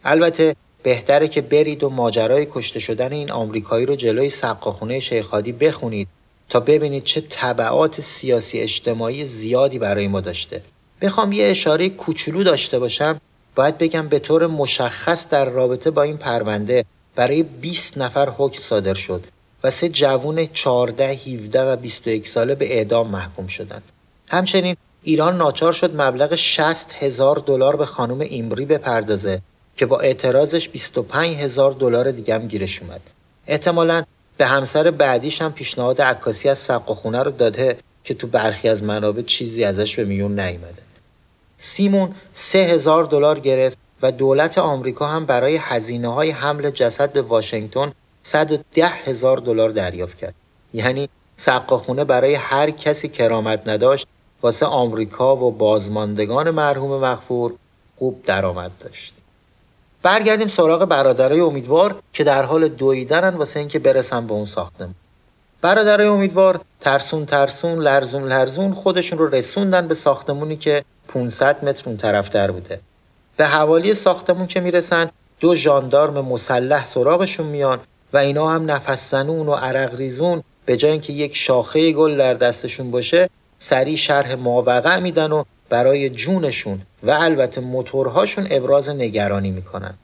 البته 0.05 0.57
بهتره 0.83 1.29
که 1.29 1.41
برید 1.41 1.85
و 1.85 1.91
ماجرای 1.91 2.47
کشته 2.51 2.81
شدن 2.81 3.13
این 3.13 3.31
آمریکایی 3.31 3.87
رو 3.87 3.97
جلوی 3.97 4.29
سقاخونه 4.29 5.01
شیخادی 5.01 5.53
بخونید 5.53 6.09
تا 6.49 6.61
ببینید 6.61 7.05
چه 7.05 7.21
طبعات 7.21 8.01
سیاسی 8.01 8.61
اجتماعی 8.61 9.25
زیادی 9.25 9.79
برای 9.79 10.09
ما 10.09 10.21
داشته. 10.21 10.63
بخوام 11.01 11.33
یه 11.33 11.45
اشاره 11.45 11.89
کوچولو 11.89 12.43
داشته 12.43 12.79
باشم. 12.79 13.21
باید 13.55 13.79
بگم 13.79 14.09
به 14.09 14.19
طور 14.19 14.47
مشخص 14.47 15.29
در 15.29 15.45
رابطه 15.45 15.91
با 15.91 16.03
این 16.03 16.17
پرونده 16.17 16.85
برای 17.17 17.43
20 17.43 17.99
نفر 17.99 18.29
حکم 18.29 18.63
صادر 18.63 18.95
شد 18.95 19.25
و 19.65 19.71
سه 19.71 19.89
جوون 19.89 20.47
14, 20.47 21.09
17 21.09 21.73
و 21.73 21.77
21 21.77 22.29
ساله 22.29 22.55
به 22.55 22.77
اعدام 22.77 23.09
محکوم 23.09 23.47
شدند. 23.47 23.83
همچنین 24.29 24.77
ایران 25.03 25.37
ناچار 25.37 25.73
شد 25.73 26.01
مبلغ 26.01 26.37
60 26.37 26.95
هزار 26.99 27.37
دلار 27.37 27.77
به 27.77 27.87
خانم 27.87 28.21
ایمری 28.21 28.67
بپردازه 28.67 29.41
که 29.77 29.87
با 29.87 30.01
اعتراضش 30.01 30.69
25 30.69 31.37
هزار 31.37 31.73
دلار 31.73 32.11
دیگه 32.11 32.35
هم 32.35 32.47
گیرش 32.47 32.83
اومد. 32.83 33.01
احتمالا 33.47 34.05
به 34.37 34.47
همسر 34.47 34.91
بعدیش 34.91 35.43
هم 35.43 35.53
پیشنهاد 35.53 36.03
عکاسی 36.03 36.49
از 36.49 36.59
سق 36.59 36.91
و 36.91 36.95
خونه 36.95 37.23
رو 37.23 37.31
داده 37.31 37.77
که 38.05 38.15
تو 38.15 38.27
برخی 38.27 38.69
از 38.69 38.83
منابع 38.83 39.23
چیزی 39.23 39.65
ازش 39.65 39.97
به 39.97 40.05
میون 40.05 40.41
نیامده. 40.41 40.83
سیمون 41.65 42.15
سه 42.33 42.59
هزار 42.59 43.05
دلار 43.05 43.39
گرفت 43.41 43.79
و 44.03 44.13
دولت 44.13 44.59
آمریکا 44.59 45.07
هم 45.07 45.27
برای 45.27 45.57
هزینه 45.57 46.09
های 46.09 46.31
حمل 46.31 46.71
جسد 46.71 47.13
به 47.13 47.23
واشنگتن 47.23 47.93
110 48.23 48.87
هزار 48.87 49.37
دلار 49.37 49.71
دریافت 49.71 50.19
کرد. 50.19 50.35
یعنی 50.75 51.09
سقاخونه 51.37 52.05
برای 52.05 52.35
هر 52.35 52.71
کسی 52.71 53.09
کرامت 53.09 53.69
نداشت 53.69 54.07
واسه 54.43 54.67
آمریکا 54.67 55.37
و 55.37 55.51
بازماندگان 55.51 56.51
مرحوم 56.51 57.01
مغفور 57.01 57.55
خوب 57.97 58.23
درآمد 58.27 58.71
داشت. 58.81 59.15
برگردیم 60.03 60.49
سراغ 60.49 60.85
برادرای 60.85 61.41
امیدوار 61.41 61.95
که 62.13 62.25
در 62.25 62.43
حال 62.43 62.69
دویدنن 62.69 63.35
واسه 63.35 63.61
اینکه 63.61 63.79
برسن 63.79 64.27
به 64.27 64.33
اون 64.33 64.45
ساختمون. 64.45 64.95
برادرای 65.61 66.07
امیدوار 66.07 66.61
ترسون 66.81 67.27
ترسون 67.27 67.79
لرزون 67.79 68.29
لرزون 68.29 68.75
خودشون 68.75 69.19
رو 69.19 69.29
رسوندن 69.29 69.89
به 69.89 69.95
ساختمونی 69.95 70.57
که 70.57 70.85
500 71.15 71.65
متر 71.65 71.83
اون 71.87 71.97
طرفتر 71.97 72.51
بوده. 72.51 72.81
به 73.37 73.47
حوالی 73.47 73.95
ساختمون 73.95 74.47
که 74.47 74.61
می‌رسن 74.61 75.11
دو 75.41 75.57
ژاندارم 75.57 76.25
مسلح 76.25 76.85
سراغشون 76.85 77.47
میان 77.47 77.81
و 78.13 78.17
اینا 78.17 78.49
هم 78.49 78.71
نفسزنون 78.71 79.49
و 79.49 79.53
عرق 79.53 79.97
ریزون 79.97 80.43
به 80.67 80.77
جای 80.77 80.91
اینکه 80.91 81.13
یک 81.13 81.37
شاخه 81.37 81.93
گل 81.93 82.17
در 82.17 82.35
دستشون 82.35 82.91
باشه 82.91 83.31
سریع 83.59 83.97
شرح 83.97 84.35
ماوقع 84.35 84.99
میدن 84.99 85.33
و 85.33 85.45
برای 85.69 86.11
جونشون 86.11 86.83
و 87.03 87.11
البته 87.11 87.61
موتورهاشون 87.61 88.47
ابراز 88.51 88.89
نگرانی 88.89 89.51
می‌کنن 89.51 89.95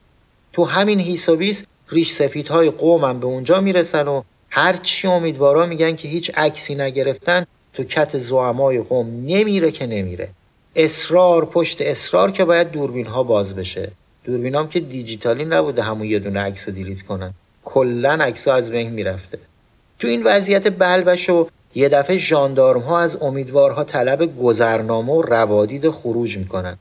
تو 0.52 0.64
همین 0.64 1.00
هیس 1.00 1.28
و 1.28 1.36
بیس 1.36 1.64
ریش 1.88 2.12
سفیدهای 2.12 2.70
قومم 2.70 3.20
به 3.20 3.26
اونجا 3.26 3.60
می‌رسن 3.60 4.08
و 4.08 4.22
هرچی 4.50 5.08
امیدوارا 5.08 5.66
میگن 5.66 5.96
که 5.96 6.08
هیچ 6.08 6.30
عکسی 6.34 6.74
نگرفتن 6.74 7.46
تو 7.72 7.84
کت 7.84 8.18
زعمای 8.18 8.80
قوم 8.80 9.06
نمیره 9.06 9.70
که 9.70 9.86
نمیره 9.86 10.28
اصرار 10.76 11.44
پشت 11.44 11.82
اصرار 11.82 12.30
که 12.30 12.44
باید 12.44 12.70
دوربین 12.70 13.06
ها 13.06 13.22
باز 13.22 13.56
بشه. 13.56 13.90
دوربین 14.24 14.54
هم 14.54 14.68
که 14.68 14.80
دیجیتالی 14.80 15.44
نبوده 15.44 15.82
همون 15.82 16.06
یه 16.06 16.18
دونه 16.18 16.40
عکس 16.40 16.68
دیلیت 16.68 17.02
کنن. 17.02 17.34
کلا 17.64 18.12
عکس 18.12 18.48
از 18.48 18.70
بین 18.70 18.90
می‌رفته. 18.90 19.38
تو 19.98 20.08
این 20.08 20.22
وضعیت 20.24 20.78
بلبش 20.78 21.30
و 21.30 21.48
یه 21.74 21.88
دفعه 21.88 22.18
ژاندارم 22.18 22.80
ها 22.80 23.00
از 23.00 23.22
امیدوارها 23.22 23.84
طلب 23.84 24.36
گذرنامه 24.42 25.12
و 25.12 25.22
روادید 25.22 25.90
خروج 25.90 26.38
می‌کنن 26.38 26.78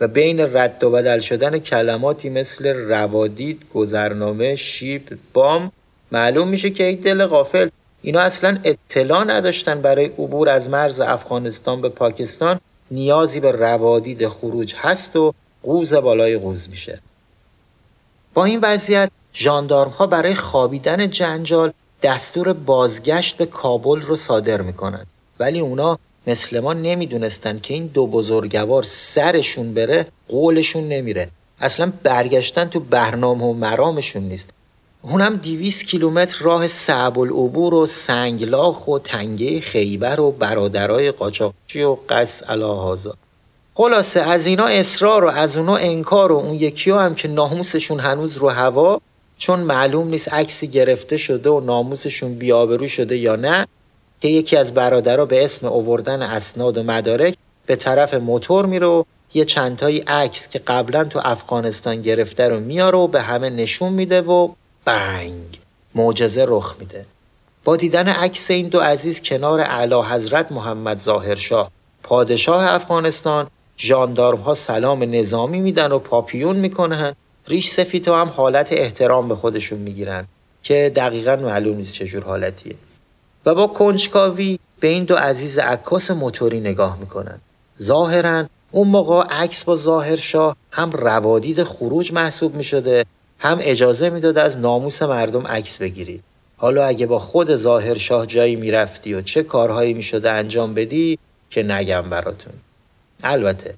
و 0.00 0.08
بین 0.08 0.40
رد 0.56 0.84
و 0.84 0.90
بدل 0.90 1.20
شدن 1.20 1.58
کلماتی 1.58 2.30
مثل 2.30 2.66
روادید، 2.66 3.62
گذرنامه، 3.74 4.56
شیب، 4.56 5.18
بام 5.32 5.72
معلوم 6.12 6.48
میشه 6.48 6.70
که 6.70 6.84
یک 6.84 7.00
دل 7.02 7.26
غافل. 7.26 7.68
اینا 8.02 8.20
اصلا 8.20 8.58
اطلاع 8.64 9.24
نداشتن 9.24 9.82
برای 9.82 10.06
عبور 10.06 10.48
از 10.48 10.68
مرز 10.68 11.00
افغانستان 11.00 11.80
به 11.80 11.88
پاکستان. 11.88 12.60
نیازی 12.90 13.40
به 13.40 13.50
روادید 13.50 14.28
خروج 14.28 14.74
هست 14.76 15.16
و 15.16 15.34
قوز 15.62 15.94
بالای 15.94 16.38
قوز 16.38 16.68
میشه. 16.68 17.00
با 18.34 18.44
این 18.44 18.60
وضعیت 18.62 19.10
ژاندارم 19.34 19.90
ها 19.90 20.06
برای 20.06 20.34
خوابیدن 20.34 21.10
جنجال 21.10 21.72
دستور 22.02 22.52
بازگشت 22.52 23.36
به 23.36 23.46
کابل 23.46 24.00
رو 24.00 24.16
صادر 24.16 24.62
می‌کنن. 24.62 25.06
ولی 25.38 25.60
اونا 25.60 25.98
مثل 26.26 26.60
ما 26.60 26.72
نمی‌دونستن 26.72 27.58
که 27.58 27.74
این 27.74 27.86
دو 27.86 28.06
بزرگوار 28.06 28.82
سرشون 28.82 29.74
بره 29.74 30.06
قولشون 30.28 30.88
نمیره. 30.88 31.28
اصلا 31.60 31.92
برگشتن 32.02 32.64
تو 32.64 32.80
برنامه 32.80 33.44
و 33.44 33.52
مرامشون 33.52 34.22
نیست. 34.22 34.50
اونم 35.02 35.36
دیویس 35.36 35.84
کیلومتر 35.84 36.44
راه 36.44 36.68
صعب 36.68 37.18
العبور 37.18 37.74
و 37.74 37.86
سنگلاخ 37.86 38.88
و 38.88 38.98
تنگه 38.98 39.60
خیبر 39.60 40.20
و 40.20 40.30
برادرای 40.30 41.10
قاچاقچی 41.10 41.82
و 41.82 41.96
قص 42.08 42.42
الهازا 42.48 43.14
خلاصه 43.74 44.20
از 44.20 44.46
اینا 44.46 44.64
اصرار 44.64 45.24
و 45.24 45.28
از 45.28 45.56
اونا 45.56 45.76
انکار 45.76 46.32
و 46.32 46.36
اون 46.36 46.54
یکی 46.54 46.90
هم 46.90 47.14
که 47.14 47.28
ناموسشون 47.28 48.00
هنوز 48.00 48.36
رو 48.36 48.48
هوا 48.48 49.00
چون 49.38 49.60
معلوم 49.60 50.08
نیست 50.08 50.32
عکسی 50.32 50.68
گرفته 50.68 51.16
شده 51.16 51.50
و 51.50 51.60
ناموسشون 51.60 52.34
بیابرو 52.34 52.88
شده 52.88 53.16
یا 53.16 53.36
نه 53.36 53.66
که 54.20 54.28
یکی 54.28 54.56
از 54.56 54.74
برادرها 54.74 55.24
به 55.24 55.44
اسم 55.44 55.66
اووردن 55.66 56.22
اسناد 56.22 56.76
و 56.78 56.82
مدارک 56.82 57.34
به 57.66 57.76
طرف 57.76 58.14
موتور 58.14 58.66
میره 58.66 58.86
و 58.86 59.04
یه 59.34 59.44
چندتایی 59.44 59.98
عکس 59.98 60.48
که 60.48 60.58
قبلا 60.58 61.04
تو 61.04 61.20
افغانستان 61.24 62.02
گرفته 62.02 62.48
رو 62.48 62.60
میاره 62.60 62.98
و 62.98 63.06
به 63.06 63.20
همه 63.20 63.50
نشون 63.50 63.92
میده 63.92 64.20
و 64.20 64.48
بنگ. 64.84 65.58
معجزه 65.94 66.44
رخ 66.48 66.74
میده. 66.78 67.04
با 67.64 67.76
دیدن 67.76 68.08
عکس 68.08 68.50
این 68.50 68.68
دو 68.68 68.80
عزیز 68.80 69.22
کنار 69.22 69.60
اعلی 69.60 69.94
حضرت 69.94 70.52
محمد 70.52 70.98
ظاهرشاه 70.98 71.70
پادشاه 72.02 72.64
افغانستان 72.64 73.46
ژاندارم 73.78 74.40
ها 74.40 74.54
سلام 74.54 75.02
نظامی 75.02 75.60
میدن 75.60 75.92
و 75.92 75.98
پاپیون 75.98 76.56
می‌کنن 76.56 77.14
ریش 77.46 77.68
سفیدها 77.68 78.20
هم 78.20 78.28
حالت 78.28 78.72
احترام 78.72 79.28
به 79.28 79.34
خودشون 79.34 79.78
می‌گیرن 79.78 80.26
که 80.62 80.92
دقیقا 80.96 81.36
معلوم 81.36 81.76
نیست 81.76 81.94
چجور 81.94 82.22
حالتیه. 82.22 82.74
و 83.46 83.54
با 83.54 83.66
کنجکاوی 83.66 84.58
به 84.80 84.88
این 84.88 85.04
دو 85.04 85.14
عزیز 85.14 85.58
عکاس 85.58 86.10
موتوری 86.10 86.60
نگاه 86.60 86.98
می‌کنن. 86.98 87.40
ظاهرا 87.82 88.44
اون 88.70 88.88
موقع 88.88 89.22
عکس 89.22 89.64
با 89.64 89.76
ظاهرشاه 89.76 90.56
هم 90.70 90.90
روادید 90.90 91.62
خروج 91.64 92.12
محسوب 92.12 92.54
می‌شده 92.54 93.04
هم 93.42 93.58
اجازه 93.60 94.10
می‌داد 94.10 94.38
از 94.38 94.58
ناموس 94.58 95.02
مردم 95.02 95.46
عکس 95.46 95.78
بگیری 95.78 96.20
حالا 96.56 96.84
اگه 96.84 97.06
با 97.06 97.18
خود 97.18 97.54
ظاهر 97.54 97.98
شاه 97.98 98.26
جایی 98.26 98.56
می‌رفتی 98.56 99.14
و 99.14 99.22
چه 99.22 99.42
کارهایی 99.42 99.94
می‌شده 99.94 100.30
انجام 100.30 100.74
بدی 100.74 101.18
که 101.50 101.62
نگم 101.62 102.10
براتون 102.10 102.52
البته 103.22 103.74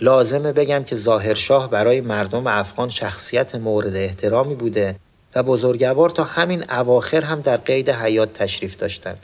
لازمه 0.00 0.52
بگم 0.52 0.84
که 0.84 0.96
ظاهر 0.96 1.34
شاه 1.34 1.70
برای 1.70 2.00
مردم 2.00 2.46
افغان 2.46 2.90
شخصیت 2.90 3.54
مورد 3.54 3.96
احترامی 3.96 4.54
بوده 4.54 4.96
و 5.34 5.42
بزرگوار 5.42 6.10
تا 6.10 6.24
همین 6.24 6.70
اواخر 6.70 7.22
هم 7.22 7.40
در 7.40 7.56
قید 7.56 7.90
حیات 7.90 8.32
تشریف 8.32 8.76
داشتند. 8.76 9.18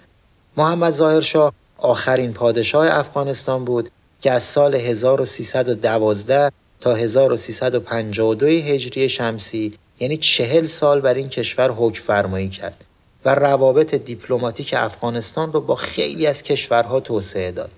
محمد 0.56 0.92
ظاهر 0.92 1.20
شاه 1.20 1.52
آخرین 1.78 2.32
پادشاه 2.32 2.86
افغانستان 2.90 3.64
بود 3.64 3.90
که 4.22 4.30
از 4.30 4.42
سال 4.42 4.74
1312 4.74 6.52
تا 6.80 6.94
1352 6.94 8.46
هجری 8.46 9.08
شمسی 9.08 9.78
یعنی 10.00 10.16
چهل 10.16 10.66
سال 10.66 11.00
بر 11.00 11.14
این 11.14 11.28
کشور 11.28 11.70
حکم 11.70 12.02
فرمایی 12.02 12.48
کرد 12.48 12.84
و 13.24 13.34
روابط 13.34 13.94
دیپلماتیک 13.94 14.74
افغانستان 14.78 15.52
رو 15.52 15.60
با 15.60 15.74
خیلی 15.74 16.26
از 16.26 16.42
کشورها 16.42 17.00
توسعه 17.00 17.50
داد. 17.50 17.70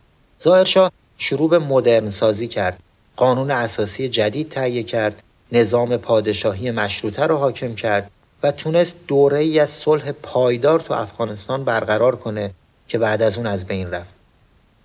ظاهرشاه 0.42 0.92
شروع 1.18 1.50
به 1.50 1.58
مدرن 1.58 2.10
سازی 2.10 2.48
کرد، 2.48 2.78
قانون 3.16 3.50
اساسی 3.50 4.08
جدید 4.08 4.48
تهیه 4.48 4.82
کرد، 4.82 5.22
نظام 5.52 5.96
پادشاهی 5.96 6.70
مشروطه 6.70 7.26
را 7.26 7.38
حاکم 7.38 7.74
کرد 7.74 8.10
و 8.42 8.52
تونست 8.52 8.96
دوره 9.08 9.38
ای 9.38 9.58
از 9.58 9.70
صلح 9.70 10.12
پایدار 10.12 10.80
تو 10.80 10.94
افغانستان 10.94 11.64
برقرار 11.64 12.16
کنه 12.16 12.50
که 12.88 12.98
بعد 12.98 13.22
از 13.22 13.36
اون 13.36 13.46
از 13.46 13.66
بین 13.66 13.90
رفت. 13.90 14.14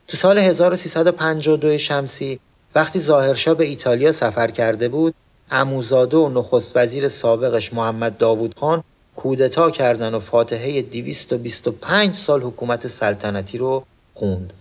تو 0.08 0.18
سال 0.18 0.38
1352 0.38 1.78
شمسی 1.78 2.40
وقتی 2.76 3.00
ظاهرشاه 3.00 3.54
به 3.54 3.66
ایتالیا 3.66 4.12
سفر 4.12 4.52
کرده 4.52 4.90
بود 4.90 5.16
اموزاده 5.52 6.18
و 6.18 6.30
نخست 6.30 6.78
وزیر 6.78 7.08
سابقش 7.08 7.74
محمد 7.74 8.18
داوود 8.18 8.56
خان 8.60 8.84
کودتا 9.16 9.72
کردن 9.72 10.14
و 10.14 10.20
فاتحه 10.20 10.82
225 10.82 12.16
سال 12.16 12.42
حکومت 12.42 12.88
سلطنتی 12.88 13.58
رو 13.58 13.84
خوند. 14.14 14.54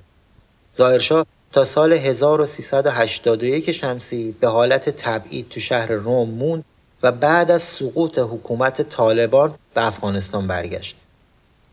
ظاهرشاه 0.76 1.26
تا 1.52 1.64
سال 1.64 1.92
1381 1.92 3.72
شمسی 3.72 4.36
به 4.40 4.48
حالت 4.48 4.90
تبعید 4.90 5.48
تو 5.48 5.60
شهر 5.60 5.92
روم 5.92 6.30
موند 6.30 6.64
و 7.02 7.12
بعد 7.12 7.50
از 7.50 7.62
سقوط 7.62 8.18
حکومت 8.18 8.82
طالبان 8.82 9.54
به 9.74 9.86
افغانستان 9.86 10.46
برگشت. 10.46 10.96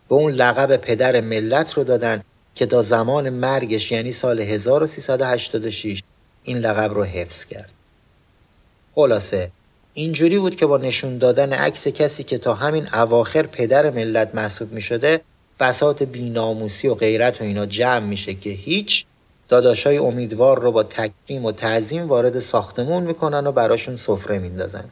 به 0.09 0.15
اون 0.15 0.31
لقب 0.31 0.77
پدر 0.77 1.21
ملت 1.21 1.73
رو 1.73 1.83
دادن 1.83 2.23
که 2.55 2.65
تا 2.65 2.81
زمان 2.81 3.29
مرگش 3.29 3.91
یعنی 3.91 4.11
سال 4.11 4.41
1386 4.41 6.03
این 6.43 6.57
لقب 6.57 6.93
رو 6.93 7.03
حفظ 7.03 7.45
کرد. 7.45 7.71
خلاصه. 8.95 9.51
اینجوری 9.93 10.39
بود 10.39 10.55
که 10.55 10.65
با 10.65 10.77
نشون 10.77 11.17
دادن 11.17 11.53
عکس 11.53 11.87
کسی 11.87 12.23
که 12.23 12.37
تا 12.37 12.53
همین 12.53 12.87
اواخر 12.93 13.41
پدر 13.43 13.91
ملت 13.91 14.35
محسوب 14.35 14.71
می 14.71 14.81
شده 14.81 15.21
بسات 15.59 16.03
بیناموسی 16.03 16.87
و 16.87 16.95
غیرت 16.95 17.41
و 17.41 17.43
اینا 17.43 17.65
جمع 17.65 18.05
میشه 18.05 18.33
که 18.33 18.49
هیچ 18.49 19.05
داداشای 19.49 19.97
امیدوار 19.97 20.59
رو 20.59 20.71
با 20.71 20.83
تکریم 20.83 21.45
و 21.45 21.51
تعظیم 21.51 22.07
وارد 22.07 22.39
ساختمون 22.39 23.03
می‌کنن 23.03 23.47
و 23.47 23.51
براشون 23.51 23.95
سفره 23.95 24.39
میندازن. 24.39 24.85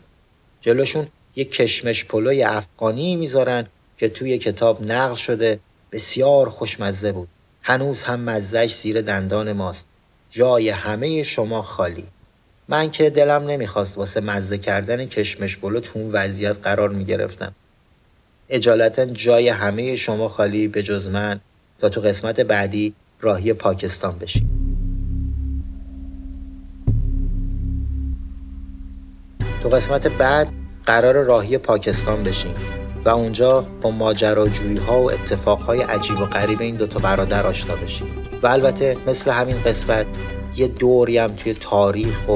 جلوشون 0.62 1.08
یک 1.36 1.52
کشمش 1.52 2.06
پلوی 2.06 2.44
افغانی 2.44 3.16
می‌ذارن 3.16 3.68
که 3.98 4.10
توی 4.10 4.38
کتاب 4.38 4.92
نقل 4.92 5.16
شده 5.16 5.60
بسیار 5.92 6.50
خوشمزه 6.50 7.12
بود. 7.12 7.28
هنوز 7.62 8.04
هم 8.04 8.20
مزهش 8.20 8.76
زیر 8.76 9.02
دندان 9.02 9.52
ماست. 9.52 9.88
جای 10.32 10.70
همه 10.70 11.24
شما 11.24 11.62
خالی. 11.62 12.04
من 12.72 12.92
که 12.92 13.10
دلم 13.10 13.48
نمی‌خواست 13.48 13.98
واسه 13.98 14.22
مزه 14.22 14.58
کردن 14.58 15.06
کشمش 15.06 15.58
پلو 15.58 15.80
تو 15.80 16.00
اون 16.00 16.12
وضعیت 16.12 16.56
قرار 16.64 16.90
می‌گرفتم. 16.90 17.56
اجالتا 18.50 19.06
جای 19.06 19.50
همه 19.50 19.96
شما 19.96 20.30
خالی 20.30 20.68
به 20.68 20.84
جز 20.84 21.08
من 21.08 21.40
تا 21.80 21.90
تو 21.90 22.02
قسمت 22.02 22.42
بعدی 22.42 22.94
راهی 23.22 23.54
پاکستان 23.54 24.18
بشیم 24.18 24.50
تو 29.64 29.70
قسمت 29.70 30.08
بعد 30.08 30.48
قرار 30.86 31.24
راهی 31.24 31.58
پاکستان 31.58 32.24
بشیم 32.24 32.54
و 33.06 33.10
اونجا 33.10 33.66
با 33.82 33.92
ماجراجویی 33.92 34.78
ها 34.78 35.02
و 35.02 35.12
اتفاق 35.12 35.62
های 35.62 35.82
عجیب 35.82 36.20
و 36.20 36.26
غریب 36.26 36.62
این 36.62 36.76
دوتا 36.76 37.00
برادر 37.00 37.48
آشنا 37.48 37.76
بشیم 37.76 38.08
و 38.44 38.48
البته 38.48 38.98
مثل 39.08 39.32
همین 39.32 39.64
قسمت 39.64 40.06
یه 40.56 40.68
دوری 40.68 41.18
هم 41.18 41.36
توی 41.36 41.54
تاریخ 41.54 42.30
و 42.30 42.36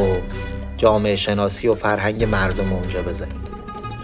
جامعه 0.78 1.16
شناسی 1.16 1.68
و 1.68 1.76
فرهنگ 1.76 2.24
مردم 2.24 2.74
اونجا 2.74 3.02
بزنیم. 3.02 3.42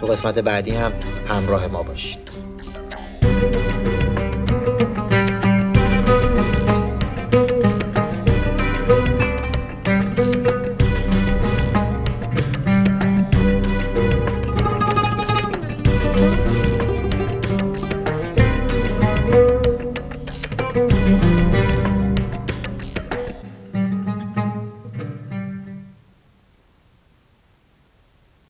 تو 0.00 0.06
قسمت 0.06 0.38
بعدی 0.38 0.70
هم 0.70 0.92
همراه 1.28 1.66
ما 1.66 1.82
باشید. 1.82 2.31